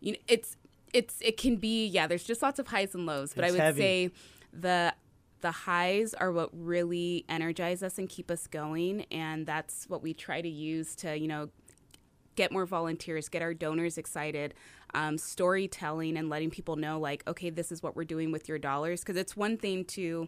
you 0.01 0.13
know 0.13 0.19
it's 0.29 0.57
it's 0.93 1.17
it 1.21 1.37
can 1.37 1.57
be 1.57 1.87
yeah 1.87 2.07
there's 2.07 2.25
just 2.25 2.43
lots 2.43 2.59
of 2.59 2.67
highs 2.69 2.95
and 2.95 3.07
lows 3.07 3.33
but 3.35 3.45
It's 3.45 3.51
i 3.51 3.53
would 3.53 3.61
heavy. 3.61 3.81
say 3.81 4.11
the 4.53 4.95
the 5.43 5.51
highs 5.51 6.15
are 6.15 6.33
what 6.33 6.51
really 6.53 7.25
energize 7.29 7.83
us 7.83 7.99
and 7.99 8.09
keep 8.09 8.31
us 8.31 8.47
going 8.47 9.03
and 9.11 9.47
that's 9.47 9.89
what 9.89 10.03
we 10.03 10.15
try 10.15 10.41
to 10.41 10.49
use 10.49 10.97
to 10.97 11.17
you 11.17 11.29
know 11.29 11.49
get 12.37 12.53
more 12.53 12.67
volunteers, 12.67 13.29
get 13.31 13.43
our 13.43 13.55
donors 13.55 13.97
excited, 13.99 14.55
um, 14.97 15.19
storytelling 15.19 16.17
and 16.17 16.31
letting 16.31 16.51
people 16.51 16.75
know, 16.75 16.99
like, 16.99 17.23
okay, 17.29 17.51
this 17.51 17.71
is 17.71 17.83
what 17.83 17.95
we're 17.95 18.05
doing 18.05 18.33
with 18.33 18.49
your 18.49 18.59
dollars. 18.59 19.03
Because 19.03 19.17
it's 19.17 19.37
one 19.37 19.59
thing 19.59 19.85
to, 19.85 20.27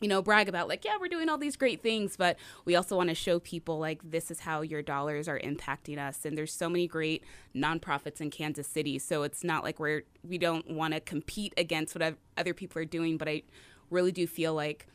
you 0.00 0.08
know, 0.08 0.22
brag 0.22 0.48
about, 0.48 0.66
like, 0.66 0.84
yeah, 0.84 0.96
we're 0.98 1.08
doing 1.08 1.28
all 1.28 1.36
these 1.36 1.56
great 1.56 1.82
things, 1.82 2.16
but 2.16 2.38
we 2.64 2.74
also 2.74 2.96
want 2.96 3.10
to 3.10 3.14
show 3.14 3.38
people, 3.38 3.78
like, 3.78 4.00
this 4.02 4.30
is 4.30 4.40
how 4.40 4.62
your 4.62 4.80
dollars 4.80 5.28
are 5.28 5.38
impacting 5.38 5.98
us. 5.98 6.24
And 6.24 6.38
there's 6.38 6.54
so 6.54 6.70
many 6.70 6.86
great 6.88 7.22
nonprofits 7.54 8.20
in 8.22 8.30
Kansas 8.30 8.66
City. 8.66 8.98
So 8.98 9.24
it's 9.24 9.44
not 9.44 9.62
like 9.62 9.78
we're, 9.78 10.04
we 10.26 10.38
don't 10.38 10.70
want 10.70 10.94
to 10.94 11.00
compete 11.00 11.52
against 11.58 11.94
what 11.94 12.16
other 12.38 12.54
people 12.54 12.80
are 12.80 12.86
doing, 12.86 13.18
but 13.18 13.28
I 13.28 13.42
really 13.90 14.10
do 14.10 14.26
feel 14.26 14.54
like 14.54 14.86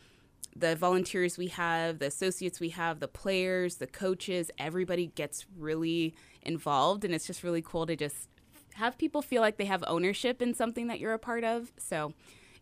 the 0.56 0.76
volunteers 0.76 1.38
we 1.38 1.48
have, 1.50 2.00
the 2.00 2.08
associates 2.08 2.60
we 2.60 2.70
have, 2.70 3.00
the 3.00 3.08
players, 3.08 3.76
the 3.76 3.86
coaches, 3.86 4.50
everybody 4.58 5.08
gets 5.14 5.46
really 5.56 6.16
involved. 6.42 7.06
And 7.06 7.14
it's 7.14 7.28
just 7.28 7.44
really 7.44 7.62
cool 7.62 7.86
to 7.86 7.96
just 7.96 8.28
have 8.78 8.98
people 8.98 9.22
feel 9.22 9.42
like 9.42 9.58
they 9.58 9.66
have 9.66 9.84
ownership 9.88 10.42
in 10.42 10.54
something 10.54 10.88
that 10.88 11.00
you're 11.00 11.14
a 11.14 11.20
part 11.20 11.44
of. 11.44 11.72
So, 11.78 12.14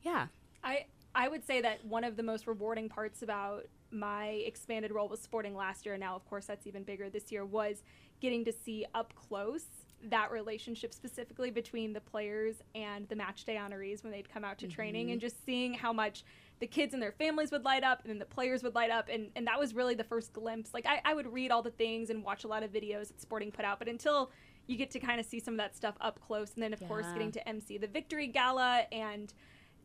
yeah. 0.01 0.27
I 0.63 0.85
I 1.13 1.27
would 1.27 1.45
say 1.45 1.61
that 1.61 1.85
one 1.85 2.03
of 2.03 2.17
the 2.17 2.23
most 2.23 2.47
rewarding 2.47 2.89
parts 2.89 3.21
about 3.21 3.65
my 3.91 4.27
expanded 4.45 4.91
role 4.91 5.07
with 5.07 5.21
sporting 5.21 5.55
last 5.55 5.85
year, 5.85 5.93
and 5.93 6.01
now, 6.01 6.15
of 6.15 6.25
course, 6.25 6.45
that's 6.45 6.67
even 6.67 6.83
bigger 6.83 7.09
this 7.09 7.31
year, 7.31 7.45
was 7.45 7.83
getting 8.19 8.43
to 8.45 8.51
see 8.51 8.85
up 8.93 9.13
close 9.15 9.65
that 10.09 10.31
relationship 10.31 10.93
specifically 10.93 11.49
between 11.49 11.93
the 11.93 12.01
players 12.01 12.55
and 12.75 13.07
the 13.09 13.15
match 13.15 13.43
day 13.45 13.55
honorees 13.55 14.03
when 14.03 14.11
they'd 14.11 14.29
come 14.29 14.43
out 14.43 14.57
to 14.59 14.65
mm-hmm. 14.65 14.75
training 14.75 15.11
and 15.11 15.21
just 15.21 15.43
seeing 15.45 15.73
how 15.73 15.91
much 15.91 16.23
the 16.59 16.67
kids 16.67 16.93
and 16.93 17.01
their 17.01 17.11
families 17.11 17.51
would 17.51 17.65
light 17.65 17.83
up 17.83 18.01
and 18.03 18.09
then 18.11 18.19
the 18.19 18.25
players 18.25 18.63
would 18.63 18.75
light 18.75 18.91
up 18.91 19.09
and, 19.11 19.29
and 19.35 19.47
that 19.47 19.59
was 19.59 19.73
really 19.73 19.95
the 19.95 20.03
first 20.03 20.31
glimpse 20.31 20.73
like 20.73 20.85
I, 20.85 21.01
I 21.03 21.13
would 21.13 21.31
read 21.31 21.51
all 21.51 21.61
the 21.61 21.71
things 21.71 22.09
and 22.09 22.23
watch 22.23 22.43
a 22.43 22.47
lot 22.47 22.63
of 22.63 22.71
videos 22.71 23.07
that 23.07 23.19
sporting 23.19 23.51
put 23.51 23.65
out 23.65 23.79
but 23.79 23.87
until 23.87 24.31
you 24.67 24.77
get 24.77 24.91
to 24.91 24.99
kind 24.99 25.19
of 25.19 25.25
see 25.25 25.39
some 25.39 25.53
of 25.53 25.57
that 25.57 25.75
stuff 25.75 25.95
up 26.01 26.19
close 26.25 26.53
and 26.55 26.63
then 26.63 26.73
of 26.73 26.81
yeah. 26.81 26.87
course 26.87 27.05
getting 27.13 27.31
to 27.31 27.47
mc 27.47 27.77
the 27.77 27.87
victory 27.87 28.27
gala 28.27 28.83
and 28.91 29.33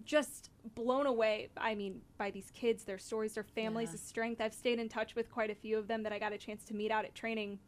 just 0.04 0.50
blown 0.74 1.06
away 1.06 1.48
i 1.56 1.74
mean 1.74 2.00
by 2.16 2.30
these 2.30 2.50
kids 2.54 2.84
their 2.84 2.98
stories 2.98 3.34
their 3.34 3.44
families 3.44 3.88
yeah. 3.88 3.92
the 3.92 3.98
strength 3.98 4.40
i've 4.40 4.54
stayed 4.54 4.78
in 4.78 4.88
touch 4.88 5.14
with 5.14 5.30
quite 5.30 5.50
a 5.50 5.54
few 5.54 5.78
of 5.78 5.88
them 5.88 6.02
that 6.02 6.12
i 6.12 6.18
got 6.18 6.32
a 6.32 6.38
chance 6.38 6.64
to 6.64 6.74
meet 6.74 6.90
out 6.90 7.04
at 7.04 7.14
training 7.14 7.58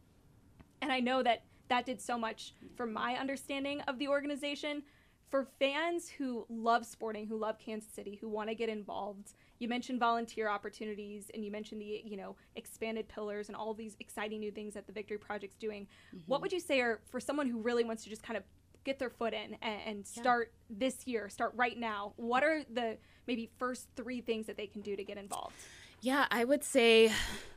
and 0.81 0.91
i 0.91 0.99
know 0.99 1.23
that 1.23 1.43
that 1.73 1.87
did 1.87 2.03
so 2.03 2.19
much 2.19 2.53
for 2.77 2.85
my 2.85 3.15
understanding 3.15 3.81
of 3.83 3.99
the 3.99 4.07
organization. 4.07 4.83
For 5.31 5.47
fans 5.59 6.11
who 6.11 6.45
love 6.51 6.85
sporting, 6.85 7.27
who 7.27 7.39
love 7.39 7.59
Kansas 7.59 7.91
City, 7.91 8.19
who 8.21 8.29
want 8.29 8.51
to 8.51 8.55
get 8.55 8.69
involved, 8.69 9.33
you 9.63 9.69
mentioned 9.69 10.01
volunteer 10.01 10.49
opportunities 10.49 11.31
and 11.33 11.45
you 11.45 11.51
mentioned 11.53 11.81
the 11.81 12.03
you 12.05 12.17
know 12.17 12.35
expanded 12.57 13.09
pillars 13.09 13.49
and 13.49 13.57
all 13.57 13.73
these 13.73 13.97
exciting 14.01 14.41
new 14.41 14.51
things 14.51 14.75
that 14.75 14.87
the 14.89 14.93
Victory 14.93 15.19
Project's 15.19 15.57
doing. 15.57 15.87
Mm-hmm. 16.09 16.25
What 16.27 16.43
would 16.43 16.53
you 16.53 16.59
say 16.59 16.81
are 16.81 17.01
for 17.09 17.21
someone 17.21 17.49
who 17.49 17.61
really 17.61 17.85
wants 17.85 18.03
to 18.03 18.11
just 18.11 18.25
kind 18.25 18.37
of 18.37 18.43
get 18.85 18.99
their 18.99 19.11
foot 19.11 19.33
in 19.33 19.57
and, 19.63 19.81
and 19.87 20.07
start 20.07 20.53
yeah. 20.69 20.77
this 20.81 21.07
year, 21.07 21.29
start 21.29 21.53
right 21.55 21.79
now? 21.79 22.13
What 22.17 22.43
are 22.43 22.65
the 22.73 22.99
maybe 23.29 23.51
first 23.57 23.87
three 23.95 24.21
things 24.21 24.47
that 24.49 24.57
they 24.57 24.67
can 24.67 24.83
do 24.83 24.97
to 24.97 25.05
get 25.05 25.17
involved? 25.17 25.55
Yeah, 26.01 26.27
I 26.33 26.43
would 26.45 26.65
say, 26.65 27.13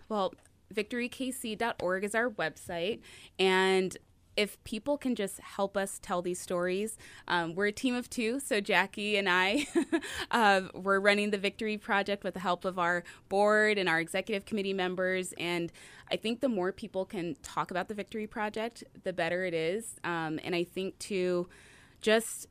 well, 0.08 0.36
victorykc.org 0.72 2.04
is 2.04 2.14
our 2.14 2.30
website. 2.30 3.00
And 3.40 3.98
if 4.38 4.62
people 4.64 4.98
can 4.98 5.16
just 5.16 5.40
help 5.40 5.78
us 5.78 6.00
tell 6.02 6.22
these 6.22 6.40
stories, 6.40 6.98
um, 7.28 7.56
we're 7.56 7.68
a 7.68 7.72
team 7.72 7.96
of 7.96 8.10
two. 8.10 8.40
So 8.40 8.60
Jackie 8.60 9.18
and 9.18 9.30
I, 9.30 9.68
uh, 10.32 10.64
we're 10.74 11.00
running 11.00 11.32
the 11.32 11.38
Victory 11.38 11.78
Project 11.78 12.24
with 12.24 12.34
the 12.34 12.40
help 12.40 12.66
of 12.66 12.78
our 12.78 13.04
board 13.30 13.78
and 13.78 13.88
our 13.88 14.00
executive 14.00 14.46
committee 14.46 14.74
members. 14.74 15.34
And 15.38 15.72
I 16.12 16.18
think 16.18 16.42
the 16.42 16.50
more 16.50 16.72
people 16.72 17.06
can 17.06 17.36
talk 17.44 17.72
about 17.72 17.88
the 17.88 17.94
Victory 17.94 18.28
Project, 18.28 18.84
the 19.04 19.14
better 19.14 19.46
it 19.46 19.54
is. 19.54 19.96
Um, 20.04 20.40
and 20.44 20.54
I 20.54 20.64
think 20.64 21.00
to 21.00 21.48
just 22.02 22.48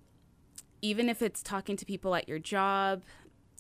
even 0.81 1.09
if 1.09 1.23
it's 1.23 1.43
talking 1.43 1.79
to 1.79 1.87
people 1.87 2.15
at 2.15 2.29
your 2.29 2.39
job, 2.39 3.03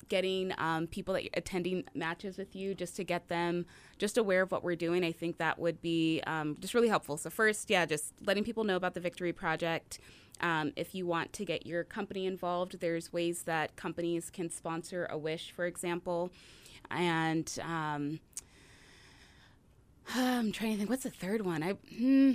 getting 0.08 0.52
um, 0.58 0.86
people 0.86 1.14
that 1.14 1.24
you're 1.24 1.30
attending 1.34 1.84
matches 1.94 2.36
with 2.36 2.54
you 2.54 2.74
just 2.74 2.96
to 2.96 3.04
get 3.04 3.28
them 3.28 3.64
just 3.98 4.18
aware 4.18 4.42
of 4.42 4.50
what 4.50 4.62
we're 4.62 4.76
doing. 4.76 5.04
I 5.04 5.12
think 5.12 5.38
that 5.38 5.58
would 5.58 5.80
be 5.80 6.22
um, 6.26 6.56
just 6.60 6.74
really 6.74 6.88
helpful. 6.88 7.16
So 7.16 7.30
first, 7.30 7.70
yeah, 7.70 7.86
just 7.86 8.12
letting 8.24 8.44
people 8.44 8.64
know 8.64 8.76
about 8.76 8.94
the 8.94 9.00
Victory 9.00 9.32
Project. 9.32 9.98
Um, 10.40 10.72
if 10.76 10.94
you 10.94 11.06
want 11.06 11.32
to 11.34 11.44
get 11.44 11.64
your 11.66 11.84
company 11.84 12.26
involved, 12.26 12.80
there's 12.80 13.12
ways 13.12 13.42
that 13.44 13.76
companies 13.76 14.30
can 14.30 14.50
sponsor 14.50 15.06
a 15.10 15.16
wish, 15.16 15.52
for 15.52 15.66
example, 15.66 16.30
and 16.90 17.56
um, 17.62 18.20
I'm 20.14 20.52
trying 20.52 20.72
to 20.72 20.78
think. 20.78 20.90
What's 20.90 21.04
the 21.04 21.10
third 21.10 21.44
one? 21.44 21.62
I. 21.62 21.72
Hmm, 21.96 22.32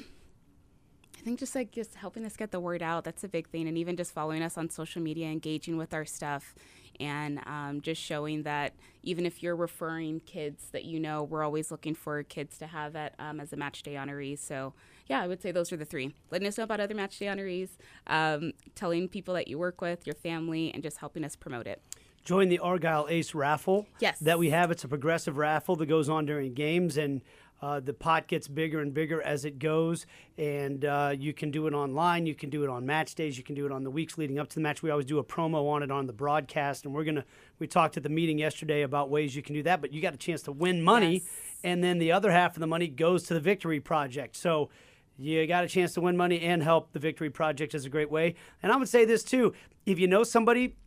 I 1.18 1.22
think 1.22 1.38
just 1.38 1.54
like 1.54 1.72
just 1.72 1.96
helping 1.96 2.24
us 2.24 2.38
get 2.38 2.52
the 2.52 2.62
word 2.62 2.82
out, 2.82 3.04
that's 3.04 3.26
a 3.26 3.28
big 3.28 3.50
thing. 3.50 3.68
And 3.68 3.78
even 3.78 3.98
just 3.98 4.14
following 4.14 4.42
us 4.42 4.58
on 4.58 4.70
social 4.70 5.02
media, 5.02 5.28
engaging 5.28 5.76
with 5.76 5.94
our 5.94 6.06
stuff 6.06 6.56
and 7.00 7.42
um, 7.46 7.82
just 7.82 8.02
showing 8.02 8.44
that 8.44 8.74
even 9.04 9.26
if 9.26 9.42
you're 9.42 9.56
referring 9.56 10.20
kids 10.22 10.70
that 10.72 10.86
you 10.86 11.00
know, 11.00 11.24
we're 11.24 11.44
always 11.44 11.72
looking 11.72 11.96
for 11.96 12.24
kids 12.24 12.58
to 12.60 12.68
have 12.68 12.96
at 12.96 13.16
um, 13.20 13.40
as 13.40 13.54
a 13.54 13.58
match 13.58 13.84
day 13.84 13.94
honoree. 13.94 14.38
So 14.38 14.74
yeah, 15.08 15.22
I 15.22 15.28
would 15.28 15.42
say 15.42 15.52
those 15.52 15.72
are 15.72 15.78
the 15.78 15.86
three: 15.86 16.14
letting 16.32 16.48
us 16.48 16.58
know 16.58 16.64
about 16.64 16.80
other 16.80 16.96
match 16.96 17.18
day 17.18 17.28
honorees, 17.28 17.70
um, 18.08 18.54
telling 18.76 19.08
people 19.08 19.34
that 19.36 19.48
you 19.48 19.58
work 19.58 19.82
with, 19.82 20.06
your 20.06 20.16
family, 20.16 20.74
and 20.74 20.84
just 20.84 20.98
helping 20.98 21.24
us 21.24 21.36
promote 21.36 21.68
it 21.68 21.82
join 22.26 22.50
the 22.50 22.60
Argyle 22.60 23.08
Ace 23.10 23.34
raffle. 23.34 23.88
Yes. 24.00 24.20
That 24.20 24.38
we 24.38 24.52
have. 24.52 24.70
It's 24.70 24.84
a 24.84 24.88
progressive 24.88 25.38
raffle 25.38 25.76
that 25.78 25.88
goes 25.88 26.10
on 26.10 26.26
during 26.28 26.54
games, 26.54 26.98
and 26.98 27.22
uh, 27.62 27.80
the 27.80 27.94
pot 27.94 28.28
gets 28.28 28.48
bigger 28.48 28.80
and 28.80 28.94
bigger 28.94 29.22
as 29.22 29.44
it 29.44 29.60
goes, 29.60 30.06
and 30.38 30.86
uh, 30.86 31.14
you 31.18 31.34
can 31.34 31.52
do 31.52 31.68
it 31.68 31.74
online. 31.74 32.26
You 32.26 32.34
can 32.34 32.50
do 32.50 32.64
it 32.64 32.70
on 32.70 32.86
match 32.86 33.16
days. 33.16 33.38
You 33.38 33.44
can 33.44 33.56
do 33.56 33.66
it 33.66 33.72
on 33.72 33.84
the 33.84 33.92
weeks 33.92 34.18
leading 34.18 34.40
up 34.40 34.48
to 34.50 34.56
the 34.56 34.62
match. 34.62 34.82
We 34.82 34.92
always 34.92 35.06
do 35.06 35.20
a 35.20 35.24
promo 35.24 35.70
on 35.70 35.84
it 35.84 35.92
on 35.92 36.08
the 36.08 36.14
broadcast, 36.14 36.86
and 36.86 36.94
we're 36.94 37.04
gonna. 37.04 37.26
We 37.60 37.68
talked 37.68 37.98
at 37.98 38.04
the 38.04 38.10
meeting 38.10 38.40
yesterday 38.40 38.84
about 38.84 39.10
ways 39.10 39.36
you 39.36 39.42
can 39.42 39.56
do 39.56 39.64
that, 39.64 39.82
but 39.82 39.92
you 39.92 40.02
got 40.02 40.14
a 40.14 40.18
chance 40.18 40.42
to 40.44 40.54
win 40.54 40.82
money, 40.82 41.16
yes. 41.16 41.24
and 41.64 41.84
then 41.84 42.00
the 42.00 42.14
other 42.14 42.32
half 42.32 42.56
of 42.56 42.62
the 42.62 42.68
money 42.68 42.88
goes 42.88 43.24
to 43.24 43.34
the 43.34 43.42
Victory 43.42 43.82
Project. 43.82 44.38
So 44.38 44.70
you 45.18 45.46
got 45.46 45.66
a 45.66 45.68
chance 45.68 45.94
to 45.96 46.02
win 46.02 46.16
money 46.16 46.40
and 46.40 46.64
help 46.64 46.94
the 46.94 47.00
Victory 47.00 47.30
Project 47.30 47.76
is 47.76 47.86
a 47.86 47.90
great 47.90 48.10
way. 48.10 48.36
And 48.64 48.72
I 48.72 48.78
would 48.78 48.88
say 48.88 49.04
this 49.04 49.22
too: 49.22 49.54
if 49.86 50.00
you 50.00 50.08
know 50.08 50.24
somebody 50.24 50.78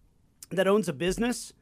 that 0.51 0.67
owns 0.67 0.89
a 0.89 0.95
business, 0.95 1.53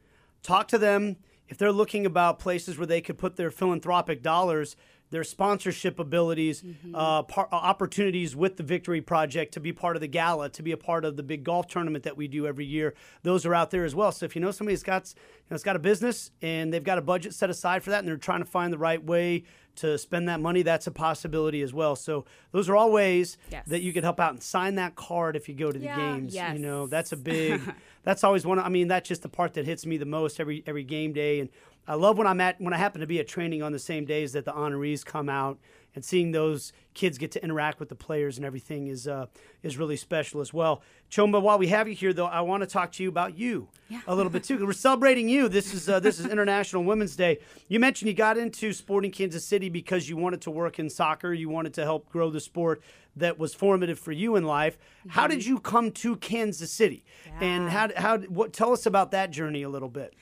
talk 0.45 0.69
to 0.69 0.79
them. 0.79 1.17
If 1.49 1.59
they're 1.59 1.73
looking 1.73 2.07
about 2.07 2.39
places 2.39 2.79
where 2.79 2.87
they 2.87 3.01
could 3.01 3.19
put 3.19 3.35
their 3.35 3.51
philanthropic 3.51 4.23
dollars, 4.23 4.77
their 5.11 5.25
sponsorship 5.25 5.99
abilities, 5.99 6.63
mm-hmm. 6.63 6.95
uh, 6.95 7.23
par- 7.25 7.49
uh, 7.53 7.57
opportunities 7.57 8.37
with 8.37 8.57
the 8.57 8.63
Victory 8.63 9.01
Project 9.01 9.53
to 9.55 9.61
be 9.61 9.73
part 9.73 9.97
of 9.97 10.01
the 10.01 10.09
gala, 10.09 10.49
to 10.51 10.63
be 10.63 10.73
a 10.73 10.77
part 10.77 11.05
of 11.05 11.17
the 11.17 11.23
big 11.23 11.45
golf 11.45 11.67
tournament 11.67 12.05
that 12.05 12.17
we 12.17 12.29
do 12.29 12.47
every 12.47 12.65
year. 12.65 12.95
Those 13.23 13.45
are 13.45 13.55
out 13.55 13.71
there 13.71 13.85
as 13.85 13.95
well. 13.95 14.13
So 14.13 14.25
if 14.25 14.35
you 14.37 14.41
know 14.41 14.53
somebody 14.53 14.75
has 14.75 14.83
got, 14.83 15.13
you 15.17 15.23
know, 15.51 15.55
has 15.55 15.63
got 15.65 15.77
a 15.77 15.81
business 15.81 16.31
and 16.43 16.73
they've 16.73 16.85
got 16.85 16.99
a 16.99 17.03
budget 17.03 17.35
set 17.35 17.51
aside 17.51 17.83
for 17.83 17.91
that, 17.91 18.01
and 18.01 18.09
they're 18.09 18.17
trying 18.17 18.41
to 18.41 18.49
find 18.49 18.73
the 18.73 18.79
right 18.79 19.03
way 19.05 19.45
to 19.77 19.97
spend 19.99 20.29
that 20.29 20.41
money, 20.41 20.63
that's 20.63 20.87
a 20.87 20.91
possibility 20.91 21.63
as 21.63 21.73
well. 21.73 21.97
So 21.97 22.25
those 22.53 22.69
are 22.69 22.77
all 22.77 22.93
ways 22.93 23.39
yes. 23.51 23.67
that 23.69 23.83
you 23.83 23.93
can 23.93 24.03
help 24.03 24.21
out 24.21 24.33
and 24.33 24.43
sign 24.43 24.75
that 24.77 24.95
card 24.95 25.37
if 25.37 25.49
you 25.49 25.55
go 25.55 25.73
to 25.73 25.79
the 25.79 25.87
yeah, 25.87 25.97
games. 25.97 26.35
Yes. 26.35 26.55
You 26.55 26.61
know, 26.61 26.87
that's 26.87 27.13
a 27.13 27.17
big. 27.17 27.61
that's 28.03 28.25
always 28.25 28.47
one. 28.47 28.59
I 28.59 28.69
mean, 28.69 28.89
that's 28.89 29.09
just 29.09 29.23
the 29.23 29.29
part 29.29 29.55
that 29.55 29.65
hits 29.65 29.87
me 29.87 29.97
the 29.97 30.07
most 30.07 30.41
every 30.41 30.63
every 30.67 30.85
game 30.85 31.13
day 31.13 31.41
and 31.41 31.49
I 31.91 31.95
love 31.95 32.19
when 32.19 32.29
I'm 32.29 32.41
at 32.41 32.61
when 32.61 32.73
I 32.73 32.77
happen 32.77 33.01
to 33.01 33.07
be 33.09 33.19
at 33.19 33.27
training 33.27 33.65
on 33.65 33.73
the 33.73 33.79
same 33.81 34.05
days 34.05 34.33
that 34.35 34.45
the 34.45 34.53
honorees 34.53 35.05
come 35.05 35.29
out 35.29 35.59
and 35.97 36.05
seeing 36.05 36.31
those 36.31 36.73
kids 36.95 37.19
get 37.19 37.33
to 37.33 37.43
interact 37.43 37.81
with 37.81 37.89
the 37.89 37.97
players 37.97 38.37
and 38.37 38.47
everything 38.47 38.87
is 38.87 39.09
uh, 39.09 39.27
is 39.65 39.77
really 39.77 39.97
special 39.97 40.41
as 40.41 40.55
well. 40.55 40.83
Chioma, 41.11 41.43
while 41.43 41.59
we 41.59 41.67
have 41.67 41.89
you 41.89 41.95
here, 41.97 42.13
though, 42.13 42.27
I 42.27 42.43
want 42.43 42.61
to 42.61 42.69
talk 42.69 42.93
to 42.93 43.03
you 43.03 43.09
about 43.09 43.37
you 43.37 43.67
yeah. 43.89 44.03
a 44.07 44.15
little 44.15 44.31
bit 44.31 44.45
too. 44.45 44.65
We're 44.65 44.73
celebrating 44.73 45.29
you. 45.29 45.49
This 45.49 45.75
is 45.75 45.89
uh, 45.89 45.99
this 45.99 46.21
is 46.21 46.27
International 46.27 46.85
Women's 46.85 47.17
Day. 47.17 47.41
You 47.67 47.81
mentioned 47.81 48.09
you 48.09 48.15
got 48.15 48.39
into 48.39 48.73
Sporting 48.73 49.11
Kansas 49.11 49.45
City 49.45 49.69
because 49.69 50.09
you 50.09 50.17
wanted 50.17 50.43
to 50.43 50.53
work 50.53 50.79
in 50.79 50.91
soccer. 50.91 51.33
You 51.33 51.49
wanted 51.49 51.75
to 51.75 51.83
help 51.83 52.09
grow 52.09 52.31
the 52.31 52.39
sport 52.39 52.83
that 53.17 53.37
was 53.37 53.53
formative 53.53 53.99
for 53.99 54.13
you 54.13 54.37
in 54.37 54.45
life. 54.45 54.79
Mm-hmm. 54.79 55.09
How 55.09 55.27
did 55.27 55.45
you 55.45 55.59
come 55.59 55.91
to 55.91 56.15
Kansas 56.15 56.71
City? 56.71 57.05
Yeah. 57.27 57.49
And 57.49 57.69
how 57.69 57.89
how 57.97 58.19
what 58.19 58.53
tell 58.53 58.73
us 58.73 58.87
about 58.87 59.11
that 59.11 59.33
journey 59.33 59.65
a 59.65 59.69
little 59.69 59.89
bit? 59.89 60.15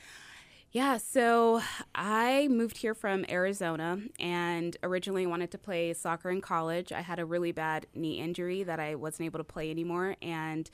Yeah, 0.78 0.98
so 0.98 1.60
I 1.96 2.46
moved 2.46 2.76
here 2.76 2.94
from 2.94 3.24
Arizona 3.28 3.98
and 4.20 4.76
originally 4.84 5.26
wanted 5.26 5.50
to 5.50 5.58
play 5.58 5.92
soccer 5.92 6.30
in 6.30 6.40
college. 6.40 6.92
I 6.92 7.00
had 7.00 7.18
a 7.18 7.24
really 7.24 7.50
bad 7.50 7.88
knee 7.96 8.20
injury 8.20 8.62
that 8.62 8.78
I 8.78 8.94
wasn't 8.94 9.26
able 9.26 9.38
to 9.38 9.44
play 9.44 9.72
anymore. 9.72 10.14
And 10.22 10.70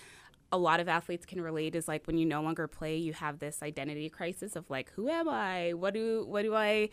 a 0.53 0.59
lot 0.59 0.79
of 0.79 0.91
athletes 0.91 1.25
can 1.25 1.41
relate 1.41 1.75
is 1.75 1.89
like 1.89 2.07
when 2.07 2.19
you 2.19 2.27
no 2.27 2.43
longer 2.43 2.69
play, 2.69 2.99
you 2.99 3.15
have 3.15 3.39
this 3.39 3.63
identity 3.63 4.11
crisis 4.11 4.57
of 4.57 4.69
like, 4.69 4.91
who 4.91 5.09
am 5.09 5.27
I? 5.27 5.73
What 5.73 5.95
do 5.95 6.27
what 6.29 6.43
do 6.43 6.55
I 6.55 6.91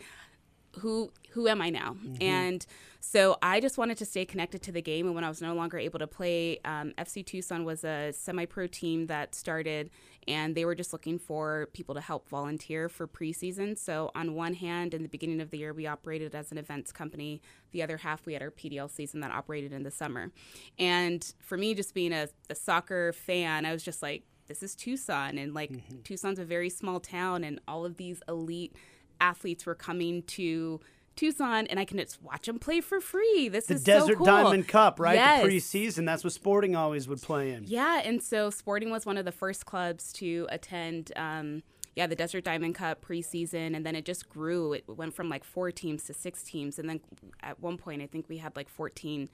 who 0.78 1.12
who 1.30 1.48
am 1.48 1.62
I 1.62 1.70
now? 1.70 1.96
Mm-hmm. 2.04 2.22
And 2.22 2.66
so 3.00 3.36
I 3.42 3.60
just 3.60 3.78
wanted 3.78 3.98
to 3.98 4.04
stay 4.04 4.24
connected 4.24 4.62
to 4.62 4.72
the 4.72 4.82
game. 4.82 5.06
And 5.06 5.14
when 5.14 5.24
I 5.24 5.28
was 5.28 5.40
no 5.40 5.54
longer 5.54 5.78
able 5.78 5.98
to 5.98 6.06
play, 6.06 6.60
um, 6.64 6.92
FC 6.98 7.24
Tucson 7.24 7.64
was 7.64 7.84
a 7.84 8.12
semi-pro 8.12 8.66
team 8.68 9.06
that 9.06 9.34
started, 9.34 9.90
and 10.28 10.54
they 10.54 10.64
were 10.64 10.74
just 10.74 10.92
looking 10.92 11.18
for 11.18 11.68
people 11.72 11.94
to 11.94 12.00
help 12.00 12.28
volunteer 12.28 12.88
for 12.88 13.08
preseason. 13.08 13.76
So 13.78 14.10
on 14.14 14.34
one 14.34 14.54
hand, 14.54 14.94
in 14.94 15.02
the 15.02 15.08
beginning 15.08 15.40
of 15.40 15.50
the 15.50 15.58
year, 15.58 15.72
we 15.72 15.86
operated 15.86 16.34
as 16.34 16.52
an 16.52 16.58
events 16.58 16.92
company. 16.92 17.40
The 17.72 17.82
other 17.82 17.96
half, 17.96 18.24
we 18.26 18.34
had 18.34 18.42
our 18.42 18.50
PDL 18.50 18.90
season 18.90 19.20
that 19.20 19.32
operated 19.32 19.72
in 19.72 19.82
the 19.82 19.90
summer. 19.90 20.30
And 20.78 21.34
for 21.40 21.56
me, 21.56 21.74
just 21.74 21.94
being 21.94 22.12
a, 22.12 22.28
a 22.50 22.54
soccer 22.54 23.12
fan, 23.14 23.64
I 23.64 23.72
was 23.72 23.82
just 23.82 24.02
like, 24.02 24.24
this 24.46 24.62
is 24.62 24.74
Tucson, 24.74 25.38
and 25.38 25.54
like 25.54 25.72
mm-hmm. 25.72 26.02
Tucson's 26.02 26.38
a 26.38 26.44
very 26.44 26.68
small 26.68 27.00
town, 27.00 27.42
and 27.42 27.60
all 27.66 27.84
of 27.84 27.96
these 27.96 28.22
elite 28.28 28.76
athletes 29.22 29.64
were 29.64 29.74
coming 29.74 30.22
to 30.24 30.80
Tucson 31.16 31.66
and 31.66 31.78
I 31.78 31.84
can 31.84 31.98
just 31.98 32.22
watch 32.22 32.46
them 32.46 32.58
play 32.58 32.80
for 32.80 33.00
free. 33.00 33.48
This 33.48 33.66
the 33.66 33.74
is 33.74 33.84
Desert 33.84 34.12
so 34.12 34.16
cool. 34.16 34.26
Diamond 34.26 34.68
Cup, 34.68 34.98
right? 34.98 35.14
Yes. 35.14 35.42
The 35.42 35.48
preseason. 35.48 36.06
That's 36.06 36.24
what 36.24 36.32
Sporting 36.32 36.74
always 36.74 37.06
would 37.08 37.22
play 37.22 37.52
in. 37.52 37.64
Yeah, 37.66 38.00
and 38.04 38.22
so 38.22 38.50
Sporting 38.50 38.90
was 38.90 39.06
one 39.06 39.16
of 39.16 39.24
the 39.24 39.32
first 39.32 39.66
clubs 39.66 40.12
to 40.14 40.46
attend. 40.50 41.12
Um, 41.16 41.62
yeah, 41.94 42.06
the 42.06 42.16
Desert 42.16 42.44
Diamond 42.44 42.74
Cup 42.74 43.04
preseason, 43.04 43.76
and 43.76 43.84
then 43.84 43.94
it 43.94 44.04
just 44.04 44.28
grew. 44.28 44.72
It 44.72 44.84
went 44.88 45.14
from 45.14 45.28
like 45.28 45.44
four 45.44 45.70
teams 45.70 46.04
to 46.04 46.14
six 46.14 46.42
teams, 46.42 46.78
and 46.78 46.88
then 46.88 47.00
at 47.42 47.60
one 47.60 47.76
point, 47.76 48.02
I 48.02 48.06
think 48.06 48.28
we 48.28 48.38
had 48.38 48.56
like 48.56 48.68
14 48.68 49.28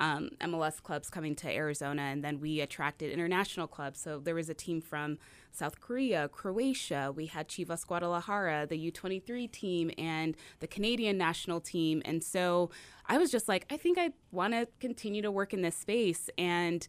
um, 0.00 0.30
MLS 0.40 0.82
clubs 0.82 1.10
coming 1.10 1.34
to 1.36 1.48
Arizona, 1.50 2.02
and 2.02 2.22
then 2.22 2.40
we 2.40 2.60
attracted 2.60 3.12
international 3.12 3.66
clubs. 3.66 4.00
So 4.00 4.18
there 4.18 4.34
was 4.34 4.48
a 4.48 4.54
team 4.54 4.80
from 4.80 5.18
South 5.50 5.80
Korea, 5.80 6.28
Croatia. 6.28 7.12
We 7.14 7.26
had 7.26 7.48
Chivas 7.48 7.86
Guadalajara, 7.86 8.66
the 8.68 8.90
U23 8.90 9.50
team, 9.50 9.90
and 9.98 10.36
the 10.60 10.66
Canadian 10.66 11.16
national 11.16 11.60
team. 11.60 12.02
And 12.04 12.22
so 12.22 12.70
I 13.06 13.18
was 13.18 13.30
just 13.30 13.48
like, 13.48 13.66
I 13.70 13.76
think 13.76 13.98
I 13.98 14.10
want 14.32 14.52
to 14.54 14.66
continue 14.80 15.22
to 15.22 15.30
work 15.30 15.52
in 15.52 15.62
this 15.62 15.76
space. 15.76 16.28
And 16.38 16.86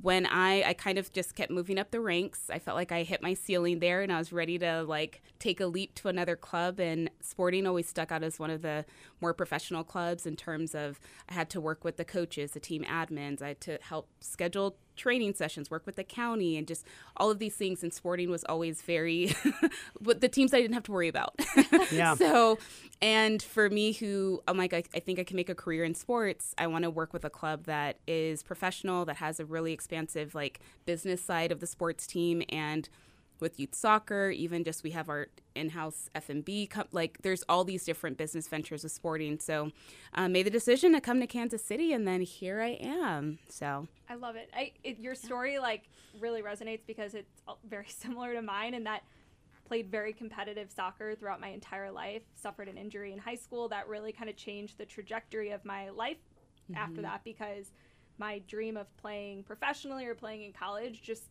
when 0.00 0.26
I, 0.26 0.62
I 0.62 0.72
kind 0.74 0.96
of 0.96 1.12
just 1.12 1.34
kept 1.34 1.50
moving 1.50 1.78
up 1.78 1.90
the 1.90 2.00
ranks, 2.00 2.50
I 2.50 2.60
felt 2.60 2.76
like 2.76 2.92
I 2.92 3.02
hit 3.02 3.20
my 3.20 3.34
ceiling 3.34 3.80
there 3.80 4.02
and 4.02 4.12
I 4.12 4.18
was 4.18 4.32
ready 4.32 4.56
to 4.58 4.82
like 4.84 5.22
take 5.40 5.60
a 5.60 5.66
leap 5.66 5.94
to 5.96 6.08
another 6.08 6.36
club. 6.36 6.78
And 6.78 7.10
sporting 7.20 7.66
always 7.66 7.88
stuck 7.88 8.12
out 8.12 8.22
as 8.22 8.38
one 8.38 8.50
of 8.50 8.62
the 8.62 8.84
more 9.20 9.34
professional 9.34 9.82
clubs 9.82 10.24
in 10.24 10.36
terms 10.36 10.74
of 10.74 11.00
I 11.28 11.34
had 11.34 11.50
to 11.50 11.60
work 11.60 11.82
with 11.82 11.96
the 11.96 12.04
coaches, 12.04 12.52
the 12.52 12.60
team 12.60 12.84
admins, 12.84 13.42
I 13.42 13.48
had 13.48 13.60
to 13.62 13.78
help 13.82 14.08
schedule 14.20 14.76
training 14.98 15.34
sessions, 15.34 15.70
work 15.70 15.86
with 15.86 15.96
the 15.96 16.04
county, 16.04 16.56
and 16.56 16.66
just 16.66 16.84
all 17.16 17.30
of 17.30 17.38
these 17.38 17.54
things. 17.54 17.82
And 17.82 17.92
sporting 17.92 18.30
was 18.30 18.44
always 18.44 18.82
very, 18.82 19.34
but 20.00 20.20
the 20.20 20.28
teams 20.28 20.52
I 20.52 20.60
didn't 20.60 20.74
have 20.74 20.82
to 20.84 20.92
worry 20.92 21.08
about. 21.08 21.34
Yeah. 21.90 22.14
so, 22.14 22.58
and 23.00 23.42
for 23.42 23.70
me, 23.70 23.92
who 23.92 24.42
I'm 24.46 24.58
like, 24.58 24.74
I, 24.74 24.82
I 24.94 25.00
think 25.00 25.18
I 25.18 25.24
can 25.24 25.36
make 25.36 25.48
a 25.48 25.54
career 25.54 25.84
in 25.84 25.94
sports, 25.94 26.54
I 26.58 26.66
want 26.66 26.82
to 26.84 26.90
work 26.90 27.12
with 27.12 27.24
a 27.24 27.30
club 27.30 27.64
that 27.64 27.98
is 28.06 28.42
professional, 28.42 29.04
that 29.06 29.16
has 29.16 29.40
a 29.40 29.46
really 29.46 29.72
expansive 29.72 30.34
like 30.34 30.60
business 30.84 31.22
side 31.22 31.50
of 31.50 31.60
the 31.60 31.66
sports 31.66 32.06
team, 32.06 32.42
and 32.50 32.88
with 33.40 33.58
youth 33.58 33.74
soccer, 33.74 34.30
even 34.30 34.64
just 34.64 34.82
we 34.82 34.90
have 34.90 35.08
our 35.08 35.28
in-house 35.54 36.08
F&B. 36.14 36.68
Like 36.92 37.18
there's 37.22 37.44
all 37.48 37.64
these 37.64 37.84
different 37.84 38.16
business 38.16 38.48
ventures 38.48 38.82
with 38.82 38.92
sporting. 38.92 39.38
So 39.38 39.72
uh, 40.14 40.28
made 40.28 40.46
the 40.46 40.50
decision 40.50 40.92
to 40.92 41.00
come 41.00 41.20
to 41.20 41.26
Kansas 41.26 41.64
City, 41.64 41.92
and 41.92 42.06
then 42.06 42.20
here 42.20 42.60
I 42.60 42.78
am. 42.80 43.38
So 43.48 43.88
I 44.08 44.14
love 44.14 44.36
it. 44.36 44.50
I 44.54 44.72
it, 44.82 44.98
your 44.98 45.14
story 45.14 45.58
like 45.58 45.84
really 46.20 46.42
resonates 46.42 46.80
because 46.86 47.14
it's 47.14 47.40
very 47.68 47.86
similar 47.88 48.34
to 48.34 48.42
mine 48.42 48.74
in 48.74 48.84
that 48.84 49.02
played 49.68 49.90
very 49.90 50.14
competitive 50.14 50.70
soccer 50.70 51.14
throughout 51.14 51.40
my 51.40 51.48
entire 51.48 51.90
life. 51.90 52.22
Suffered 52.34 52.68
an 52.68 52.78
injury 52.78 53.12
in 53.12 53.18
high 53.18 53.34
school 53.34 53.68
that 53.68 53.86
really 53.86 54.12
kind 54.12 54.30
of 54.30 54.36
changed 54.36 54.78
the 54.78 54.86
trajectory 54.86 55.50
of 55.50 55.64
my 55.64 55.90
life 55.90 56.16
mm-hmm. 56.70 56.80
after 56.80 57.02
that 57.02 57.22
because 57.22 57.72
my 58.16 58.40
dream 58.48 58.76
of 58.76 58.94
playing 58.96 59.44
professionally 59.44 60.06
or 60.06 60.14
playing 60.14 60.42
in 60.42 60.52
college 60.52 61.02
just 61.02 61.24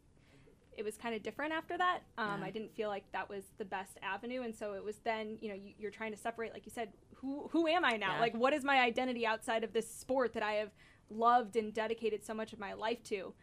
it 0.78 0.86
was 0.86 0.96
kind 0.96 1.16
of 1.16 1.24
different 1.24 1.52
after 1.52 1.78
that. 1.78 2.02
Um, 2.18 2.40
yeah. 2.42 2.48
I 2.48 2.52
didn't 2.52 2.74
feel 2.76 2.88
like 2.88 3.04
that 3.12 3.28
was 3.28 3.44
the 3.58 3.66
best 3.66 3.98
avenue, 4.04 4.44
and 4.44 4.56
so 4.56 4.74
it 4.74 4.84
was 4.84 4.98
then 5.04 5.38
you 5.42 5.50
know 5.50 5.56
you, 5.56 5.88
are 5.88 5.92
trying 5.92 6.12
to 6.12 6.18
separate, 6.18 6.54
like 6.54 6.66
you 6.66 6.72
said, 6.74 6.90
who 7.16 7.50
who 7.52 7.68
am 7.68 7.84
I 7.84 7.98
now? 7.98 8.14
Yeah. 8.14 8.20
Like 8.22 8.36
what 8.36 8.54
is 8.54 8.64
my 8.64 8.80
identity 8.80 9.26
outside 9.26 9.64
of 9.64 9.74
this 9.74 9.92
sport 9.92 10.34
that 10.34 10.44
I 10.44 10.54
have 10.54 10.70
loved 11.10 11.56
and 11.56 11.74
dedicated 11.74 12.24
so 12.24 12.34
much 12.34 12.54
of 12.54 12.60
my 12.60 12.74
life 12.74 13.04
to? 13.06 13.34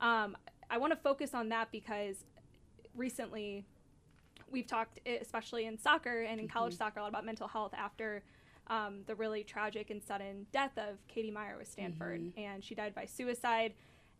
Um, 0.00 0.36
I 0.68 0.78
want 0.78 0.92
to 0.92 0.98
focus 0.98 1.32
on 1.32 1.48
that 1.50 1.70
because 1.70 2.24
recently 2.94 3.64
we've 4.50 4.66
talked, 4.66 4.98
especially 5.06 5.66
in 5.66 5.78
soccer 5.78 6.22
and 6.22 6.40
in 6.40 6.46
mm-hmm. 6.46 6.58
college 6.58 6.76
soccer, 6.76 6.98
a 6.98 7.02
lot 7.02 7.08
about 7.08 7.24
mental 7.24 7.48
health 7.48 7.72
after. 7.74 8.22
Um, 8.66 9.00
the 9.06 9.16
really 9.16 9.42
tragic 9.42 9.90
and 9.90 10.00
sudden 10.00 10.46
death 10.52 10.78
of 10.78 11.04
Katie 11.08 11.32
Meyer 11.32 11.56
with 11.58 11.66
Stanford, 11.66 12.20
mm-hmm. 12.20 12.38
and 12.38 12.62
she 12.62 12.76
died 12.76 12.94
by 12.94 13.04
suicide. 13.04 13.74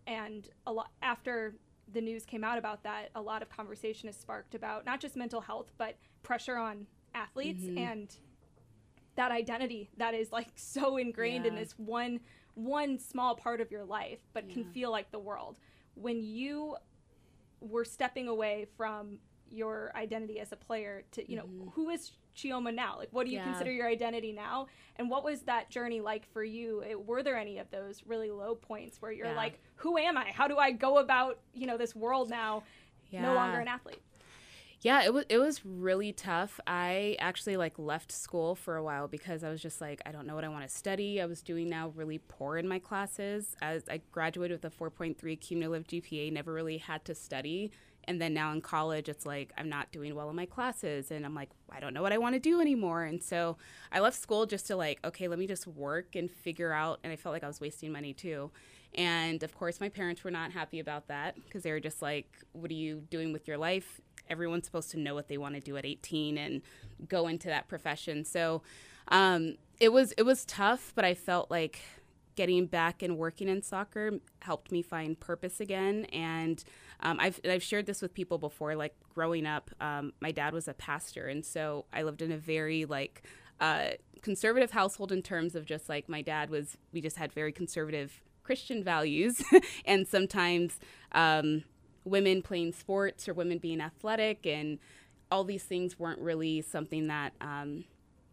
And 0.08 0.48
a 0.66 0.72
lot 0.72 0.90
after 1.02 1.54
the 1.93 2.01
news 2.01 2.24
came 2.24 2.45
out 2.45 2.59
about 2.59 2.82
that, 2.84 3.11
a 3.14 3.20
lot 3.20 3.43
of 3.43 3.51
conversation 3.51 4.09
is 4.09 4.16
sparked 4.16 4.55
about 4.55 4.84
not 4.86 5.01
just 5.01 5.16
mental 5.16 5.41
health, 5.41 5.70
but 5.78 5.97
pressure 6.22 6.57
on 6.57 6.86
athletes 7.14 7.64
mm-hmm. 7.64 7.78
and 7.78 8.16
that 9.16 9.32
identity 9.32 9.91
that 9.97 10.14
is 10.14 10.30
like 10.32 10.49
so 10.55 10.97
ingrained 10.97 11.45
yeah. 11.45 11.51
in 11.51 11.57
this 11.57 11.74
one 11.76 12.20
one 12.55 12.99
small 12.99 13.34
part 13.34 13.61
of 13.61 13.70
your 13.70 13.84
life, 13.84 14.18
but 14.32 14.47
yeah. 14.47 14.55
can 14.55 14.64
feel 14.64 14.91
like 14.91 15.11
the 15.11 15.18
world. 15.18 15.59
When 15.95 16.22
you 16.22 16.76
were 17.61 17.84
stepping 17.84 18.28
away 18.28 18.66
from 18.76 19.18
your 19.51 19.92
identity 19.94 20.40
as 20.40 20.53
a 20.53 20.57
player 20.57 21.03
to, 21.12 21.30
you 21.30 21.36
know, 21.36 21.44
mm-hmm. 21.44 21.68
who 21.70 21.90
is 21.90 22.12
Chioma 22.36 22.74
now? 22.74 22.96
Like, 22.98 23.09
what 23.11 23.26
do 23.26 23.32
you 23.32 23.38
yeah. 23.38 23.44
consider 23.44 23.70
your 23.70 23.88
identity 23.88 24.32
now? 24.32 24.68
And 24.96 25.11
what 25.11 25.24
was 25.24 25.42
that 25.42 25.70
journey 25.70 26.01
like 26.01 26.30
for 26.32 26.44
you? 26.44 26.82
It, 26.82 27.07
were 27.07 27.22
there 27.22 27.36
any 27.36 27.59
of 27.59 27.70
those 27.70 28.03
really 28.07 28.30
low 28.30 28.55
points 28.55 29.01
where 29.01 29.12
you're 29.12 29.26
yeah. 29.26 29.36
like, 29.36 29.61
who 29.76 29.98
am 29.98 30.16
I? 30.16 30.26
How 30.32 30.48
do 30.48 30.59
I 30.59 30.72
go 30.72 30.98
about, 30.98 31.38
you 31.55 31.66
know, 31.66 31.76
this 31.76 31.94
world 31.94 32.30
now? 32.30 32.62
Yeah. 33.11 33.22
No 33.22 33.34
longer 33.34 33.59
an 33.59 33.68
athlete. 33.68 34.03
Yeah, 34.82 35.03
it 35.03 35.12
was 35.12 35.26
it 35.28 35.36
was 35.36 35.62
really 35.66 36.11
tough. 36.11 36.59
I 36.66 37.16
actually 37.18 37.59
like 37.59 37.78
left 37.78 38.11
school 38.11 38.55
for 38.55 38.76
a 38.76 38.82
while 38.82 39.09
because 39.09 39.44
I 39.44 39.51
was 39.51 39.61
just 39.61 39.78
like 39.78 40.01
I 40.07 40.12
don't 40.12 40.26
know 40.26 40.34
what 40.34 40.44
I 40.44 40.48
want 40.48 40.66
to 40.66 40.74
study. 40.74 41.20
I 41.20 41.26
was 41.26 41.42
doing 41.42 41.68
now 41.68 41.92
really 41.94 42.16
poor 42.16 42.57
in 42.57 42.66
my 42.66 42.78
classes. 42.78 43.57
As 43.61 43.82
I 43.90 44.01
graduated 44.11 44.62
with 44.62 44.72
a 44.72 44.74
4.3 44.74 45.38
cumulative 45.38 45.86
GPA, 45.86 46.32
never 46.32 46.55
really 46.55 46.78
had 46.78 47.05
to 47.05 47.14
study 47.14 47.72
and 48.11 48.20
then 48.20 48.34
now 48.34 48.52
in 48.52 48.61
college 48.61 49.08
it's 49.08 49.24
like 49.24 49.52
i'm 49.56 49.68
not 49.68 49.92
doing 49.92 50.16
well 50.16 50.28
in 50.28 50.34
my 50.34 50.44
classes 50.44 51.12
and 51.12 51.24
i'm 51.24 51.34
like 51.34 51.48
i 51.70 51.78
don't 51.78 51.94
know 51.94 52.02
what 52.02 52.12
i 52.12 52.18
want 52.18 52.34
to 52.34 52.40
do 52.40 52.61
anymore. 52.61 53.04
And 53.04 53.22
so 53.22 53.56
i 53.92 54.00
left 54.00 54.20
school 54.20 54.46
just 54.46 54.66
to 54.66 54.76
like 54.76 54.98
okay 55.04 55.28
let 55.28 55.38
me 55.38 55.46
just 55.46 55.66
work 55.68 56.16
and 56.16 56.28
figure 56.28 56.72
out 56.72 56.98
and 57.04 57.12
i 57.12 57.16
felt 57.16 57.32
like 57.32 57.44
i 57.44 57.46
was 57.46 57.61
wasting 57.61 57.92
money 57.92 58.12
too. 58.12 58.50
And 58.96 59.44
of 59.44 59.54
course 59.54 59.78
my 59.78 59.88
parents 59.88 60.24
were 60.24 60.32
not 60.32 60.50
happy 60.50 60.80
about 60.80 61.06
that 61.06 61.36
because 61.36 61.62
they 61.62 61.70
were 61.70 61.78
just 61.78 62.02
like 62.02 62.26
what 62.52 62.70
are 62.72 62.74
you 62.74 63.02
doing 63.11 63.32
with 63.32 63.46
your 63.46 63.58
life? 63.58 64.00
Everyone's 64.28 64.64
supposed 64.64 64.90
to 64.90 64.98
know 64.98 65.14
what 65.14 65.28
they 65.28 65.38
want 65.38 65.54
to 65.54 65.61
do 65.61 65.76
at 65.76 65.86
18 65.86 66.36
and 66.36 66.62
go 67.08 67.28
into 67.28 67.46
that 67.46 67.68
profession. 67.68 68.24
So 68.24 68.62
um, 69.08 69.56
it 69.78 69.92
was 69.92 70.12
it 70.18 70.22
was 70.24 70.44
tough 70.44 70.92
but 70.94 71.06
i 71.06 71.14
felt 71.14 71.50
like 71.50 71.80
getting 72.36 72.66
back 72.66 73.02
and 73.02 73.18
working 73.18 73.48
in 73.48 73.62
soccer 73.62 74.12
helped 74.40 74.72
me 74.72 74.82
find 74.82 75.18
purpose 75.18 75.60
again. 75.60 76.04
And 76.06 76.62
um, 77.00 77.18
I've, 77.20 77.40
I've 77.44 77.62
shared 77.62 77.86
this 77.86 78.02
with 78.02 78.14
people 78.14 78.38
before. 78.38 78.74
Like 78.74 78.94
growing 79.14 79.46
up, 79.46 79.70
um, 79.80 80.12
my 80.20 80.30
dad 80.32 80.52
was 80.52 80.68
a 80.68 80.74
pastor, 80.74 81.26
and 81.26 81.44
so 81.44 81.86
I 81.92 82.02
lived 82.02 82.22
in 82.22 82.32
a 82.32 82.38
very 82.38 82.84
like 82.84 83.22
uh, 83.60 83.90
conservative 84.22 84.70
household 84.70 85.12
in 85.12 85.22
terms 85.22 85.54
of 85.54 85.66
just 85.66 85.88
like 85.88 86.08
my 86.08 86.22
dad 86.22 86.50
was. 86.50 86.76
We 86.92 87.00
just 87.00 87.16
had 87.16 87.32
very 87.32 87.52
conservative 87.52 88.22
Christian 88.42 88.82
values, 88.82 89.42
and 89.84 90.06
sometimes 90.06 90.78
um, 91.12 91.64
women 92.04 92.42
playing 92.42 92.72
sports 92.72 93.28
or 93.28 93.34
women 93.34 93.58
being 93.58 93.80
athletic 93.80 94.46
and 94.46 94.78
all 95.30 95.44
these 95.44 95.62
things 95.62 95.98
weren't 95.98 96.20
really 96.20 96.60
something 96.60 97.06
that 97.06 97.32
um, 97.40 97.84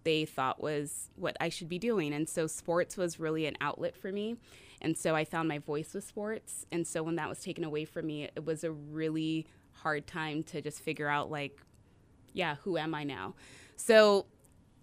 they 0.08 0.24
thought 0.24 0.62
was 0.62 1.10
what 1.18 1.36
I 1.42 1.50
should 1.50 1.68
be 1.68 1.78
doing. 1.78 2.14
And 2.14 2.30
so 2.30 2.48
sports 2.48 2.96
was 2.96 3.20
really 3.20 3.46
an 3.46 3.58
outlet 3.60 3.94
for 3.94 4.10
me. 4.10 4.38
And 4.82 4.98
so 4.98 5.14
I 5.14 5.26
found 5.26 5.50
my 5.50 5.60
voice 5.60 5.94
with 5.94 6.06
sports. 6.06 6.66
And 6.72 6.88
so 6.88 7.04
when 7.04 7.18
that 7.18 7.28
was 7.28 7.42
taken 7.42 7.66
away 7.66 7.84
from 7.84 8.08
me, 8.08 8.24
it 8.24 8.46
was 8.46 8.64
a 8.64 8.72
really 8.72 9.48
hard 9.74 10.08
time 10.08 10.44
to 10.44 10.62
just 10.62 10.80
figure 10.80 11.10
out, 11.10 11.30
like, 11.30 11.60
yeah, 12.32 12.56
who 12.64 12.78
am 12.78 12.96
I 12.96 13.04
now? 13.04 13.36
So 13.76 14.28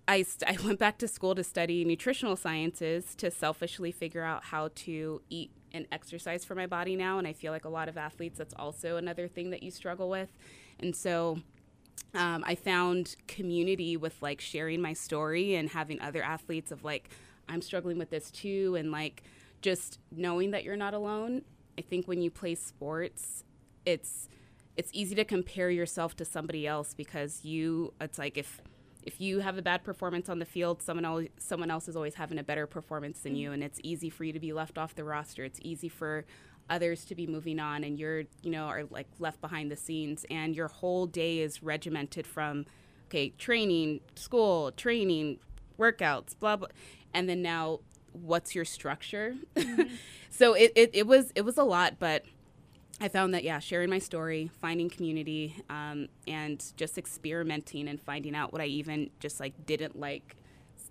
I, 0.07 0.25
st- 0.25 0.61
I 0.61 0.63
went 0.63 0.79
back 0.79 0.99
to 0.99 1.09
school 1.09 1.35
to 1.37 1.43
study 1.43 1.87
nutritional 1.87 2.37
sciences 2.37 3.15
to 3.15 3.31
selfishly 3.31 3.93
figure 3.93 4.25
out 4.25 4.45
how 4.45 4.69
to 4.75 5.23
eat 5.31 5.53
and 5.73 5.87
exercise 5.91 6.45
for 6.45 6.55
my 6.55 6.67
body 6.67 6.97
now. 6.97 7.17
And 7.17 7.27
I 7.27 7.33
feel 7.33 7.51
like 7.51 7.65
a 7.65 7.71
lot 7.71 7.89
of 7.89 7.97
athletes, 7.97 8.37
that's 8.37 8.55
also 8.59 8.99
another 8.99 9.27
thing 9.27 9.49
that 9.51 9.63
you 9.63 9.71
struggle 9.71 10.11
with. 10.11 10.37
And 10.79 10.95
so 10.95 11.39
um, 12.15 12.45
I 12.47 12.55
found 12.55 13.17
community 13.27 13.97
with 13.97 14.21
like 14.23 14.41
sharing 14.41 14.81
my 14.81 14.93
story 14.93 15.55
and 15.55 15.69
having 15.69 16.01
other 16.01 16.23
athletes 16.23 16.71
of 16.71 16.85
like, 16.85 17.11
I'm 17.49 17.61
struggling 17.61 17.99
with 17.99 18.11
this 18.11 18.31
too. 18.31 18.77
And 18.79 18.93
like 18.93 19.23
just 19.63 19.99
knowing 20.13 20.53
that 20.53 20.65
you're 20.65 20.77
not 20.77 20.95
alone. 20.95 21.43
I 21.77 21.83
think 21.83 22.07
when 22.07 22.23
you 22.23 22.31
play 22.31 22.55
sports, 22.55 23.45
it's, 23.85 24.29
it's 24.77 24.91
easy 24.93 25.15
to 25.17 25.25
compare 25.25 25.71
yourself 25.71 26.15
to 26.17 26.25
somebody 26.25 26.67
else 26.67 26.95
because 26.95 27.45
you, 27.45 27.93
it's 28.01 28.19
like 28.19 28.39
if, 28.39 28.61
if 29.03 29.21
you 29.21 29.41
have 29.41 29.59
a 29.59 29.63
bad 29.63 29.85
performance 29.85 30.29
on 30.29 30.39
the 30.39 30.45
field, 30.45 30.83
someone 30.83 31.05
else, 31.05 31.27
someone 31.39 31.71
else 31.71 31.89
is 31.89 31.97
always 31.97 32.15
having 32.15 32.39
a 32.39 32.43
better 32.43 32.67
performance 32.67 33.21
than 33.21 33.37
you, 33.37 33.53
and 33.53 33.63
it's 33.63 33.79
easy 33.83 34.09
for 34.09 34.25
you 34.25 34.33
to 34.33 34.41
be 34.41 34.53
left 34.53 34.79
off 34.79 34.95
the 34.95 35.05
roster. 35.05 35.45
It's 35.45 35.61
easy 35.63 35.89
for 35.89 36.25
others 36.71 37.05
to 37.05 37.15
be 37.15 37.27
moving 37.27 37.61
on 37.61 37.85
and 37.85 37.99
you're 37.99 38.23
you 38.43 38.51
know 38.51 38.65
are 38.65 38.85
like 38.91 39.07
left 39.19 39.41
behind 39.41 39.71
the 39.71 39.77
scenes 39.77 40.25
and 40.31 40.57
your 40.57 40.69
whole 40.69 41.07
day 41.07 41.41
is 41.41 41.63
regimented 41.63 42.27
from 42.27 42.65
okay 43.09 43.31
training 43.31 44.01
school 44.15 44.73
training 44.73 45.39
workouts 45.79 46.35
blah 46.39 46.57
blah 46.57 46.69
and 47.13 47.29
then 47.29 47.43
now 47.43 47.81
what's 48.13 48.55
your 48.55 48.65
structure 48.65 49.35
mm-hmm. 49.55 49.83
so 50.31 50.55
it, 50.55 50.73
it, 50.75 50.91
it 50.95 51.07
was 51.07 51.33
it 51.35 51.43
was 51.43 51.59
a 51.59 51.65
lot 51.65 51.99
but 51.99 52.25
I 53.01 53.09
found 53.09 53.35
that 53.35 53.43
yeah, 53.43 53.59
sharing 53.59 53.91
my 53.91 53.99
story, 53.99 54.51
finding 54.61 54.89
community, 54.89 55.57
um, 55.69 56.09
and 56.29 56.65
just 56.77 56.97
experimenting 56.97 57.89
and 57.89 58.01
finding 58.01 58.37
out 58.37 58.53
what 58.53 58.63
I 58.63 58.67
even 58.67 59.11
just 59.19 59.41
like 59.41 59.67
didn't 59.67 59.99
like. 59.99 60.37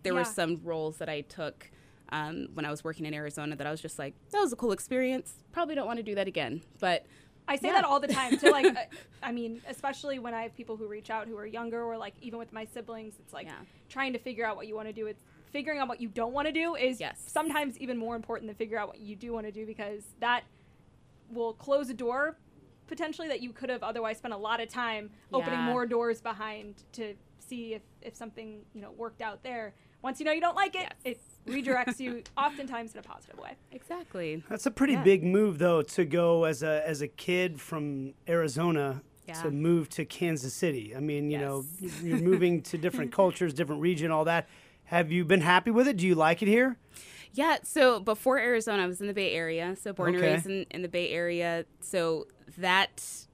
There 0.04 0.12
yeah. 0.12 0.20
were 0.20 0.26
some 0.26 0.60
roles 0.64 0.98
that 0.98 1.08
I 1.08 1.22
took 1.22 1.72
um, 2.14 2.48
when 2.54 2.64
I 2.64 2.70
was 2.72 2.84
working 2.84 3.06
in 3.06 3.14
Arizona 3.14 3.56
that 3.56 3.66
I 3.66 3.72
was 3.72 3.82
just 3.82 3.98
like, 3.98 4.14
that 4.32 4.40
was 4.40 4.54
a 4.54 4.56
cool 4.56 4.72
experience. 4.72 5.34
Probably 5.52 5.74
don't 5.76 5.88
want 5.88 5.98
to 5.98 6.04
do 6.04 6.14
that 6.16 6.28
again. 6.28 6.62
But 6.80 7.06
I 7.48 7.56
say 7.58 7.68
Yeah. 7.68 7.74
that 7.74 7.84
all 7.86 8.00
the 8.00 8.08
time. 8.08 8.38
to 8.38 8.52
like, 8.52 8.66
uh, 8.78 8.82
I 9.24 9.32
mean, 9.32 9.62
especially 9.68 10.20
when 10.20 10.34
I 10.34 10.44
have 10.44 10.56
people 10.56 10.78
who 10.78 10.88
reach 10.88 11.10
out 11.10 11.28
who 11.28 11.36
are 11.38 11.46
younger, 11.48 11.84
or 11.84 11.98
like 11.98 12.14
even 12.22 12.38
with 12.38 12.54
my 12.54 12.66
siblings, 12.66 13.16
it's 13.20 13.34
like 13.34 13.48
Yeah. 13.48 13.54
trying 13.90 14.14
to 14.14 14.20
figure 14.20 14.46
out 14.46 14.56
what 14.56 14.68
you 14.68 14.76
want 14.76 14.88
to 14.90 14.94
do. 14.94 15.08
It's 15.08 15.20
figuring 15.52 15.80
out 15.80 15.88
what 15.88 16.00
you 16.02 16.08
don't 16.08 16.34
want 16.34 16.48
to 16.48 16.52
do 16.54 16.76
is 16.76 17.00
Yes. 17.00 17.24
sometimes 17.28 17.78
even 17.80 17.98
more 17.98 18.16
important 18.16 18.48
than 18.48 18.56
figure 18.56 18.78
out 18.78 18.88
what 18.88 19.00
you 19.00 19.16
do 19.16 19.34
want 19.34 19.46
to 19.48 19.52
do 19.52 19.66
because 19.66 20.04
that 20.20 20.44
will 21.30 21.54
close 21.54 21.90
a 21.90 21.94
door 21.94 22.38
potentially 22.86 23.28
that 23.28 23.42
you 23.42 23.52
could 23.54 23.70
have 23.70 23.82
otherwise 23.82 24.18
spent 24.18 24.34
a 24.34 24.38
lot 24.38 24.60
of 24.62 24.68
time 24.70 25.10
opening 25.32 25.62
more 25.62 25.86
doors 25.86 26.22
behind 26.22 26.84
to 26.92 27.16
see 27.40 27.74
if, 27.74 27.82
if 28.02 28.16
something 28.16 28.62
you 28.74 28.82
know 28.82 28.92
worked 28.92 29.22
out 29.22 29.42
there. 29.44 29.74
Once 30.02 30.20
you 30.20 30.26
know 30.26 30.32
you 30.32 30.42
don't 30.42 30.56
like 30.56 30.76
it, 30.76 30.94
it 31.06 31.22
redirects 31.48 32.00
you 32.00 32.24
oftentimes 32.38 32.94
in 32.94 33.00
a 33.00 33.04
positive 33.04 33.38
way. 33.40 33.52
Exactly. 33.72 34.44
That's 34.50 34.66
a 34.66 34.72
pretty 34.72 34.94
Yeah. 34.94 35.04
big 35.04 35.24
move, 35.24 35.60
though, 35.60 35.82
to 35.82 36.06
go 36.06 36.44
as 36.46 36.64
a 36.64 36.88
as 36.88 37.02
a 37.02 37.08
kid 37.08 37.60
from 37.62 38.14
Arizona 38.28 39.02
Yeah. 39.28 39.34
to 39.42 39.52
move 39.52 39.90
to 39.90 40.06
Kansas 40.06 40.54
City. 40.54 40.96
I 40.96 41.00
mean, 41.00 41.30
you 41.32 41.38
know, 41.40 41.66
you're 42.02 42.18
moving 42.20 42.62
to 42.64 42.78
different 42.78 43.12
cultures, 43.22 43.54
different 43.54 43.82
region, 43.82 44.12
all 44.12 44.26
that. 44.26 44.48
Have 44.86 45.12
you 45.12 45.24
been 45.26 45.42
happy 45.42 45.72
with 45.72 45.88
it? 45.88 45.98
Do 45.98 46.06
you 46.08 46.16
like 46.16 46.42
it 46.42 46.48
here? 46.48 46.78
Yeah, 47.36 47.58
so 47.64 48.00
before 48.00 48.38
Arizona, 48.38 48.84
I 48.84 48.86
was 48.88 49.02
in 49.02 49.08
the 49.08 49.14
Bay 49.14 49.32
Area. 49.34 49.76
So 49.76 49.92
born 49.94 50.16
Okay. 50.16 50.26
and 50.26 50.34
raised 50.36 50.46
in, 50.46 50.66
in 50.72 50.82
the 50.84 50.88
Bay 50.90 51.10
Area. 51.10 51.66
So 51.80 52.28
that 52.58 53.26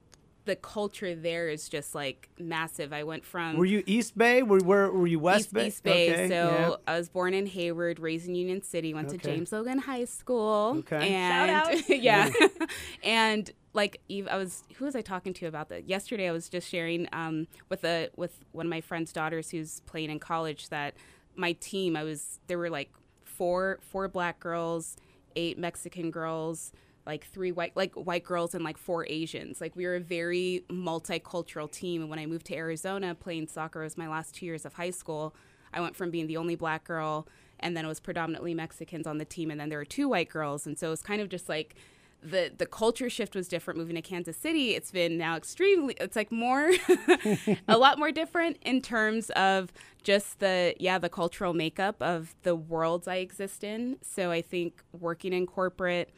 the 0.49 0.55
culture 0.55 1.13
there 1.13 1.47
is 1.47 1.69
just 1.69 1.93
like 1.93 2.27
massive. 2.39 2.91
I 2.91 3.03
went 3.03 3.23
from 3.23 3.55
Were 3.55 3.65
you 3.65 3.83
East 3.85 4.17
Bay? 4.17 4.41
Were 4.41 4.57
where 4.57 4.91
were 4.91 5.05
you 5.05 5.19
West 5.19 5.45
East, 5.45 5.53
Bay? 5.53 5.67
East 5.67 5.83
Bay. 5.83 6.11
Okay, 6.11 6.27
so 6.27 6.33
yeah. 6.33 6.75
I 6.91 6.97
was 6.97 7.07
born 7.07 7.35
in 7.35 7.45
Hayward, 7.45 7.99
raised 7.99 8.27
in 8.27 8.33
Union 8.33 8.63
City, 8.63 8.91
went 8.95 9.09
to 9.09 9.17
James 9.17 9.51
Logan 9.51 9.77
High 9.77 10.05
School. 10.05 10.77
Okay. 10.79 11.13
And 11.13 11.63
Shout 11.63 11.77
out. 11.77 11.89
yeah. 12.01 12.31
and 13.03 13.51
like 13.73 14.01
Eve, 14.09 14.27
I 14.27 14.37
was 14.37 14.63
who 14.77 14.85
was 14.85 14.95
I 14.95 15.01
talking 15.01 15.35
to 15.35 15.45
about 15.45 15.69
that? 15.69 15.87
Yesterday 15.87 16.27
I 16.27 16.31
was 16.31 16.49
just 16.49 16.67
sharing 16.67 17.07
um, 17.13 17.45
with 17.69 17.83
a 17.85 18.09
with 18.15 18.43
one 18.51 18.65
of 18.65 18.71
my 18.71 18.81
friend's 18.81 19.13
daughters 19.13 19.51
who's 19.51 19.81
playing 19.81 20.09
in 20.09 20.17
college 20.17 20.69
that 20.69 20.95
my 21.35 21.51
team, 21.53 21.95
I 21.95 22.03
was 22.03 22.39
there 22.47 22.57
were 22.57 22.71
like 22.71 22.91
four 23.23 23.77
four 23.83 24.07
black 24.07 24.39
girls, 24.39 24.97
eight 25.35 25.59
Mexican 25.59 26.09
girls, 26.09 26.71
like 27.09 27.25
three 27.25 27.51
white 27.51 27.75
like 27.75 27.95
white 27.95 28.23
girls 28.23 28.53
and 28.53 28.63
like 28.63 28.77
four 28.77 29.03
Asians. 29.09 29.59
Like 29.59 29.75
we 29.75 29.85
were 29.87 29.95
a 29.95 29.99
very 29.99 30.63
multicultural 30.69 31.69
team. 31.69 32.01
And 32.01 32.09
when 32.09 32.19
I 32.19 32.27
moved 32.27 32.45
to 32.47 32.55
Arizona, 32.55 33.15
playing 33.15 33.47
soccer 33.47 33.81
was 33.81 33.97
my 33.97 34.07
last 34.07 34.35
two 34.35 34.45
years 34.45 34.63
of 34.63 34.73
high 34.73 34.91
school. 34.91 35.35
I 35.73 35.81
went 35.81 35.95
from 35.95 36.11
being 36.11 36.27
the 36.27 36.37
only 36.37 36.55
black 36.55 36.83
girl, 36.83 37.27
and 37.59 37.75
then 37.75 37.83
it 37.83 37.87
was 37.87 37.99
predominantly 37.99 38.53
Mexicans 38.53 39.07
on 39.07 39.17
the 39.17 39.25
team, 39.25 39.49
and 39.49 39.59
then 39.59 39.69
there 39.69 39.79
were 39.79 39.85
two 39.85 40.07
white 40.07 40.29
girls, 40.29 40.67
and 40.67 40.77
so 40.77 40.87
it 40.87 40.91
was 40.91 41.01
kind 41.01 41.19
of 41.19 41.29
just 41.29 41.49
like 41.49 41.75
the 42.21 42.51
the 42.55 42.65
culture 42.67 43.09
shift 43.09 43.35
was 43.35 43.47
different 43.47 43.79
moving 43.79 43.95
to 43.95 44.01
Kansas 44.03 44.37
City. 44.37 44.75
It's 44.75 44.91
been 44.91 45.17
now 45.17 45.35
extremely 45.35 45.95
it's 45.99 46.15
like 46.15 46.31
more 46.31 46.71
a 47.67 47.77
lot 47.77 47.97
more 47.97 48.11
different 48.11 48.57
in 48.61 48.81
terms 48.81 49.31
of 49.31 49.73
just 50.03 50.39
the 50.39 50.75
yeah, 50.79 50.99
the 50.99 51.09
cultural 51.09 51.55
makeup 51.55 52.01
of 52.03 52.35
the 52.43 52.55
worlds 52.55 53.07
I 53.07 53.15
exist 53.15 53.63
in. 53.63 53.97
So 54.03 54.29
I 54.29 54.43
think 54.43 54.83
working 54.91 55.33
in 55.33 55.47
corporate 55.47 56.11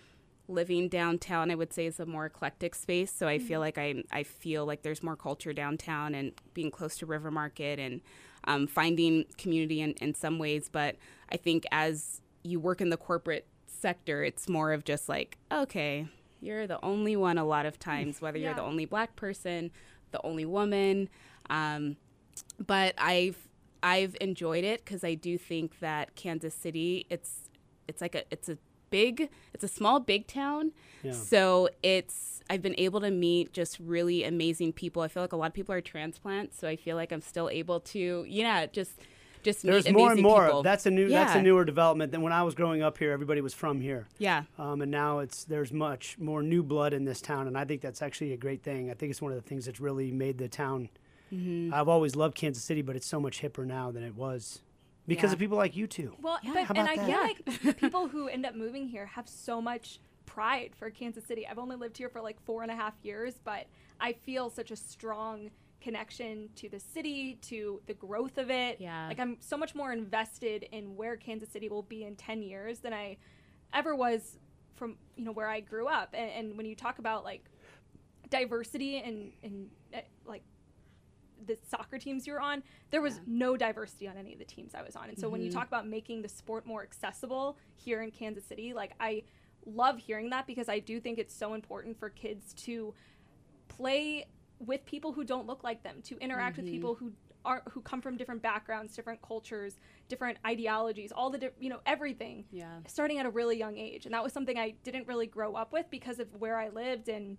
living 0.51 0.89
downtown 0.89 1.49
I 1.51 1.55
would 1.55 1.73
say 1.73 1.85
is 1.85 1.99
a 1.99 2.05
more 2.05 2.25
eclectic 2.25 2.75
space. 2.75 3.11
So 3.11 3.27
I 3.27 3.39
feel 3.39 3.59
like 3.59 3.77
I 3.77 4.03
I 4.11 4.23
feel 4.23 4.65
like 4.65 4.83
there's 4.83 5.03
more 5.03 5.15
culture 5.15 5.53
downtown 5.53 6.13
and 6.15 6.33
being 6.53 6.71
close 6.71 6.97
to 6.97 7.05
River 7.05 7.31
Market 7.31 7.79
and 7.79 8.01
um, 8.45 8.67
finding 8.67 9.25
community 9.37 9.81
in, 9.81 9.91
in 9.93 10.13
some 10.13 10.39
ways. 10.39 10.69
But 10.71 10.95
I 11.29 11.37
think 11.37 11.65
as 11.71 12.21
you 12.43 12.59
work 12.59 12.81
in 12.81 12.89
the 12.89 12.97
corporate 12.97 13.47
sector, 13.67 14.23
it's 14.23 14.49
more 14.49 14.73
of 14.73 14.83
just 14.83 15.07
like, 15.07 15.37
okay, 15.51 16.07
you're 16.39 16.67
the 16.67 16.83
only 16.83 17.15
one 17.15 17.37
a 17.37 17.45
lot 17.45 17.65
of 17.65 17.79
times, 17.91 18.21
whether 18.21 18.37
you're 18.37 18.53
the 18.53 18.61
only 18.61 18.85
black 18.85 19.15
person, 19.15 19.71
the 20.11 20.21
only 20.23 20.45
woman. 20.45 21.09
Um, 21.49 21.97
but 22.65 22.93
I've 22.97 23.47
I've 23.83 24.15
enjoyed 24.21 24.63
it 24.63 24.83
because 24.85 25.03
I 25.03 25.15
do 25.15 25.37
think 25.37 25.79
that 25.79 26.15
Kansas 26.15 26.53
City, 26.53 27.05
it's 27.09 27.49
it's 27.87 28.01
like 28.01 28.15
a 28.15 28.23
it's 28.31 28.49
a 28.49 28.57
big 28.91 29.29
it's 29.53 29.63
a 29.63 29.67
small 29.67 29.99
big 29.99 30.27
town. 30.27 30.71
Yeah. 31.03 31.13
So 31.13 31.69
it's 31.81 32.41
I've 32.49 32.61
been 32.61 32.75
able 32.77 33.01
to 33.01 33.11
meet 33.11 33.53
just 33.53 33.79
really 33.79 34.23
amazing 34.23 34.73
people. 34.73 35.01
I 35.01 35.07
feel 35.07 35.23
like 35.23 35.33
a 35.33 35.37
lot 35.37 35.47
of 35.47 35.53
people 35.53 35.73
are 35.73 35.81
transplants, 35.81 36.59
so 36.59 36.67
I 36.67 36.75
feel 36.75 36.95
like 36.95 37.11
I'm 37.11 37.21
still 37.21 37.49
able 37.49 37.79
to 37.79 38.25
yeah 38.27 38.65
just 38.65 38.91
just 39.43 39.63
There's 39.63 39.91
more 39.91 40.11
and 40.11 40.21
more. 40.21 40.45
people. 40.45 40.63
That's 40.63 40.85
a 40.85 40.91
new. 40.91 41.09
That's 41.09 41.35
a 41.35 41.41
newer 41.41 41.65
development 41.65 42.11
than 42.11 42.21
when 42.21 42.31
I 42.33 42.43
was 42.43 42.53
growing 42.53 42.83
up 42.83 42.97
here. 42.97 43.11
Everybody 43.11 43.41
was 43.41 43.53
from 43.53 43.81
here. 43.81 44.07
yeah. 44.19 44.43
Um, 44.59 44.81
and 44.81 44.91
now 44.91 45.19
it's 45.19 45.45
there's 45.45 45.73
much 45.73 46.17
more 46.19 46.43
new 46.43 46.61
blood 46.61 46.93
in 46.93 47.05
this 47.05 47.21
town, 47.21 47.47
and 47.47 47.57
I 47.57 47.65
think 47.65 47.81
that's 47.81 48.01
actually 48.01 48.33
a 48.33 48.37
great 48.37 48.61
thing. 48.61 48.91
I 48.91 48.93
think 48.93 49.09
it's 49.09 49.21
one 49.21 49.31
of 49.31 49.41
the 49.41 49.47
things 49.47 49.65
that's 49.65 49.79
really 49.79 50.11
made 50.11 50.37
the 50.37 50.47
town. 50.47 50.89
Mm-hmm. 51.33 51.73
I've 51.73 51.87
always 51.87 52.15
loved 52.15 52.35
Kansas 52.35 52.63
City, 52.63 52.81
but 52.81 52.95
it's 52.95 53.07
so 53.07 53.19
much 53.19 53.41
hipper 53.41 53.65
now 53.65 53.89
than 53.89 54.03
it 54.03 54.15
was 54.15 54.61
because 55.07 55.29
Yeah. 55.29 55.33
of 55.33 55.39
people 55.39 55.57
like 55.57 55.75
you 55.75 55.87
two. 55.87 56.15
Well, 56.21 56.39
Yeah. 56.43 56.53
but 56.53 56.63
How 56.65 56.73
and 56.75 56.87
I 56.87 56.95
that? 56.95 57.05
feel 57.05 57.15
Yeah. 57.15 57.21
like 57.21 57.61
the 57.63 57.73
people 57.79 58.07
who 58.07 58.27
end 58.27 58.45
up 58.45 58.55
moving 58.55 58.87
here 58.87 59.05
have 59.07 59.27
so 59.27 59.61
much 59.61 59.99
pride 60.25 60.75
for 60.75 60.89
Kansas 60.89 61.25
City. 61.25 61.45
I've 61.47 61.59
only 61.59 61.75
lived 61.75 61.97
here 61.97 62.09
for 62.09 62.21
like 62.21 62.39
four 62.41 62.61
and 62.63 62.71
a 62.71 62.75
half 62.75 62.93
years, 63.03 63.39
but 63.43 63.67
I 63.99 64.13
feel 64.13 64.49
such 64.49 64.71
a 64.71 64.75
strong 64.75 65.51
connection 65.81 66.49
to 66.55 66.69
the 66.69 66.79
city, 66.79 67.35
to 67.41 67.81
the 67.87 67.93
growth 67.95 68.37
of 68.37 68.49
it. 68.51 68.79
Yeah. 68.79 69.07
Like 69.07 69.19
I'm 69.19 69.37
so 69.41 69.57
much 69.57 69.73
more 69.75 69.91
invested 69.91 70.63
in 70.71 70.95
where 70.95 71.17
Kansas 71.17 71.49
City 71.49 71.67
will 71.69 71.81
be 71.83 72.03
in 72.03 72.15
10 72.15 72.43
years 72.43 72.79
than 72.79 72.93
I 72.93 73.17
ever 73.73 73.95
was 73.95 74.37
from, 74.75 74.97
you 75.15 75.25
know, 75.25 75.31
where 75.31 75.47
I 75.47 75.59
grew 75.59 75.87
up. 75.87 76.09
And, 76.13 76.29
and 76.31 76.57
when 76.57 76.65
you 76.67 76.75
talk 76.75 76.99
about 76.99 77.23
like 77.23 77.43
diversity 78.29 78.97
and, 78.99 79.31
and 79.43 79.69
uh, 79.93 79.99
like 80.25 80.43
the 81.45 81.57
soccer 81.67 81.97
teams 81.97 82.27
you 82.27 82.33
were 82.33 82.41
on, 82.41 82.63
there 82.89 83.01
was 83.01 83.19
no 83.25 83.57
diversity 83.57 84.07
on 84.07 84.17
any 84.17 84.33
of 84.33 84.39
the 84.39 84.45
teams 84.45 84.73
I 84.75 84.81
was 84.81 84.95
on. 84.95 85.09
And 85.09 85.17
so 85.17 85.29
when 85.29 85.41
you 85.41 85.49
mm-hmm. 85.49 85.59
talk 85.59 85.67
about 85.67 85.87
making 85.87 86.21
the 86.21 86.29
sport 86.29 86.65
more 86.65 86.83
accessible 86.83 87.57
here 87.75 88.01
in 88.01 88.11
Kansas 88.11 88.45
City, 88.45 88.73
like 88.73 88.93
I 88.99 89.23
love 89.65 89.99
hearing 89.99 90.29
that 90.31 90.47
because 90.47 90.69
I 90.69 90.79
do 90.79 90.99
think 90.99 91.17
it's 91.17 91.35
so 91.35 91.53
important 91.53 91.99
for 91.99 92.09
kids 92.09 92.53
to 92.65 92.93
play 93.67 94.27
with 94.59 94.85
people 94.85 95.11
who 95.11 95.23
don't 95.23 95.47
look 95.47 95.63
like 95.63 95.83
them, 95.83 96.01
to 96.03 96.17
interact 96.19 96.57
with 96.57 96.65
mm-hmm. 96.65 96.73
people 96.73 96.95
who 96.95 97.11
are 97.43 97.63
who 97.71 97.81
come 97.81 98.01
from 98.01 98.17
different 98.17 98.41
backgrounds, 98.41 98.95
different 98.95 99.21
cultures, 99.21 99.79
different 100.07 100.37
ideologies, 100.45 101.11
all 101.11 101.29
the 101.29 101.39
di- 101.39 101.49
you 101.59 101.69
know 101.69 101.79
everything. 101.85 102.45
Yeah. 102.51 102.77
Starting 102.87 103.17
at 103.17 103.25
a 103.25 103.29
really 103.29 103.57
young 103.57 103.77
age, 103.77 104.05
and 104.05 104.13
that 104.13 104.23
was 104.23 104.33
something 104.33 104.57
I 104.57 104.75
didn't 104.83 105.07
really 105.07 105.27
grow 105.27 105.55
up 105.55 105.73
with 105.73 105.87
because 105.89 106.19
of 106.19 106.27
where 106.35 106.59
I 106.59 106.69
lived 106.69 107.09
and 107.09 107.37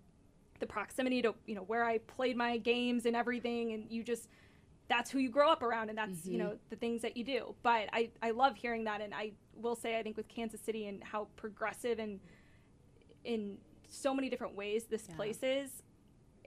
the 0.62 0.66
proximity 0.66 1.20
to 1.20 1.34
you 1.44 1.56
know 1.56 1.62
where 1.62 1.84
I 1.84 1.98
played 1.98 2.36
my 2.36 2.56
games 2.56 3.04
and 3.04 3.16
everything, 3.16 3.72
and 3.72 3.90
you 3.90 4.04
just 4.04 4.28
that's 4.88 5.10
who 5.10 5.18
you 5.18 5.28
grow 5.28 5.50
up 5.50 5.60
around, 5.60 5.88
and 5.88 5.98
that's 5.98 6.24
you 6.24 6.38
mm-hmm. 6.38 6.50
know 6.50 6.56
the 6.70 6.76
things 6.76 7.02
that 7.02 7.16
you 7.16 7.24
do. 7.24 7.56
But 7.64 7.88
I 7.92 8.10
I 8.22 8.30
love 8.30 8.54
hearing 8.56 8.84
that, 8.84 9.00
and 9.00 9.12
I 9.12 9.32
will 9.56 9.74
say 9.74 9.98
I 9.98 10.04
think 10.04 10.16
with 10.16 10.28
Kansas 10.28 10.60
City 10.60 10.86
and 10.86 11.02
how 11.02 11.26
progressive 11.34 11.98
and 11.98 12.20
in 13.24 13.58
so 13.88 14.14
many 14.14 14.30
different 14.30 14.54
ways 14.54 14.84
this 14.84 15.08
place 15.16 15.40
is, 15.42 15.82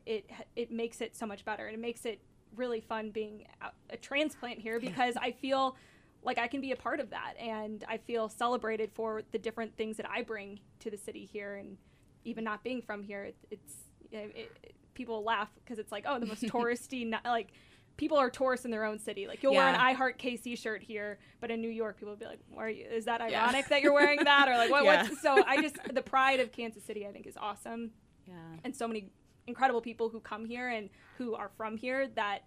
it 0.05 0.29
it 0.55 0.71
makes 0.71 1.01
it 1.01 1.13
so 1.13 1.25
much 1.25 1.43
better, 1.43 1.65
and 1.67 1.75
it 1.75 1.81
makes 1.81 2.05
it 2.05 2.21
really 2.55 2.79
fun 2.79 3.11
being 3.11 3.45
a, 3.61 3.93
a 3.93 3.97
transplant 3.97 4.59
here 4.59 4.79
because 4.79 5.17
I 5.17 5.31
feel 5.31 5.75
like 6.23 6.37
I 6.37 6.47
can 6.47 6.61
be 6.61 6.71
a 6.71 6.77
part 6.77 7.01
of 7.01 7.09
that, 7.09 7.33
and 7.37 7.83
I 7.89 7.97
feel 7.97 8.29
celebrated 8.29 8.91
for 8.93 9.23
the 9.33 9.37
different 9.37 9.75
things 9.75 9.97
that 9.97 10.09
I 10.09 10.21
bring 10.21 10.61
to 10.79 10.89
the 10.89 10.97
city 10.97 11.25
here, 11.25 11.55
and 11.55 11.75
even 12.23 12.45
not 12.45 12.63
being 12.63 12.81
from 12.81 13.03
here, 13.03 13.25
it, 13.25 13.35
it's 13.51 13.84
it, 14.19 14.57
it, 14.63 14.75
people 14.93 15.23
laugh 15.23 15.49
because 15.63 15.79
it's 15.79 15.91
like 15.91 16.05
oh 16.07 16.19
the 16.19 16.25
most 16.25 16.43
touristy 16.53 17.07
not, 17.07 17.23
like. 17.25 17.51
People 17.97 18.17
are 18.17 18.29
tourists 18.29 18.65
in 18.65 18.71
their 18.71 18.83
own 18.83 18.99
city. 18.99 19.25
Like 19.25 19.41
you'll 19.41 19.55
wear 19.55 19.69
an 19.69 19.75
I 19.75 19.93
Heart 19.93 20.19
KC 20.19 20.57
shirt 20.57 20.83
here, 20.83 21.17
but 21.39 21.49
in 21.49 21.61
New 21.61 21.69
York, 21.69 21.95
people 21.95 22.09
will 22.11 22.19
be 22.19 22.25
like, 22.25 22.41
"Why 22.49 22.65
are 22.65 22.69
you? 22.69 22.85
Is 22.85 23.05
that 23.05 23.21
Yeah. 23.21 23.41
ironic 23.41 23.69
that 23.69 23.81
you're 23.81 23.93
wearing 23.93 24.21
that?" 24.25 24.49
Or 24.49 24.57
like, 24.57 24.69
"What?" 24.69 24.83
Yeah. 24.83 25.03
what's 25.07 25.21
so 25.21 25.41
I 25.47 25.61
just 25.61 25.77
the 25.93 26.01
pride 26.01 26.41
of 26.41 26.51
Kansas 26.51 26.83
City, 26.83 27.07
I 27.07 27.13
think, 27.13 27.25
is 27.25 27.37
awesome 27.37 27.91
Yeah. 28.27 28.33
and 28.65 28.75
so 28.75 28.85
many 28.85 29.11
incredible 29.47 29.79
people 29.79 30.09
who 30.09 30.19
come 30.19 30.43
here 30.43 30.67
and 30.67 30.89
who 31.17 31.35
are 31.35 31.49
from 31.55 31.77
here 31.77 32.09
that 32.15 32.41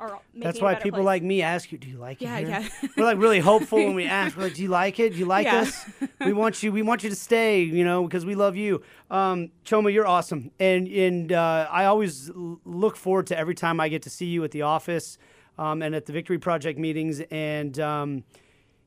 are 0.00 0.18
That's 0.34 0.60
why 0.60 0.74
people 0.74 0.98
place. 1.00 1.04
like 1.06 1.22
me 1.22 1.42
ask 1.42 1.70
you, 1.70 1.78
"Do 1.78 1.88
you 1.88 1.98
like 1.98 2.20
it 2.22 2.28
here?" 2.28 2.48
yeah. 2.48 2.68
We're 2.96 3.04
like 3.04 3.18
really 3.18 3.38
hopeful 3.52 3.78
when 3.78 3.94
we 3.94 4.06
ask. 4.06 4.36
We're 4.36 4.44
like, 4.44 4.54
"Do 4.54 4.62
you 4.62 4.68
like 4.68 4.98
it? 4.98 5.12
Do 5.12 5.18
you 5.18 5.26
like 5.26 5.44
Yeah. 5.46 5.60
us? 5.60 5.84
We 6.24 6.32
want 6.32 6.62
you. 6.62 6.72
We 6.72 6.82
want 6.82 7.04
you 7.04 7.10
to 7.10 7.16
stay. 7.16 7.62
You 7.62 7.84
know, 7.84 8.04
because 8.04 8.24
we 8.26 8.34
love 8.34 8.56
you." 8.56 8.82
Um, 9.10 9.50
Chioma, 9.64 9.92
you're 9.92 10.06
awesome, 10.06 10.50
and 10.58 10.88
and 10.88 11.32
uh, 11.32 11.68
I 11.70 11.84
always 11.84 12.30
look 12.34 12.96
forward 12.96 13.26
to 13.28 13.38
every 13.38 13.54
time 13.54 13.78
I 13.80 13.88
get 13.88 14.02
to 14.02 14.10
see 14.10 14.26
you 14.26 14.42
at 14.44 14.50
the 14.50 14.62
office 14.62 15.18
um, 15.58 15.82
and 15.82 15.94
at 15.94 16.06
the 16.06 16.12
Victory 16.12 16.38
Project 16.38 16.78
meetings, 16.78 17.20
and 17.30 17.78
um, 17.78 18.24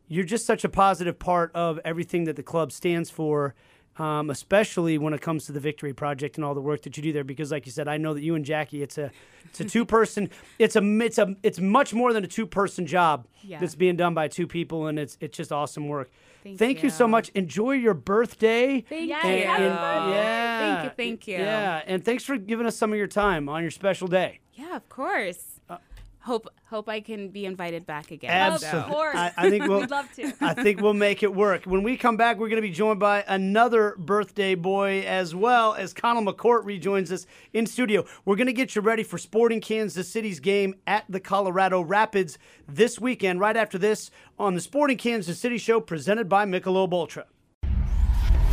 you're 0.08 0.26
just 0.26 0.46
such 0.46 0.64
a 0.64 0.70
positive 0.70 1.20
part 1.20 1.52
of 1.56 1.80
everything 1.86 2.24
that 2.26 2.36
the 2.36 2.44
club 2.44 2.72
stands 2.72 3.10
for. 3.10 3.54
Um, 3.98 4.30
especially 4.30 4.98
when 4.98 5.14
it 5.14 5.22
comes 5.22 5.46
to 5.46 5.52
the 5.52 5.60
Victory 5.60 5.94
Project 5.94 6.38
and 6.38 6.46
all 6.46 6.54
the 6.54 6.62
work 6.62 6.82
that 6.84 6.98
you 6.98 7.04
do 7.04 7.14
there. 7.14 7.24
Because, 7.24 7.52
like 7.52 7.66
you 7.66 7.72
said, 7.72 7.88
I 7.88 7.98
know 7.98 8.14
that 8.14 8.22
you 8.24 8.36
and 8.36 8.44
Jackie, 8.46 8.82
it's 8.84 8.98
a 8.98 9.12
it's 9.46 9.60
a 9.60 9.66
two 9.66 9.86
person, 9.86 10.30
it's 10.60 10.76
a 10.76 10.82
it's 11.02 11.18
a 11.18 11.36
it's 11.44 11.60
much 11.60 11.94
more 11.94 12.14
than 12.14 12.24
a 12.24 12.28
two 12.28 12.46
person 12.48 12.86
job 12.86 13.28
Yeah. 13.44 13.60
that's 13.60 13.76
being 13.76 13.96
done 13.96 14.14
by 14.14 14.28
two 14.28 14.48
people, 14.48 14.88
and 14.88 14.98
it's 14.98 15.18
it's 15.22 15.38
just 15.38 15.52
awesome 15.52 15.88
work. 15.88 16.12
Thank 16.58 16.84
you. 16.84 16.90
so 16.90 17.08
much. 17.08 17.30
Enjoy 17.30 17.72
your 17.72 17.94
birthday. 17.94 18.82
Thank 18.82 19.08
Yes, 19.08 19.24
you. 19.24 19.30
And- 19.30 19.64
and- 19.64 19.74
birthday. 19.76 20.12
yeah, 20.12 20.60
Thank 20.60 20.84
you, 20.84 20.90
thank 20.98 21.28
you. 21.28 21.38
Yeah, 21.38 21.82
and 21.88 22.04
thanks 22.04 22.26
for 22.26 22.36
giving 22.38 22.66
us 22.66 22.76
some 22.76 22.92
of 22.92 22.98
your 22.98 23.08
time 23.08 23.48
on 23.48 23.62
your 23.62 23.72
special 23.72 24.10
day. 24.10 24.40
Yeah, 24.54 24.76
of 24.76 24.90
course. 24.90 25.53
Hope 26.24 26.48
hope 26.68 26.88
I 26.88 27.02
can 27.02 27.30
be 27.30 27.46
invited 27.46 27.86
back 27.86 28.12
again. 28.12 28.32
Absolutely. 28.32 28.80
Of 28.80 28.88
course. 28.88 29.16
I, 29.16 29.34
I 29.36 29.50
think 29.50 29.64
we'll. 29.68 29.82
We'd 29.82 29.92
love 29.92 30.10
to. 30.14 30.34
I 30.40 30.54
think 30.54 30.82
we'll 30.82 30.94
make 30.94 31.22
it 31.22 31.36
work. 31.36 31.66
When 31.66 31.84
we 31.84 31.98
come 31.98 32.16
back, 32.16 32.38
we're 32.38 32.48
going 32.48 32.62
to 32.62 32.68
be 32.68 32.72
joined 32.72 33.02
by 33.02 33.26
another 33.28 33.96
birthday 33.98 34.56
boy 34.56 35.02
as 35.02 35.36
well 35.36 35.74
as 35.74 35.94
Conall 35.94 36.26
McCourt 36.26 36.64
rejoins 36.64 37.12
us 37.12 37.26
in 37.52 37.66
studio. 37.66 38.06
We're 38.24 38.38
going 38.38 38.48
to 38.48 38.54
get 38.54 38.74
you 38.74 38.82
ready 38.82 39.04
for 39.04 39.18
Sporting 39.18 39.60
Kansas 39.60 40.08
City's 40.08 40.40
game 40.40 40.76
at 40.88 41.04
the 41.10 41.20
Colorado 41.20 41.82
Rapids 41.82 42.38
this 42.70 43.02
weekend. 43.02 43.42
Right 43.42 43.58
after 43.58 43.78
this 43.78 44.10
on 44.40 44.56
the 44.56 44.62
Sporting 44.62 44.98
Kansas 44.98 45.38
City 45.38 45.58
show 45.58 45.82
presented 45.82 46.30
by 46.30 46.46
Michelob 46.46 46.94
Ultra. 46.94 47.26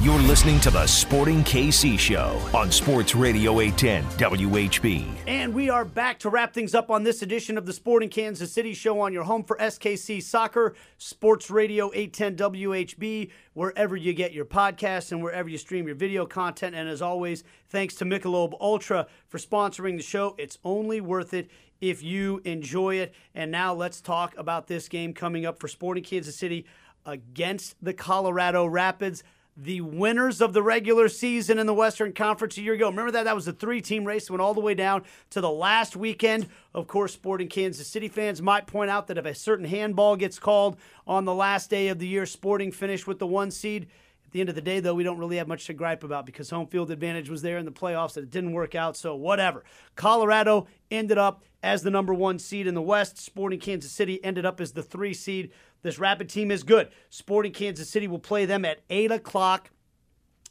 You're 0.03 0.19
listening 0.23 0.59
to 0.61 0.71
the 0.71 0.87
Sporting 0.87 1.45
KC 1.45 1.99
Show 1.99 2.41
on 2.55 2.73
Sports 2.73 3.15
Radio 3.15 3.61
810 3.61 4.05
WHB. 4.31 5.07
And 5.27 5.53
we 5.53 5.69
are 5.69 5.85
back 5.85 6.19
to 6.21 6.31
wrap 6.31 6.55
things 6.55 6.75
up 6.75 6.91
on 6.91 7.03
this 7.03 7.21
edition 7.21 7.59
of 7.59 7.67
the 7.67 7.75
Sporting 7.75 8.09
Kansas 8.09 8.51
City 8.51 8.73
Show 8.73 8.99
on 9.01 9.13
your 9.13 9.25
home 9.25 9.45
for 9.45 9.59
SKC 9.59 10.23
Soccer, 10.23 10.75
Sports 10.97 11.51
Radio 11.51 11.91
810 11.93 12.51
WHB, 12.51 13.31
wherever 13.53 13.95
you 13.95 14.15
get 14.15 14.33
your 14.33 14.47
podcasts 14.47 15.13
and 15.13 15.23
wherever 15.23 15.51
you 15.51 15.59
stream 15.59 15.87
your 15.87 15.97
video 15.97 16.25
content. 16.25 16.75
And 16.75 16.89
as 16.89 17.03
always, 17.03 17.45
thanks 17.69 17.95
to 17.97 18.07
Michelob 18.07 18.55
Ultra 18.59 19.07
for 19.29 19.37
sponsoring 19.37 19.99
the 19.99 20.03
show. 20.03 20.35
It's 20.39 20.57
only 20.65 21.03
worth 21.03 21.35
it 21.35 21.51
if 21.83 22.03
you 22.03 22.41
enjoy 22.47 22.95
it. 22.95 23.13
And 23.35 23.51
now 23.51 23.75
let's 23.75 24.01
talk 24.01 24.35
about 24.39 24.67
this 24.67 24.89
game 24.89 25.13
coming 25.13 25.45
up 25.45 25.61
for 25.61 25.69
Sporting 25.69 26.05
Kansas 26.05 26.37
City 26.37 26.65
against 27.05 27.77
the 27.83 27.93
Colorado 27.93 28.65
Rapids 28.65 29.23
the 29.63 29.83
winners 29.83 30.41
of 30.41 30.55
the 30.55 30.63
regular 30.63 31.07
season 31.09 31.59
in 31.59 31.67
the 31.67 31.75
Western 31.75 32.15
Conference 32.15 32.57
a 32.57 32.63
year 32.63 32.73
ago. 32.73 32.89
Remember 32.89 33.11
that? 33.11 33.25
That 33.25 33.35
was 33.35 33.47
a 33.47 33.53
three 33.53 33.83
team 33.83 34.05
race 34.05 34.27
that 34.27 34.33
went 34.33 34.41
all 34.41 34.55
the 34.55 34.61
way 34.61 34.75
down 34.75 35.05
to 35.31 35.41
the 35.43 35.51
last 35.51 35.97
weekend. 35.97 36.49
Of 36.73 36.87
course, 36.87 37.13
Sporting 37.13 37.49
Kansas 37.49 37.87
City 37.87 38.09
fans 38.09 38.41
might 38.41 38.67
point 38.67 38.91
out 38.91 39.07
that 39.09 39.19
if 39.19 39.27
a 39.27 39.35
certain 39.35 39.67
handball 39.67 40.17
gets 40.17 40.39
called 40.39 40.79
on 41.07 41.27
the 41.27 41.35
last 41.35 41.69
day 41.69 41.89
of 41.89 41.99
the 41.99 42.09
year, 42.09 42.25
Sporting 42.25 42.73
finished 42.73 43.07
with 43.07 43.19
the 43.19 43.27
one 43.27 43.51
seed. 43.51 43.89
At 44.25 44.33
the 44.33 44.41
end 44.41 44.49
of 44.49 44.55
the 44.55 44.63
day, 44.63 44.81
though, 44.81 44.95
we 44.95 45.03
don't 45.03 45.19
really 45.19 45.37
have 45.37 45.49
much 45.49 45.67
to 45.67 45.75
gripe 45.75 46.05
about 46.05 46.25
because 46.25 46.49
home 46.49 46.69
field 46.69 46.91
advantage 46.91 47.29
was 47.29 47.43
there 47.43 47.59
in 47.59 47.65
the 47.65 47.73
playoffs 47.73 48.17
and 48.17 48.25
it 48.25 48.31
didn't 48.31 48.53
work 48.53 48.75
out, 48.75 48.97
so 48.97 49.15
whatever. 49.15 49.65
Colorado 49.97 50.69
ended 50.91 51.19
up 51.19 51.43
as 51.63 51.83
the 51.83 51.91
number 51.91 52.15
one 52.15 52.39
seed 52.39 52.67
in 52.67 52.75
the 52.75 52.81
West. 52.81 53.19
Sporting 53.19 53.61
Kansas 53.61 53.91
City 53.91 54.25
ended 54.25 54.47
up 54.47 54.61
as 54.61 54.73
the 54.73 54.83
three 54.83 55.13
seed. 55.13 55.51
This 55.83 55.99
Rapid 55.99 56.29
team 56.29 56.51
is 56.51 56.63
good. 56.63 56.89
Sporting 57.09 57.53
Kansas 57.53 57.89
City 57.89 58.07
will 58.09 58.19
play 58.19 58.45
them 58.45 58.65
at 58.65 58.81
8 58.91 59.11
o'clock 59.13 59.71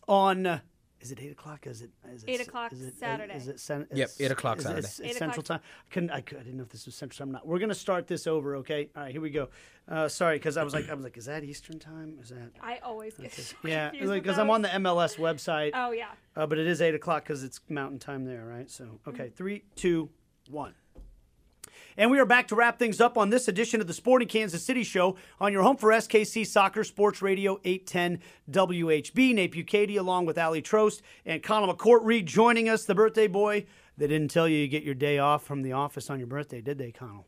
on. 0.07 0.45
uh, 0.45 0.59
is 1.01 1.13
it 1.13 1.19
eight 1.21 1.31
o'clock? 1.31 1.65
Is 1.65 1.81
it 1.81 1.91
is 2.13 2.23
it, 2.25 2.29
8 2.29 2.41
o'clock 2.41 2.73
is 2.73 2.81
it, 2.81 2.97
Saturday. 2.99 3.33
Is 3.33 3.47
it 3.47 3.57
cen- 3.61 3.87
Yep, 3.93 4.09
is- 4.09 4.19
8 4.19 4.31
o'clock 4.31 4.57
is 4.57 4.65
it- 4.65 4.67
Saturday. 4.67 4.85
it's 4.87 4.99
8 4.99 5.15
Central 5.15 5.39
o'clock. 5.43 5.61
time. 5.61 5.69
I 5.87 5.93
couldn't. 5.93 6.09
I, 6.11 6.19
could, 6.21 6.37
I 6.39 6.41
didn't 6.41 6.57
know 6.57 6.63
if 6.63 6.69
this 6.69 6.85
was 6.85 6.95
Central 6.95 7.19
time. 7.25 7.29
or 7.29 7.33
Not. 7.33 7.47
We're 7.47 7.59
gonna 7.59 7.73
start 7.73 8.07
this 8.07 8.27
over. 8.27 8.57
Okay. 8.57 8.89
All 8.97 9.03
right. 9.03 9.11
Here 9.13 9.21
we 9.21 9.29
go. 9.29 9.47
Uh, 9.87 10.09
sorry, 10.09 10.35
because 10.35 10.57
I 10.57 10.63
was 10.63 10.73
like, 10.73 10.89
I 10.89 10.93
was 10.93 11.05
like, 11.05 11.15
is 11.15 11.23
that 11.25 11.45
Eastern 11.45 11.79
time? 11.79 12.17
Is 12.21 12.29
that? 12.29 12.51
I 12.61 12.79
always 12.79 13.13
get 13.15 13.55
Yeah, 13.63 13.89
confused 13.91 14.11
with 14.11 14.23
because 14.23 14.37
I'm 14.37 14.49
on 14.49 14.61
the 14.61 14.67
MLS 14.67 15.15
website. 15.15 15.71
Oh 15.73 15.91
yeah. 15.91 16.09
Uh, 16.35 16.45
but 16.47 16.57
it 16.57 16.67
is 16.67 16.81
eight 16.81 16.95
o'clock 16.95 17.23
because 17.23 17.45
it's 17.45 17.61
Mountain 17.69 17.99
Time 17.99 18.25
there, 18.25 18.45
right? 18.45 18.69
So, 18.69 18.99
okay, 19.07 19.29
three, 19.29 19.63
two, 19.75 20.09
one. 20.49 20.73
And 21.99 22.09
we 22.09 22.17
are 22.17 22.25
back 22.25 22.47
to 22.47 22.55
wrap 22.55 22.79
things 22.79 23.01
up 23.01 23.17
on 23.17 23.29
this 23.29 23.49
edition 23.49 23.81
of 23.81 23.87
the 23.87 23.93
Sporting 23.93 24.29
Kansas 24.29 24.63
City 24.63 24.83
Show 24.85 25.17
on 25.37 25.51
your 25.51 25.63
home 25.63 25.75
for 25.75 25.89
SKC 25.89 26.47
Soccer 26.47 26.85
Sports 26.85 27.21
Radio 27.21 27.59
810 27.65 28.21
WHB. 28.49 29.35
Nate 29.35 29.51
Bukaty 29.53 29.97
along 29.99 30.25
with 30.25 30.37
Aly 30.37 30.61
Trost 30.61 31.01
and 31.25 31.43
Conall 31.43 31.75
McCourt 31.75 31.99
rejoining 32.03 32.69
us, 32.69 32.85
the 32.85 32.95
birthday 32.95 33.27
boy. 33.27 33.65
They 33.97 34.07
didn't 34.07 34.31
tell 34.31 34.47
you 34.47 34.55
you 34.59 34.69
get 34.69 34.83
your 34.83 34.95
day 34.95 35.17
off 35.17 35.43
from 35.43 35.61
the 35.61 35.73
office 35.73 36.09
on 36.09 36.19
your 36.19 36.27
birthday, 36.27 36.61
did 36.61 36.77
they, 36.77 36.93
Conall? 36.93 37.25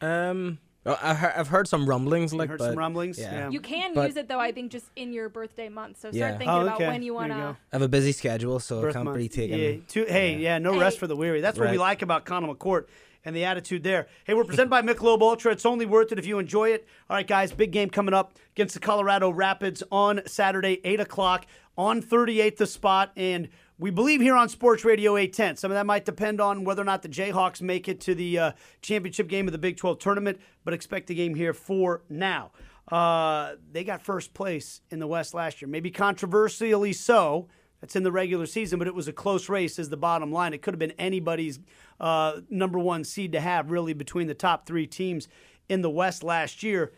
Um, 0.00 0.56
well, 0.84 0.98
I 1.02 1.12
heard, 1.12 1.32
I've 1.36 1.48
heard 1.48 1.68
some 1.68 1.86
rumblings. 1.86 2.32
Like, 2.32 2.48
heard 2.48 2.60
but, 2.60 2.68
some 2.70 2.78
rumblings? 2.78 3.18
Yeah. 3.18 3.30
Yeah. 3.32 3.50
You 3.50 3.60
can 3.60 3.92
But- 3.92 4.06
use 4.06 4.16
it 4.16 4.26
though. 4.26 4.40
I 4.40 4.52
think 4.52 4.72
just 4.72 4.86
in 4.96 5.12
your 5.12 5.28
birthday 5.28 5.68
month. 5.68 5.98
So 5.98 6.10
start 6.10 6.14
Yeah. 6.14 6.30
thinking 6.38 6.48
Oh, 6.48 6.62
about 6.62 6.80
when 6.80 7.02
you 7.02 7.12
want 7.12 7.32
to. 7.32 7.36
I 7.36 7.56
have 7.72 7.82
a 7.82 7.88
busy 7.88 8.12
schedule, 8.12 8.58
so 8.58 8.78
I 8.78 8.82
birth 8.84 8.92
can't 8.94 9.04
month. 9.04 9.18
be 9.18 9.28
taking. 9.28 9.58
Yeah, 9.58 9.72
two, 9.86 10.06
hey, 10.06 10.36
yeah, 10.38 10.56
no 10.56 10.72
Hey. 10.72 10.78
rest 10.78 10.98
for 10.98 11.06
the 11.06 11.14
weary. 11.16 11.42
That's 11.42 11.58
what 11.58 11.70
we 11.70 11.76
like 11.76 12.00
about 12.00 12.24
Conall 12.24 12.56
McCourt 12.56 12.86
and 13.24 13.34
the 13.34 13.44
attitude 13.44 13.82
there. 13.82 14.06
Hey, 14.24 14.34
we're 14.34 14.44
presented 14.44 14.70
by 14.70 14.82
Michelob 14.82 15.20
Ultra. 15.20 15.52
It's 15.52 15.66
only 15.66 15.86
worth 15.86 16.12
it 16.12 16.18
if 16.18 16.26
you 16.26 16.38
enjoy 16.38 16.70
it. 16.70 16.86
All 17.08 17.16
right, 17.16 17.26
guys, 17.26 17.52
big 17.52 17.72
game 17.72 17.90
coming 17.90 18.14
up 18.14 18.34
against 18.54 18.74
the 18.74 18.80
Colorado 18.80 19.30
Rapids 19.30 19.82
on 19.90 20.22
Saturday, 20.26 20.80
8 20.84 21.00
o'clock 21.00 21.46
on 21.76 22.02
38th 22.02 22.56
the 22.56 22.66
spot. 22.66 23.12
And 23.16 23.48
we 23.78 23.90
believe 23.90 24.20
here 24.20 24.34
on 24.34 24.48
Sports 24.48 24.84
Radio 24.84 25.16
810. 25.16 25.56
Some 25.56 25.70
of 25.70 25.76
that 25.76 25.86
might 25.86 26.04
depend 26.04 26.40
on 26.40 26.64
whether 26.64 26.82
or 26.82 26.84
not 26.84 27.02
the 27.02 27.08
Jayhawks 27.08 27.62
make 27.62 27.88
it 27.88 28.00
to 28.02 28.14
the 28.14 28.38
uh, 28.38 28.52
championship 28.82 29.28
game 29.28 29.46
of 29.46 29.52
the 29.52 29.58
Big 29.58 29.76
12 29.76 29.98
tournament, 29.98 30.40
but 30.64 30.74
expect 30.74 31.06
the 31.06 31.14
game 31.14 31.34
here 31.34 31.54
for 31.54 32.02
now. 32.08 32.50
Uh, 32.90 33.54
they 33.70 33.84
got 33.84 34.02
first 34.02 34.34
place 34.34 34.80
in 34.90 34.98
the 34.98 35.06
West 35.06 35.34
last 35.34 35.60
year, 35.60 35.68
maybe 35.68 35.90
controversially 35.90 36.92
so. 36.92 37.48
That's 37.80 37.94
in 37.94 38.02
the 38.02 38.12
regular 38.12 38.46
season, 38.46 38.78
but 38.78 38.88
it 38.88 38.94
was 38.94 39.06
a 39.06 39.12
close 39.12 39.48
race, 39.48 39.78
is 39.78 39.88
the 39.88 39.96
bottom 39.96 40.32
line. 40.32 40.52
It 40.52 40.62
could 40.62 40.74
have 40.74 40.80
been 40.80 40.92
anybody's 40.92 41.60
uh, 42.00 42.40
number 42.50 42.78
one 42.78 43.04
seed 43.04 43.32
to 43.32 43.40
have, 43.40 43.70
really, 43.70 43.92
between 43.92 44.26
the 44.26 44.34
top 44.34 44.66
three 44.66 44.86
teams 44.86 45.28
in 45.68 45.82
the 45.82 45.90
West 45.90 46.24
last 46.24 46.62
year. 46.62 46.92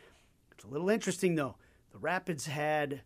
It's 0.52 0.64
a 0.64 0.68
little 0.68 0.88
interesting, 0.88 1.34
though. 1.34 1.56
The 1.92 1.98
Rapids 1.98 2.46
had. 2.46 3.02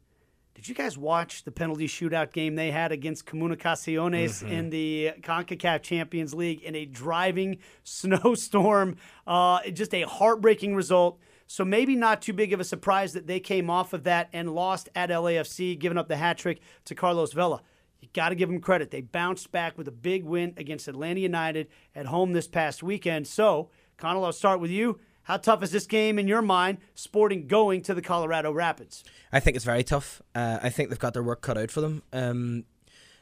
Did 0.54 0.68
you 0.68 0.74
guys 0.76 0.96
watch 0.96 1.42
the 1.42 1.50
penalty 1.50 1.88
shootout 1.88 2.32
game 2.32 2.54
they 2.54 2.70
had 2.70 2.92
against 2.92 3.26
Comunicaciones 3.26 4.48
in 4.48 4.70
the 4.70 5.10
CONCACAF 5.20 5.82
Champions 5.82 6.32
League 6.32 6.62
in 6.62 6.76
a 6.76 6.84
driving 6.84 7.58
snowstorm? 7.82 8.96
Uh, 9.26 9.68
just 9.72 9.92
a 9.94 10.02
heartbreaking 10.02 10.76
result. 10.76 11.18
So 11.46 11.64
maybe 11.64 11.94
not 11.94 12.22
too 12.22 12.32
big 12.32 12.52
of 12.52 12.60
a 12.60 12.64
surprise 12.64 13.12
that 13.12 13.26
they 13.26 13.40
came 13.40 13.68
off 13.68 13.92
of 13.92 14.04
that 14.04 14.28
and 14.32 14.54
lost 14.54 14.88
at 14.94 15.10
LAFC, 15.10 15.78
giving 15.78 15.98
up 15.98 16.08
the 16.08 16.16
hat 16.16 16.38
trick 16.38 16.60
to 16.86 16.94
Carlos 16.94 17.32
Vela. 17.32 17.62
You 18.00 18.08
got 18.12 18.30
to 18.30 18.34
give 18.34 18.48
them 18.48 18.60
credit. 18.60 18.90
They 18.90 19.00
bounced 19.00 19.50
back 19.52 19.78
with 19.78 19.88
a 19.88 19.92
big 19.92 20.24
win 20.24 20.54
against 20.56 20.88
Atlanta 20.88 21.20
United 21.20 21.68
at 21.94 22.06
home 22.06 22.32
this 22.32 22.46
past 22.46 22.82
weekend. 22.82 23.26
So, 23.26 23.70
Conall, 23.98 24.24
I'll 24.24 24.32
start 24.32 24.60
with 24.60 24.70
you. 24.70 24.98
How 25.22 25.38
tough 25.38 25.62
is 25.62 25.70
this 25.70 25.86
game 25.86 26.18
in 26.18 26.28
your 26.28 26.42
mind, 26.42 26.78
sporting 26.94 27.46
going 27.46 27.80
to 27.82 27.94
the 27.94 28.02
Colorado 28.02 28.52
Rapids? 28.52 29.04
I 29.32 29.40
think 29.40 29.56
it's 29.56 29.64
very 29.64 29.82
tough. 29.82 30.20
Uh, 30.34 30.58
I 30.62 30.68
think 30.68 30.90
they've 30.90 30.98
got 30.98 31.14
their 31.14 31.22
work 31.22 31.40
cut 31.40 31.56
out 31.56 31.70
for 31.70 31.80
them. 31.80 32.02
Um, 32.12 32.64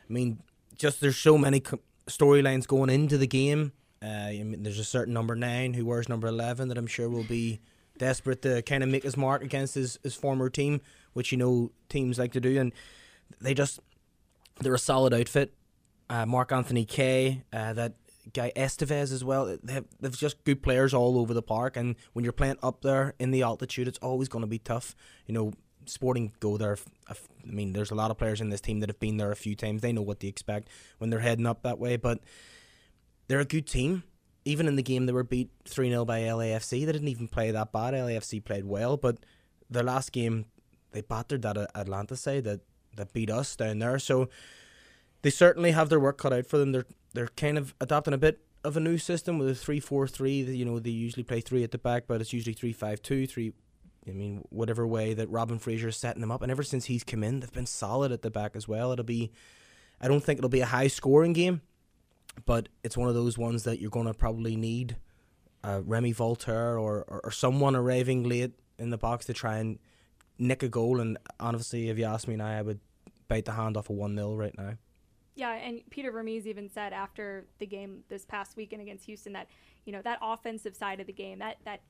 I 0.08 0.12
mean, 0.12 0.42
just 0.76 1.00
there's 1.00 1.16
so 1.16 1.38
many 1.38 1.60
co- 1.60 1.78
storylines 2.08 2.66
going 2.66 2.90
into 2.90 3.18
the 3.18 3.28
game. 3.28 3.72
Uh, 4.02 4.06
I 4.06 4.42
mean, 4.42 4.64
there's 4.64 4.80
a 4.80 4.84
certain 4.84 5.14
number 5.14 5.36
nine 5.36 5.74
who 5.74 5.86
wears 5.86 6.08
number 6.08 6.26
eleven 6.26 6.66
that 6.68 6.78
I'm 6.78 6.88
sure 6.88 7.08
will 7.08 7.22
be 7.22 7.60
desperate 8.02 8.42
to 8.42 8.62
kind 8.62 8.82
of 8.82 8.88
make 8.88 9.04
his 9.04 9.16
mark 9.16 9.44
against 9.44 9.76
his, 9.76 9.96
his 10.02 10.14
former 10.14 10.50
team, 10.50 10.80
which 11.12 11.30
you 11.30 11.38
know 11.38 11.70
teams 11.88 12.18
like 12.18 12.32
to 12.32 12.40
do, 12.40 12.58
and 12.58 12.72
they 13.40 13.54
just 13.54 13.78
they're 14.60 14.74
a 14.74 14.78
solid 14.78 15.14
outfit. 15.14 15.54
Uh, 16.10 16.26
Mark-Anthony 16.26 16.84
Kaye, 16.84 17.44
uh, 17.52 17.72
that 17.72 17.94
guy 18.34 18.52
Esteves 18.56 19.12
as 19.12 19.24
well. 19.24 19.56
They 19.62 19.74
have, 19.74 19.84
they've 20.00 20.18
just 20.18 20.42
good 20.44 20.62
players 20.62 20.92
all 20.92 21.16
over 21.16 21.32
the 21.32 21.42
park, 21.42 21.76
and 21.76 21.94
when 22.12 22.24
you're 22.24 22.32
playing 22.32 22.58
up 22.60 22.82
there 22.82 23.14
in 23.20 23.30
the 23.30 23.42
altitude, 23.42 23.86
it's 23.86 23.98
always 23.98 24.28
going 24.28 24.42
to 24.42 24.48
be 24.48 24.58
tough. 24.58 24.96
You 25.26 25.34
know, 25.34 25.52
Sporting 25.86 26.32
go 26.40 26.56
there. 26.56 26.76
I 27.08 27.14
mean, 27.44 27.72
there's 27.72 27.90
a 27.90 27.94
lot 27.94 28.10
of 28.10 28.18
players 28.18 28.40
in 28.40 28.50
this 28.50 28.60
team 28.60 28.80
that 28.80 28.88
have 28.88 29.00
been 29.00 29.16
there 29.16 29.32
a 29.32 29.36
few 29.36 29.54
times. 29.54 29.80
They 29.80 29.92
know 29.92 30.02
what 30.02 30.20
to 30.20 30.26
expect 30.26 30.68
when 30.98 31.10
they're 31.10 31.20
heading 31.20 31.46
up 31.46 31.62
that 31.62 31.78
way, 31.78 31.96
but 31.96 32.18
they're 33.28 33.40
a 33.40 33.44
good 33.44 33.66
team. 33.66 34.02
Even 34.44 34.66
in 34.66 34.76
the 34.76 34.82
game, 34.82 35.06
they 35.06 35.12
were 35.12 35.22
beat 35.22 35.50
3 35.66 35.90
0 35.90 36.04
by 36.04 36.20
LAFC. 36.20 36.84
They 36.84 36.92
didn't 36.92 37.08
even 37.08 37.28
play 37.28 37.50
that 37.50 37.72
bad. 37.72 37.94
LAFC 37.94 38.44
played 38.44 38.64
well, 38.64 38.96
but 38.96 39.18
their 39.70 39.82
last 39.82 40.12
game, 40.12 40.46
they 40.92 41.00
battered 41.00 41.42
that 41.42 41.56
Atlanta 41.74 42.16
side 42.16 42.44
that, 42.44 42.60
that 42.96 43.12
beat 43.12 43.30
us 43.30 43.54
down 43.56 43.78
there. 43.78 43.98
So 43.98 44.28
they 45.22 45.30
certainly 45.30 45.70
have 45.70 45.88
their 45.88 46.00
work 46.00 46.18
cut 46.18 46.32
out 46.32 46.46
for 46.46 46.58
them. 46.58 46.72
They're 46.72 46.86
they're 47.14 47.28
kind 47.28 47.58
of 47.58 47.74
adopting 47.80 48.14
a 48.14 48.18
bit 48.18 48.40
of 48.64 48.76
a 48.76 48.80
new 48.80 48.98
system 48.98 49.38
with 49.38 49.48
a 49.48 49.54
three 49.54 49.80
four 49.80 50.06
three. 50.06 50.42
You 50.42 50.64
know, 50.64 50.78
they 50.78 50.90
usually 50.90 51.24
play 51.24 51.40
three 51.40 51.64
at 51.64 51.70
the 51.70 51.78
back, 51.78 52.04
but 52.06 52.20
it's 52.20 52.32
usually 52.32 52.54
three 52.54 52.72
five 52.72 53.02
two, 53.02 53.26
three. 53.26 53.52
I 54.06 54.10
mean, 54.10 54.44
whatever 54.50 54.84
way 54.84 55.14
that 55.14 55.30
Robin 55.30 55.60
Fraser 55.60 55.88
is 55.88 55.96
setting 55.96 56.20
them 56.20 56.32
up, 56.32 56.42
and 56.42 56.50
ever 56.50 56.64
since 56.64 56.86
he's 56.86 57.04
come 57.04 57.22
in, 57.22 57.38
they've 57.38 57.52
been 57.52 57.66
solid 57.66 58.10
at 58.10 58.22
the 58.22 58.30
back 58.30 58.56
as 58.56 58.66
well. 58.66 58.90
It'll 58.90 59.04
be, 59.04 59.30
I 60.00 60.08
don't 60.08 60.24
think 60.24 60.38
it'll 60.38 60.50
be 60.50 60.60
a 60.60 60.66
high 60.66 60.88
scoring 60.88 61.32
game, 61.32 61.60
but 62.44 62.68
it's 62.82 62.96
one 62.96 63.08
of 63.08 63.14
those 63.14 63.38
ones 63.38 63.64
that 63.64 63.80
you're 63.80 63.90
going 63.90 64.06
to 64.06 64.14
probably 64.14 64.56
need 64.56 64.96
uh, 65.64 65.80
Remi 65.84 66.14
Walter 66.18 66.78
or, 66.78 67.04
or 67.08 67.20
or 67.24 67.30
someone 67.30 67.76
arriving 67.76 68.24
late 68.24 68.52
in 68.78 68.90
the 68.90 68.98
box 68.98 69.26
to 69.26 69.32
try 69.32 69.58
and 69.58 69.78
nick 70.38 70.62
a 70.62 70.68
goal. 70.68 71.00
And 71.00 71.18
honestly, 71.38 71.88
if 71.88 71.98
you 71.98 72.04
ask 72.04 72.26
me 72.26 72.36
now, 72.36 72.46
I 72.46 72.62
would 72.62 72.80
bite 73.28 73.44
the 73.44 73.52
hand 73.52 73.76
off 73.76 73.88
a 73.88 73.92
1 73.92 74.14
0 74.14 74.34
right 74.34 74.56
now. 74.56 74.74
Yeah, 75.34 75.54
and 75.54 75.80
Peter 75.88 76.10
Vermes 76.10 76.46
even 76.46 76.68
said 76.68 76.92
after 76.92 77.46
the 77.58 77.66
game 77.66 78.04
this 78.08 78.26
past 78.26 78.56
weekend 78.56 78.82
against 78.82 79.06
Houston 79.06 79.32
that, 79.32 79.48
you 79.86 79.92
know, 79.92 80.02
that 80.02 80.18
offensive 80.20 80.76
side 80.76 81.00
of 81.00 81.06
the 81.06 81.12
game, 81.12 81.38
that, 81.38 81.56
that 81.64 81.80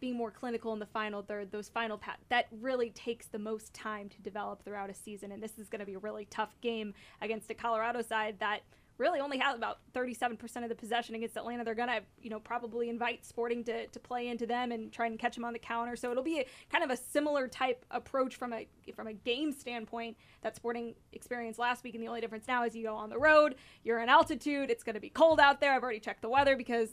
being 0.00 0.16
more 0.16 0.32
clinical 0.32 0.72
in 0.72 0.80
the 0.80 0.86
final 0.86 1.22
third, 1.22 1.52
those 1.52 1.68
final 1.68 1.98
pat 1.98 2.18
that 2.30 2.46
really 2.50 2.90
takes 2.90 3.26
the 3.26 3.38
most 3.38 3.72
time 3.74 4.08
to 4.08 4.20
develop 4.22 4.64
throughout 4.64 4.90
a 4.90 4.94
season. 4.94 5.30
And 5.30 5.40
this 5.40 5.56
is 5.58 5.68
going 5.68 5.80
to 5.80 5.86
be 5.86 5.94
a 5.94 5.98
really 6.00 6.24
tough 6.24 6.56
game 6.60 6.94
against 7.20 7.50
a 7.50 7.54
Colorado 7.54 8.02
side 8.02 8.40
that 8.40 8.62
really 9.00 9.18
only 9.18 9.38
have 9.38 9.56
about 9.56 9.78
37% 9.94 10.62
of 10.62 10.68
the 10.68 10.74
possession 10.74 11.14
against 11.14 11.36
Atlanta. 11.36 11.64
They're 11.64 11.74
going 11.74 11.88
to, 11.88 12.02
you 12.20 12.28
know, 12.28 12.38
probably 12.38 12.90
invite 12.90 13.24
Sporting 13.24 13.64
to, 13.64 13.86
to 13.86 13.98
play 13.98 14.28
into 14.28 14.46
them 14.46 14.70
and 14.70 14.92
try 14.92 15.06
and 15.06 15.18
catch 15.18 15.34
them 15.34 15.44
on 15.44 15.54
the 15.54 15.58
counter. 15.58 15.96
So 15.96 16.10
it'll 16.10 16.22
be 16.22 16.40
a, 16.40 16.46
kind 16.70 16.84
of 16.84 16.90
a 16.90 16.96
similar 16.96 17.48
type 17.48 17.84
approach 17.90 18.36
from 18.36 18.52
a 18.52 18.68
from 18.94 19.06
a 19.06 19.12
game 19.12 19.52
standpoint 19.52 20.16
that 20.42 20.54
Sporting 20.54 20.94
experienced 21.12 21.58
last 21.58 21.82
week. 21.82 21.94
And 21.94 22.02
the 22.02 22.08
only 22.08 22.20
difference 22.20 22.46
now 22.46 22.64
is 22.64 22.76
you 22.76 22.84
go 22.84 22.94
on 22.94 23.08
the 23.08 23.18
road, 23.18 23.54
you're 23.82 24.00
in 24.00 24.08
altitude, 24.08 24.70
it's 24.70 24.84
going 24.84 24.94
to 24.94 25.00
be 25.00 25.10
cold 25.10 25.40
out 25.40 25.60
there. 25.60 25.72
I've 25.72 25.82
already 25.82 26.00
checked 26.00 26.22
the 26.22 26.28
weather 26.28 26.54
because 26.54 26.90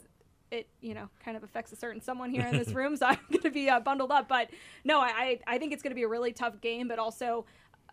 it 0.50 0.66
you 0.80 0.94
know 0.94 1.10
kind 1.22 1.36
of 1.36 1.42
affects 1.44 1.72
a 1.72 1.76
certain 1.76 2.00
someone 2.00 2.30
here 2.30 2.46
in 2.46 2.56
this 2.56 2.68
room, 2.72 2.96
so 2.96 3.06
I'm 3.06 3.18
going 3.30 3.42
to 3.42 3.50
be 3.50 3.68
uh, 3.68 3.80
bundled 3.80 4.10
up. 4.10 4.28
But 4.28 4.48
no, 4.84 4.98
I 4.98 5.40
I 5.46 5.58
think 5.58 5.74
it's 5.74 5.82
going 5.82 5.90
to 5.90 5.96
be 5.96 6.04
a 6.04 6.08
really 6.08 6.32
tough 6.32 6.60
game, 6.62 6.88
but 6.88 6.98
also 6.98 7.44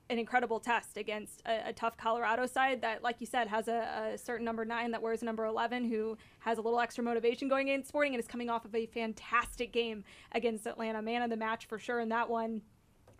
an 0.09 0.19
incredible 0.19 0.59
test 0.59 0.97
against 0.97 1.41
a, 1.45 1.69
a 1.69 1.73
tough 1.73 1.97
Colorado 1.97 2.45
side 2.45 2.81
that, 2.81 3.03
like 3.03 3.19
you 3.19 3.25
said, 3.25 3.47
has 3.47 3.67
a, 3.67 4.13
a, 4.13 4.17
certain 4.17 4.45
number 4.45 4.63
nine 4.63 4.91
that 4.91 5.01
wears 5.01 5.23
number 5.23 5.45
11 5.45 5.85
who 5.85 6.17
has 6.39 6.57
a 6.57 6.61
little 6.61 6.79
extra 6.79 7.03
motivation 7.03 7.47
going 7.47 7.69
in 7.69 7.83
sporting 7.83 8.13
and 8.13 8.21
is 8.21 8.27
coming 8.27 8.49
off 8.49 8.65
of 8.65 8.75
a 8.75 8.85
fantastic 8.85 9.71
game 9.71 10.03
against 10.31 10.67
Atlanta. 10.67 11.01
Man 11.01 11.21
of 11.21 11.29
the 11.29 11.37
match 11.37 11.65
for 11.65 11.79
sure 11.79 11.99
in 11.99 12.09
that 12.09 12.29
one. 12.29 12.61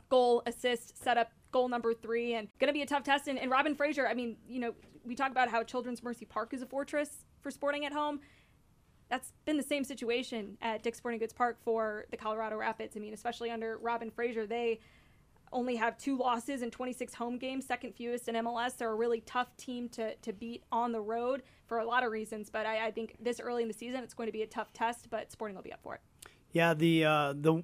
Goal, 0.10 0.44
assist, 0.46 1.02
setup, 1.02 1.32
goal 1.52 1.68
number 1.68 1.94
three, 1.94 2.36
and 2.36 2.48
going 2.60 2.68
to 2.68 2.74
be 2.74 2.84
a 2.84 2.86
tough 2.86 3.04
test. 3.04 3.28
And, 3.28 3.40
and 3.40 3.50
Robin 3.50 3.74
Fraser, 3.74 4.08
I 4.08 4.14
mean, 4.14 4.38
you 4.48 4.60
know, 4.60 4.76
we 5.04 5.16
talk 5.16 5.32
about 5.32 5.50
how 5.50 5.64
Children's 5.64 6.04
Mercy 6.04 6.26
Park 6.26 6.54
is 6.54 6.62
a 6.62 6.66
fortress 6.66 7.26
for 7.42 7.50
sporting 7.50 7.86
at 7.86 7.94
home 7.94 8.20
that's 9.10 9.34
been 9.46 9.58
the 9.58 9.64
same 9.64 9.84
situation 9.84 10.58
at 10.62 10.84
Dick's 10.84 10.98
Sporting 10.98 11.20
Goods 11.20 11.34
Park 11.34 11.58
for 11.64 12.06
the 12.12 12.18
Colorado 12.18 12.58
Rapids. 12.58 12.98
I 12.98 13.00
mean, 13.00 13.14
especially 13.14 13.52
under 13.52 13.78
Robin 13.78 14.10
Fraser, 14.10 14.48
they 14.48 14.80
only 15.52 15.76
have 15.76 15.98
two 15.98 16.18
losses 16.18 16.62
in 16.62 16.72
26 16.72 17.14
home 17.14 17.38
games, 17.38 17.66
second 17.66 17.94
fewest 17.94 18.28
in 18.28 18.36
MLS. 18.36 18.78
They're 18.78 18.92
a 18.92 18.96
really 18.96 19.22
tough 19.22 19.56
team 19.58 19.90
to, 19.90 20.16
to 20.16 20.34
beat 20.34 20.64
on 20.72 20.92
the 20.92 21.02
road 21.02 21.44
for 21.68 21.80
a 21.80 21.86
lot 21.86 22.04
of 22.04 22.12
reasons. 22.12 22.50
But 22.50 22.66
I, 22.66 22.88
I 22.88 22.92
think 22.92 23.16
this 23.20 23.40
early 23.40 23.62
in 23.62 23.68
the 23.68 23.74
season, 23.74 24.04
it's 24.04 24.14
going 24.14 24.28
to 24.28 24.34
be 24.34 24.44
a 24.44 24.48
tough 24.48 24.74
test, 24.74 25.10
but 25.10 25.32
Sporting 25.32 25.56
will 25.56 25.64
be 25.64 25.74
up 25.74 25.82
for 25.82 25.96
it. 25.96 26.02
Yeah, 26.52 26.74
the 26.74 27.06
uh, 27.06 27.34
the 27.36 27.64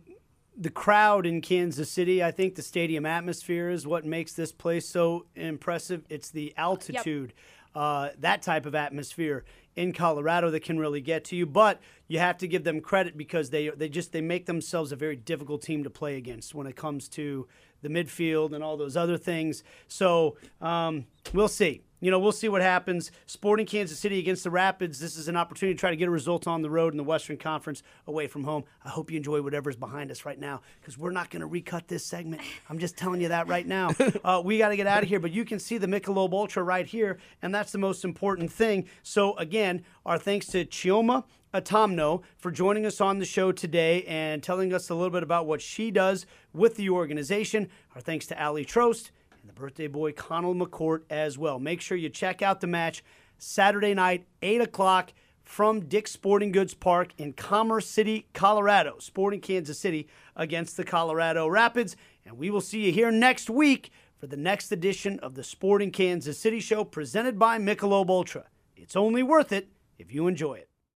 the 0.57 0.69
crowd 0.69 1.25
in 1.25 1.39
Kansas 1.39 1.89
City, 1.89 2.21
I 2.21 2.31
think 2.31 2.55
the 2.55 2.61
stadium 2.61 3.05
atmosphere 3.05 3.69
is 3.69 3.87
what 3.87 4.05
makes 4.05 4.33
this 4.33 4.51
place 4.51 4.87
so 4.87 5.25
impressive. 5.35 6.03
It's 6.09 6.29
the 6.29 6.53
altitude. 6.57 7.29
Yep 7.29 7.39
uh, 7.73 8.09
that 8.19 8.41
type 8.41 8.65
of 8.65 8.75
atmosphere 8.75 9.45
in 9.75 9.93
Colorado 9.93 10.49
that 10.51 10.63
can 10.63 10.77
really 10.77 11.01
get 11.01 11.23
to 11.25 11.35
you. 11.35 11.45
But 11.45 11.79
you 12.07 12.19
have 12.19 12.37
to 12.39 12.47
give 12.47 12.63
them 12.63 12.81
credit 12.81 13.17
because 13.17 13.49
they 13.49 13.69
they 13.69 13.89
just 13.89 14.11
they 14.11 14.21
make 14.21 14.45
themselves 14.45 14.91
a 14.91 14.95
very 14.95 15.15
difficult 15.15 15.61
team 15.61 15.83
to 15.83 15.89
play 15.89 16.17
against 16.17 16.53
when 16.53 16.67
it 16.67 16.75
comes 16.75 17.07
to 17.09 17.47
the 17.81 17.89
midfield 17.89 18.53
and 18.53 18.63
all 18.63 18.77
those 18.77 18.97
other 18.97 19.17
things. 19.17 19.63
So 19.87 20.37
um, 20.61 21.05
we'll 21.33 21.47
see 21.47 21.81
you 22.01 22.09
know, 22.09 22.19
we'll 22.19 22.31
see 22.31 22.49
what 22.49 22.61
happens. 22.61 23.11
Sporting 23.27 23.65
Kansas 23.65 23.97
City 23.97 24.19
against 24.19 24.43
the 24.43 24.49
Rapids. 24.49 24.99
This 24.99 25.15
is 25.15 25.27
an 25.27 25.37
opportunity 25.37 25.75
to 25.75 25.79
try 25.79 25.91
to 25.91 25.95
get 25.95 26.07
a 26.07 26.11
result 26.11 26.47
on 26.47 26.63
the 26.63 26.69
road 26.69 26.93
in 26.93 26.97
the 26.97 27.03
Western 27.03 27.37
Conference 27.37 27.83
away 28.07 28.27
from 28.27 28.43
home. 28.43 28.63
I 28.83 28.89
hope 28.89 29.11
you 29.11 29.17
enjoy 29.17 29.41
whatever's 29.41 29.75
behind 29.75 30.09
us 30.09 30.25
right 30.25 30.39
now 30.39 30.61
because 30.81 30.97
we're 30.97 31.11
not 31.11 31.29
going 31.29 31.41
to 31.41 31.45
recut 31.45 31.87
this 31.87 32.03
segment. 32.03 32.41
I'm 32.69 32.79
just 32.79 32.97
telling 32.97 33.21
you 33.21 33.29
that 33.29 33.47
right 33.47 33.65
now. 33.65 33.91
Uh, 34.23 34.41
we 34.43 34.57
got 34.57 34.69
to 34.69 34.75
get 34.75 34.87
out 34.87 35.01
of 35.01 35.09
here, 35.09 35.19
but 35.19 35.31
you 35.31 35.45
can 35.45 35.57
see 35.57 35.77
the 35.77 35.87
Michelob 35.87 36.31
Ultra 36.33 36.63
right 36.63 36.85
here, 36.85 37.17
and 37.41 37.53
that's 37.55 37.71
the 37.71 37.77
most 37.77 38.03
important 38.03 38.51
thing. 38.51 38.87
So, 39.03 39.35
again, 39.37 39.83
our 40.05 40.17
thanks 40.17 40.47
to 40.47 40.65
Chioma 40.65 41.23
Uh, 41.53 41.61
Atanmo 41.61 42.21
for 42.37 42.51
joining 42.51 42.85
us 42.85 43.01
on 43.01 43.19
the 43.19 43.25
show 43.25 43.51
today 43.51 44.03
and 44.03 44.41
telling 44.41 44.73
us 44.73 44.89
a 44.89 44.95
little 44.95 45.09
bit 45.09 45.23
about 45.23 45.45
what 45.45 45.61
she 45.61 45.91
does 45.91 46.25
with 46.53 46.75
the 46.75 46.89
organization. 46.89 47.69
Our 47.95 48.01
thanks 48.01 48.27
to 48.27 48.41
Aly 48.41 48.65
Trost 48.65 49.11
and 49.39 49.49
the 49.49 49.53
birthday 49.53 49.87
boy 49.87 50.11
Conall 50.13 50.59
McCourt 50.59 51.01
as 51.09 51.37
well. 51.37 51.59
Make 51.59 51.81
sure 51.81 51.97
you 51.97 52.09
check 52.09 52.41
out 52.41 52.61
the 52.61 52.67
match 52.67 53.03
Saturday 53.37 53.93
night, 53.93 54.25
8 54.41 54.61
o'clock 54.61 55.13
from 55.43 55.81
Dick's 55.81 56.11
Sporting 56.11 56.51
Goods 56.51 56.73
Park 56.73 57.09
in 57.17 57.33
Commerce 57.33 57.87
City, 57.87 58.27
Colorado. 58.33 58.97
Sporting 58.99 59.41
Kansas 59.41 59.79
City 59.79 60.07
against 60.35 60.77
the 60.77 60.83
Colorado 60.83 61.47
Rapids. 61.47 61.97
And 62.25 62.37
we 62.37 62.49
will 62.49 62.61
see 62.61 62.85
you 62.85 62.91
here 62.91 63.11
next 63.11 63.49
week 63.49 63.91
for 64.17 64.27
the 64.27 64.37
next 64.37 64.71
edition 64.71 65.19
of 65.19 65.33
the 65.33 65.43
Sporting 65.43 65.91
Kansas 65.91 66.37
City 66.37 66.59
Show 66.59 66.85
presented 66.85 67.39
by 67.39 67.57
Michelob 67.57 68.09
Ultra. 68.09 68.45
It's 68.77 68.95
only 68.95 69.23
worth 69.23 69.51
it 69.51 69.69
if 69.97 70.13
you 70.13 70.27
enjoy 70.27 70.53
it. 70.53 70.70